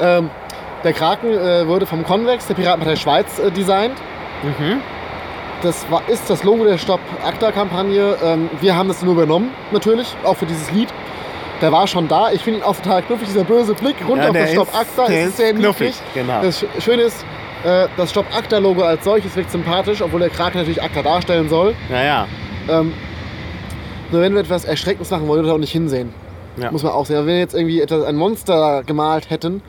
Ähm, 0.02 0.30
der 0.84 0.94
Kraken 0.94 1.32
äh, 1.32 1.68
wurde 1.68 1.86
vom 1.86 2.04
Convex, 2.04 2.48
der 2.48 2.56
Piratenpartei 2.56 2.96
Schweiz, 2.96 3.39
äh, 3.39 3.52
designt. 3.52 3.96
Mhm. 4.44 4.82
Das 5.62 5.89
war, 5.91 6.08
ist 6.08 6.30
das 6.30 6.43
Logo 6.43 6.63
der 6.63 6.78
Stopp 6.78 7.02
ACTA-Kampagne. 7.26 8.15
Ähm, 8.24 8.50
wir 8.62 8.76
haben 8.76 8.88
das 8.88 9.02
nur 9.02 9.13
übernommen, 9.13 9.52
natürlich, 9.72 10.15
auch 10.24 10.38
für 10.38 10.45
dieses 10.45 10.72
Lied. 10.72 10.88
Der 11.62 11.72
war 11.74 11.86
schon 11.88 12.08
da. 12.08 12.32
Ich 12.32 12.41
finde 12.41 12.60
ihn 12.60 12.65
auch 12.65 12.76
total 12.78 13.02
knuffig, 13.02 13.28
dieser 13.28 13.43
böse 13.43 13.74
Blick 13.74 13.98
runter 14.08 14.24
Ja, 14.26 14.30
auf 14.30 14.36
das 14.38 14.52
Stopp 14.52 14.74
ACTA. 14.74 15.08
der 15.08 15.22
Es 15.24 15.28
ist 15.30 15.38
sehr 15.38 15.54
knuffig, 15.54 15.88
niedlich. 15.88 16.02
genau. 16.13 16.41
Das 16.41 16.63
Sch- 16.63 16.82
Schöne 16.82 17.02
ist, 17.02 17.26
äh, 17.65 17.88
das 17.98 18.12
Stopp 18.12 18.26
ACTA-Logo 18.34 18.82
als 18.84 19.04
solches 19.04 19.36
wirkt 19.36 19.52
sympathisch, 19.52 20.02
obwohl 20.02 20.22
der 20.22 20.30
Kraken 20.30 20.60
natürlich 20.60 20.82
ACTA 20.82 21.02
darstellen 21.02 21.50
soll. 21.50 21.76
Naja, 21.89 22.26
Ähm, 22.69 22.93
nur 24.12 24.22
wenn 24.22 24.34
wir 24.34 24.39
etwas 24.41 24.63
Erschreckendes 24.63 25.12
machen 25.12 25.28
wollen, 25.28 25.41
würde 25.43 25.54
auch 25.54 25.58
nicht 25.60 25.72
hinsehen. 25.74 26.13
ja. 26.56 26.72
Muss 26.72 26.84
man 26.84 26.93
auch 26.93 27.06
sehen. 27.06 27.17
Aber 27.17 27.26
wenn 27.26 27.34
wir 27.34 27.39
jetzt 27.41 27.54
irgendwie 27.56 27.82
etwas, 27.82 28.06
ein 28.06 28.15
Monster 28.15 28.84
gemalt 28.86 29.30
hätten, 29.30 29.62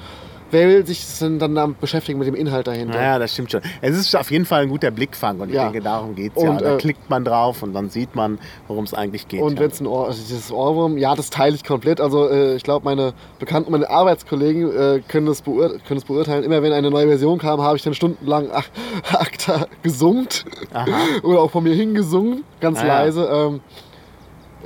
wer 0.51 0.69
will 0.69 0.87
sich 0.87 1.05
dann 1.21 1.39
damit 1.39 1.81
beschäftigen 1.81 2.19
mit 2.19 2.29
dem 2.29 2.35
Inhalt 2.35 2.67
dahinter? 2.67 2.95
Naja, 2.99 3.19
das 3.19 3.33
stimmt 3.33 3.51
schon. 3.53 3.61
Es 3.81 3.97
ist 3.97 4.15
auf 4.17 4.31
jeden 4.31 4.45
Fall 4.45 4.63
ein 4.63 4.69
guter 4.69 4.91
Blickfang 4.91 5.39
und 5.41 5.49
ich 5.51 5.55
Ja. 5.55 5.65
denke, 5.65 5.81
darum 5.81 6.15
geht 6.15 6.33
es 6.37 6.43
ja. 6.43 6.51
Und, 6.51 6.61
Da 6.61 6.75
äh, 6.75 6.79
klickt 6.79 7.09
man 7.11 7.25
drauf 7.25 7.63
und 7.63 7.73
dann 7.73 7.91
sieht 7.91 8.15
man, 8.15 8.39
worum 8.69 8.85
es 8.85 8.95
eigentlich 8.95 9.29
geht. 9.29 9.43
Und 9.43 9.55
ja. 9.55 9.61
wenn 9.61 9.71
es 9.71 9.81
ein 9.81 9.87
Ohr, 9.87 10.07
also 10.09 10.21
dieses 10.21 10.51
Ohrwurm, 10.53 10.99
ja, 10.99 11.15
das 11.15 11.31
teile 11.31 11.55
ich 11.55 11.65
komplett. 11.65 12.01
Also 12.01 12.29
äh, 12.29 12.57
ich 12.57 12.63
glaube, 12.63 12.85
meine 12.85 13.13
Bekannten, 13.39 13.73
meine 13.73 13.89
Arbeitskollegen 13.91 14.71
äh, 14.71 15.01
können, 15.09 15.27
das 15.27 15.43
beur 15.43 15.71
können 15.87 16.01
das 16.01 16.05
beurteilen. 16.05 16.45
Immer 16.45 16.63
wenn 16.63 16.73
eine 16.73 16.91
neue 16.91 17.07
Version 17.09 17.39
kam, 17.39 17.61
habe 17.63 17.77
ich 17.77 17.83
dann 17.83 17.95
stundenlang 17.95 18.49
Ach- 18.53 18.69
Akta 19.13 19.67
gesummt 19.83 20.45
oder 21.23 21.41
auch 21.41 21.51
von 21.51 21.65
mir 21.65 21.75
hingesungen, 21.75 22.45
ganz 22.61 22.79
Ah, 22.81 22.87
ja. 22.87 22.99
leise. 23.03 23.25
Ähm, 23.33 23.61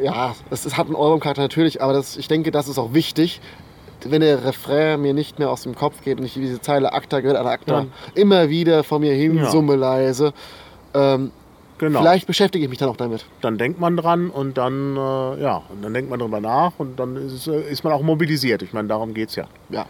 ja, 0.03 0.35
es, 0.51 0.67
es 0.67 0.77
hat 0.77 0.87
einen 0.87 0.97
Ohrwurmcharakter 0.97 1.43
natürlich, 1.43 1.81
aber 1.81 1.93
das, 1.93 2.17
ich 2.17 2.27
denke, 2.27 2.51
das 2.51 2.67
ist 2.69 2.79
auch 2.79 2.95
wichtig. 2.95 3.41
Wenn 4.11 4.21
der 4.21 4.45
Refrain 4.45 5.01
mir 5.01 5.15
nicht 5.15 5.39
mehr 5.39 5.51
aus 5.51 5.63
dem 5.63 5.75
Kopf 5.75 6.03
geht 6.03 6.19
und 6.19 6.25
ich 6.25 6.35
diese 6.35 6.61
Zeile 6.61 6.93
Akta 6.93 7.21
gehört 7.21 7.39
an 7.39 7.47
Akta 7.47 7.81
Ja. 7.81 7.87
immer 8.15 8.49
wieder 8.49 8.85
vor 8.85 8.99
mir 8.99 9.15
hin 9.15 9.37
Ja. 9.37 9.51
summe 9.51 9.77
leise, 9.77 10.33
ähm, 10.95 11.31
genau. 11.79 12.01
vielleicht 12.01 12.27
beschäftige 12.27 12.65
ich 12.65 12.69
mich 12.71 12.79
dann 12.79 12.89
auch 12.89 12.97
damit. 12.97 13.25
dann 13.41 13.59
denkt 13.59 13.81
man 13.81 13.97
dran 13.97 14.31
und 14.31 14.57
dann, 14.59 14.97
äh, 14.97 15.43
ja, 15.43 15.63
und 15.71 15.83
dann 15.83 15.93
denkt 15.95 16.11
man 16.11 16.19
drüber 16.21 16.41
nach 16.41 16.73
und 16.79 16.99
dann 16.99 17.17
ist, 17.17 17.47
äh, 17.49 17.61
ist 17.71 17.83
man 17.85 17.93
auch 17.93 18.03
mobilisiert. 18.03 18.63
Ich 18.63 18.73
meine, 18.73 18.89
darum 18.89 19.15
geht 19.15 19.31
es 19.31 19.37
ja. 19.37 19.47
Ja, 19.71 19.87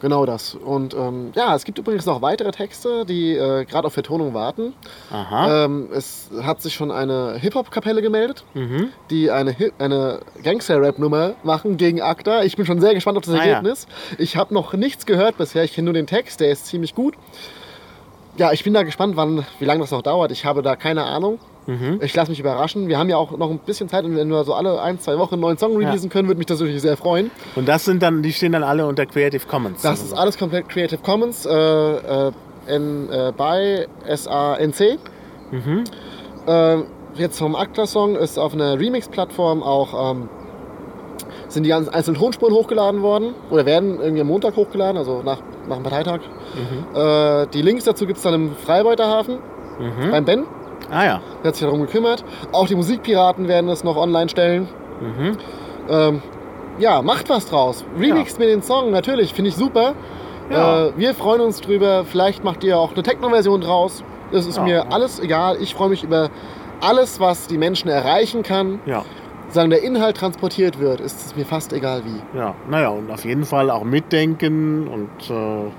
genau 0.00 0.26
das. 0.26 0.54
Und 0.54 0.94
ähm, 0.94 1.32
ja, 1.34 1.54
es 1.54 1.64
gibt 1.64 1.78
übrigens 1.78 2.06
noch 2.06 2.22
weitere 2.22 2.50
Texte, 2.50 3.04
die 3.04 3.32
äh, 3.34 3.64
gerade 3.64 3.86
auf 3.86 3.92
Vertonung 3.94 4.34
warten. 4.34 4.74
Aha. 5.10 5.64
Ähm, 5.64 5.88
es 5.92 6.30
hat 6.42 6.62
sich 6.62 6.74
schon 6.74 6.90
eine 6.90 7.34
Hip-Hop-Kapelle 7.38 8.02
gemeldet, 8.02 8.44
mhm. 8.54 8.88
die 9.10 9.30
eine, 9.30 9.52
Hi- 9.58 9.72
eine 9.78 10.20
Gangster-Rap-Nummer 10.42 11.34
machen 11.42 11.76
gegen 11.76 12.00
ACTA. 12.00 12.42
Ich 12.42 12.56
bin 12.56 12.66
schon 12.66 12.80
sehr 12.80 12.94
gespannt 12.94 13.18
auf 13.18 13.24
das 13.24 13.34
Ah, 13.34 13.38
ja. 13.38 13.44
Ergebnis. 13.44 13.86
Ich 14.18 14.36
habe 14.36 14.54
noch 14.54 14.72
nichts 14.74 15.06
gehört 15.06 15.38
bisher, 15.38 15.64
ich 15.64 15.72
kenne 15.74 15.86
nur 15.86 15.94
den 15.94 16.06
Text, 16.06 16.40
der 16.40 16.50
ist 16.50 16.66
ziemlich 16.66 16.94
gut. 16.94 17.14
Ja, 18.38 18.52
ich 18.52 18.64
bin 18.64 18.72
da 18.72 18.84
gespannt, 18.84 19.16
wann, 19.16 19.44
wie 19.58 19.64
lange 19.64 19.80
das 19.80 19.90
noch 19.90 20.02
dauert. 20.02 20.30
Ich 20.32 20.44
habe 20.44 20.62
da 20.62 20.76
keine 20.76 21.04
Ahnung. 21.04 21.38
Mhm. 21.66 22.00
Ich 22.02 22.14
lasse 22.14 22.30
mich 22.30 22.40
überraschen. 22.40 22.88
Wir 22.88 22.98
haben 22.98 23.10
ja 23.10 23.16
auch 23.16 23.36
noch 23.36 23.50
ein 23.50 23.58
bisschen 23.58 23.88
Zeit 23.88 24.04
und 24.04 24.16
wenn 24.16 24.28
wir 24.28 24.44
so 24.44 24.54
alle 24.54 24.80
ein, 24.80 24.98
zwei 25.00 25.18
Wochen 25.18 25.34
einen 25.34 25.42
neuen 25.42 25.58
Song 25.58 25.76
releasen 25.76 26.08
können, 26.08 26.28
würde 26.28 26.38
mich 26.38 26.46
das 26.46 26.60
natürlich 26.60 26.80
sehr 26.80 26.96
freuen. 26.96 27.30
Und 27.56 27.68
das 27.68 27.84
sind 27.84 28.02
dann, 28.02 28.22
die 28.22 28.32
stehen 28.32 28.52
dann 28.52 28.62
alle 28.62 28.86
unter 28.86 29.04
Creative 29.04 29.46
Commons. 29.46 29.82
Das 29.82 30.00
ist 30.00 30.14
alles 30.14 30.38
komplett 30.38 30.68
Creative 30.68 31.00
Commons 31.02 31.44
äh, 31.44 31.52
äh, 31.52 32.32
in, 32.68 33.10
äh, 33.10 33.32
bei 33.36 33.86
SANC. 34.06 34.98
Mhm. 35.50 35.84
Äh, 36.46 36.76
jetzt 37.16 37.38
vom 37.38 37.54
Akta-Song 37.54 38.16
ist 38.16 38.38
auf 38.38 38.54
einer 38.54 38.78
Remix-Plattform 38.78 39.62
auch 39.62 40.12
ähm, 40.12 40.28
sind 41.48 41.62
die 41.64 41.70
ganzen 41.70 41.92
einzelnen 41.92 42.18
Tonspuren 42.20 42.52
hochgeladen 42.54 43.02
worden 43.02 43.34
oder 43.50 43.64
werden 43.66 43.98
irgendwie 44.00 44.20
am 44.20 44.26
Montag 44.26 44.54
hochgeladen, 44.56 44.96
also 44.98 45.22
nach, 45.24 45.38
nach 45.68 45.76
dem 45.76 45.82
Parteitag. 45.82 46.20
Äh, 46.94 47.46
die 47.52 47.62
Links 47.62 47.84
dazu 47.84 48.06
gibt 48.06 48.18
es 48.18 48.22
dann 48.22 48.34
im 48.34 48.54
Freibeuterhafen 48.56 49.38
Mhm. 49.78 50.10
beim 50.10 50.24
Ben. 50.24 50.44
Ah 50.90 51.04
ja. 51.04 51.20
Der 51.42 51.48
hat 51.48 51.56
sich 51.56 51.64
darum 51.64 51.80
gekümmert. 51.82 52.24
Auch 52.52 52.66
die 52.66 52.74
Musikpiraten 52.74 53.46
werden 53.46 53.68
es 53.70 53.84
noch 53.84 53.96
online 53.96 54.28
stellen. 54.28 54.68
Mhm. 55.00 55.36
Ähm, 55.88 56.22
ja, 56.80 57.00
macht 57.02 57.28
was 57.28 57.46
draus. 57.46 57.84
Remixt 57.98 58.38
mir 58.38 58.46
den 58.46 58.62
Song, 58.62 58.90
natürlich, 58.90 59.34
finde 59.34 59.50
ich 59.50 59.56
super. 59.56 59.94
Ja. 60.50 60.86
Äh, 60.86 60.92
wir 60.96 61.14
freuen 61.14 61.40
uns 61.42 61.60
drüber. 61.60 62.04
Vielleicht 62.04 62.42
macht 62.42 62.64
ihr 62.64 62.78
auch 62.78 62.92
eine 62.94 63.02
Techno-Version 63.02 63.60
draus. 63.60 64.02
Das 64.32 64.46
ist 64.46 64.56
Ja. 64.56 64.62
mir 64.64 64.92
alles 64.92 65.20
egal. 65.20 65.58
Ich 65.60 65.74
freue 65.74 65.90
mich 65.90 66.02
über 66.02 66.30
alles, 66.80 67.20
was 67.20 67.46
die 67.46 67.58
Menschen 67.58 67.88
erreichen 67.88 68.42
kann. 68.42 68.80
Ja. 68.86 69.04
Sagen, 69.50 69.70
der 69.70 69.82
Inhalt 69.82 70.16
transportiert 70.18 70.78
wird, 70.78 71.00
ist 71.00 71.24
es 71.26 71.36
mir 71.36 71.46
fast 71.46 71.72
egal 71.72 72.02
wie. 72.04 72.38
Ja, 72.38 72.54
naja, 72.70 72.90
und 72.90 73.10
auf 73.10 73.24
jeden 73.24 73.44
Fall 73.44 73.70
auch 73.70 73.82
mitdenken 73.82 74.86
und 74.88 75.30
äh, 75.30 75.70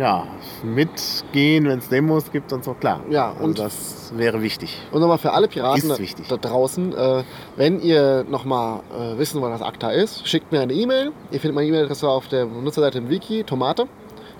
ja, 0.00 0.24
mitgehen, 0.62 1.66
wenn 1.68 1.78
es 1.78 1.88
Demos 1.90 2.32
gibt 2.32 2.52
und 2.54 2.64
so, 2.64 2.72
klar. 2.72 3.00
Ja, 3.10 3.32
also 3.32 3.44
und- 3.44 3.58
das 3.58 4.12
wäre 4.16 4.40
wichtig. 4.42 4.80
Und 4.90 5.00
nochmal 5.02 5.18
für 5.18 5.32
alle 5.32 5.46
Piraten 5.48 5.78
Ist 5.82 5.90
da, 5.90 5.98
wichtig. 5.98 6.26
da 6.28 6.36
draußen, 6.38 6.94
äh, 6.94 7.22
wenn 7.56 7.80
ihr 7.80 8.24
nochmal 8.28 8.80
äh, 8.98 9.18
wissen 9.18 9.40
wollt, 9.42 9.52
was 9.52 9.62
ACTA 9.62 9.90
ist, 9.90 10.26
schickt 10.26 10.50
mir 10.50 10.60
eine 10.60 10.72
E-Mail. 10.72 11.12
Ihr 11.30 11.40
findet 11.40 11.54
meine 11.54 11.68
E-Mail-Adresse 11.68 12.08
auf 12.08 12.28
der 12.28 12.46
Nutzerseite 12.46 12.98
im 12.98 13.10
Wiki, 13.10 13.44
Tomate. 13.44 13.86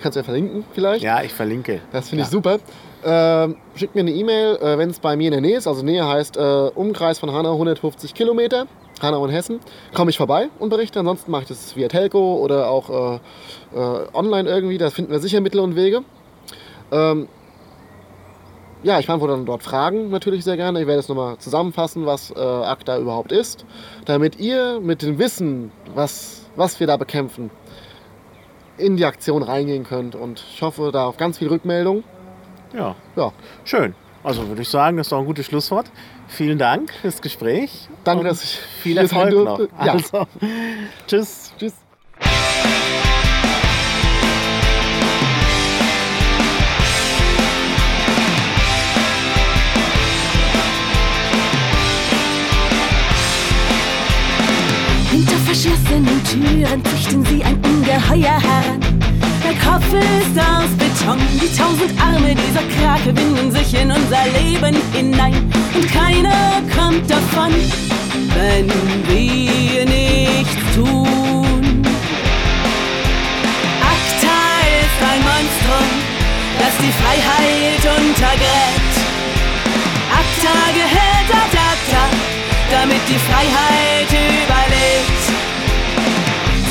Kannst 0.03 0.17
du 0.17 0.21
ja 0.21 0.25
verlinken 0.25 0.65
vielleicht. 0.73 1.03
Ja, 1.05 1.23
ich 1.23 1.33
verlinke. 1.33 1.81
Das 1.93 2.09
finde 2.09 2.23
ich 2.23 2.29
Ja. 2.29 2.33
super. 2.33 2.59
Ähm, 3.05 3.57
schickt 3.75 3.95
mir 3.95 4.01
eine 4.03 4.11
E-Mail, 4.12 4.57
äh, 4.57 4.79
wenn 4.79 4.91
es 4.91 5.01
bei 5.01 5.17
mir 5.17 5.27
in 5.27 5.33
der 5.33 5.41
Nähe 5.41 5.57
ist. 5.57 5.67
Also 5.67 5.83
Nähe 5.85 6.07
heißt 6.07 6.37
äh, 6.37 6.41
Umkreis 6.75 7.19
von 7.19 7.33
Hanau 7.33 7.53
150 7.53 8.15
Kilometer. 8.15 8.67
Hanau 9.01 9.23
und 9.23 9.31
Hessen. 9.31 9.59
Komme 9.95 10.11
ich 10.11 10.17
vorbei 10.19 10.49
und 10.59 10.69
berichte. 10.71 11.01
Ansonsten 11.01 11.31
mache 11.31 11.43
ich 11.43 11.49
das 11.49 11.75
via 11.77 11.88
Telco 11.88 12.37
oder 12.37 12.69
auch 12.69 13.19
äh, 13.75 13.77
äh, 13.77 14.07
online 14.12 14.49
irgendwie. 14.49 14.79
Da 14.79 14.91
finden 14.91 15.11
wir 15.11 15.19
sicher 15.21 15.41
Mittel 15.41 15.61
und 15.61 15.75
Wege. 15.77 16.03
Ähm, 16.93 17.29
ja, 18.85 18.99
ich 18.99 19.07
beantworte 19.07 19.35
dann 19.35 19.47
dort 19.47 19.62
Fragen 19.62 20.11
natürlich 20.11 20.43
sehr 20.45 20.57
gerne. 20.57 20.81
Ich 20.81 20.87
werde 20.87 21.01
es 21.01 21.09
nochmal 21.09 21.38
zusammenfassen, 21.38 22.05
was 22.07 22.33
äh, 22.33 22.38
ACTA 22.41 22.99
überhaupt 22.99 23.31
ist, 23.33 23.65
damit 24.05 24.38
ihr 24.41 24.81
mit 24.81 25.03
dem 25.03 25.19
Wissen, 25.19 25.71
was, 25.95 26.47
was 26.57 26.81
wir 26.81 26.87
da 26.88 26.97
bekämpfen, 26.97 27.51
in 28.78 28.96
die 28.96 29.04
Aktion 29.04 29.42
reingehen 29.42 29.85
könnt. 29.85 30.14
Und 30.14 30.44
ich 30.54 30.62
hoffe 30.62 30.90
da 30.92 31.06
auf 31.06 31.16
ganz 31.16 31.38
viel 31.38 31.48
Rückmeldung. 31.48 32.04
Ja, 32.74 32.94
Ja, 33.16 33.32
schön. 33.64 33.94
Also 34.24 34.46
würde 34.46 34.62
ich 34.62 34.68
sagen, 34.68 34.96
das 34.98 35.06
ist 35.06 35.12
doch 35.12 35.18
ein 35.18 35.26
gutes 35.26 35.46
Schlusswort. 35.46 35.90
Vielen 36.28 36.56
Dank 36.56 36.92
fürs 37.00 37.20
Gespräch. 37.20 37.88
danke, 38.04 38.24
dass 38.24 38.44
ich 38.44 38.56
viel 38.80 38.96
Erfolg 38.96 39.35
noch. 39.35 39.56
durfte. 39.58 39.74
Ja, 39.85 39.92
Also, 39.94 40.26
tschüss. 41.08 41.52
tschüss. 41.58 41.74
Verschlossenen 55.53 56.25
Türen 56.25 56.83
züchten 56.83 57.27
sie 57.27 57.45
ein 57.45 57.57
Ungeheuer 57.62 58.41
heran. 58.41 58.81
Der 59.45 59.53
Kopf 59.61 59.85
ist 59.93 60.38
aus 60.41 60.71
Beton, 60.79 61.19
die 61.35 61.55
tausend 61.55 61.93
Arme 62.01 62.35
dieser 62.35 62.65
Krake 62.75 63.15
winden 63.15 63.53
sich 63.53 63.75
in 63.75 63.91
unser 63.91 64.25
Leben 64.33 64.75
hinein. 64.95 65.53
Und 65.75 65.93
keiner 65.93 66.62
kommt 66.75 67.11
davon, 67.11 67.53
wenn 68.35 68.67
wir 69.09 69.85
nichts 69.85 70.57
tun. 70.75 71.85
ACTA 73.93 74.41
ist 74.81 75.01
ein 75.11 75.21
Monstrum, 75.29 75.91
das 76.61 76.75
die 76.81 76.95
Freiheit 77.01 77.85
untergräbt. 78.01 78.95
ACTA 80.17 80.57
gehört 80.73 81.31
ad 81.45 81.59
acta, 81.73 82.05
damit 82.71 83.03
die 83.07 83.19
Freiheit 83.19 84.09
überlebt. 84.11 84.82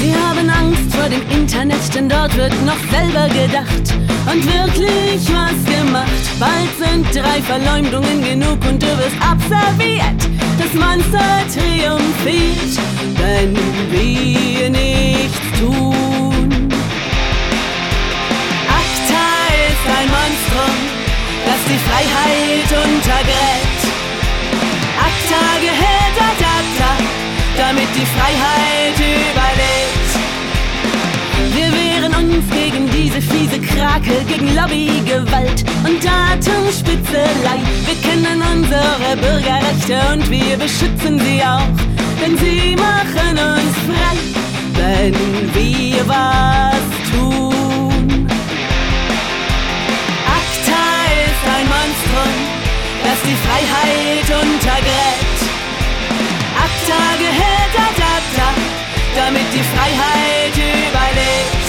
Sie 0.02 0.16
haben 0.16 0.50
Angst 0.50 0.96
vor 0.96 1.08
dem 1.10 1.22
Internet, 1.30 1.94
denn 1.94 2.10
dort 2.10 2.36
wird 2.36 2.54
noch 2.66 2.82
selber 2.90 3.28
gedacht 3.28 3.86
und 4.26 4.44
wirklich 4.46 5.22
was 5.30 5.58
gemacht. 5.72 6.24
Bald 6.40 6.74
sind 6.80 7.06
drei 7.14 7.40
Verleumdungen 7.40 8.24
genug 8.24 8.58
und 8.68 8.82
du 8.82 8.88
wirst 8.98 9.16
absolviert. 9.22 10.22
Das 10.58 10.74
Monster 10.74 11.46
triumphiert, 11.54 12.74
wenn 13.22 13.56
wir 13.92 14.70
nichts 14.72 15.60
tun. 15.60 16.50
ACTA 18.80 19.30
ist 19.70 19.86
ein 20.00 20.08
Monstrum, 20.18 20.78
das 21.46 21.62
die 21.70 21.82
Freiheit 21.88 22.70
untergräbt. 22.86 23.82
ACTA 24.98 25.46
gehört 25.62 26.18
acta, 26.32 26.92
damit 27.56 27.90
die 27.96 28.08
Freiheit 28.08 28.98
überlebt. 28.98 29.81
Wir 31.54 31.70
wehren 31.72 32.14
uns 32.16 32.46
gegen 32.50 32.90
diese 32.90 33.22
fiese 33.22 33.60
Krake, 33.60 34.24
gegen 34.28 34.56
Lobbygewalt 34.56 35.64
und 35.86 36.04
Datenspitzelei. 36.04 37.60
Wir 37.86 37.98
kennen 38.02 38.42
unsere 38.54 39.18
Bürgerrechte 39.18 39.98
und 40.14 40.30
wir 40.30 40.58
beschützen 40.58 41.20
sie 41.20 41.42
auch, 41.44 41.68
denn 42.22 42.38
sie 42.38 42.76
machen 42.76 43.38
uns 43.38 43.76
frei, 43.88 44.18
wenn 44.76 45.14
wir 45.54 46.08
was 46.08 46.84
tun. 47.12 48.28
ACTA 50.38 50.88
ist 51.28 51.44
ein 51.56 51.68
Monstrum, 51.76 52.34
das 53.04 53.20
die 53.28 53.38
Freiheit 53.46 54.28
untergräbt. 54.42 55.40
ACTA 56.64 57.02
gehört 57.20 57.74
ad 57.76 58.02
acta, 58.16 58.71
damit 59.16 59.54
die 59.54 59.64
Freiheit 59.64 60.56
überlebt. 60.56 61.61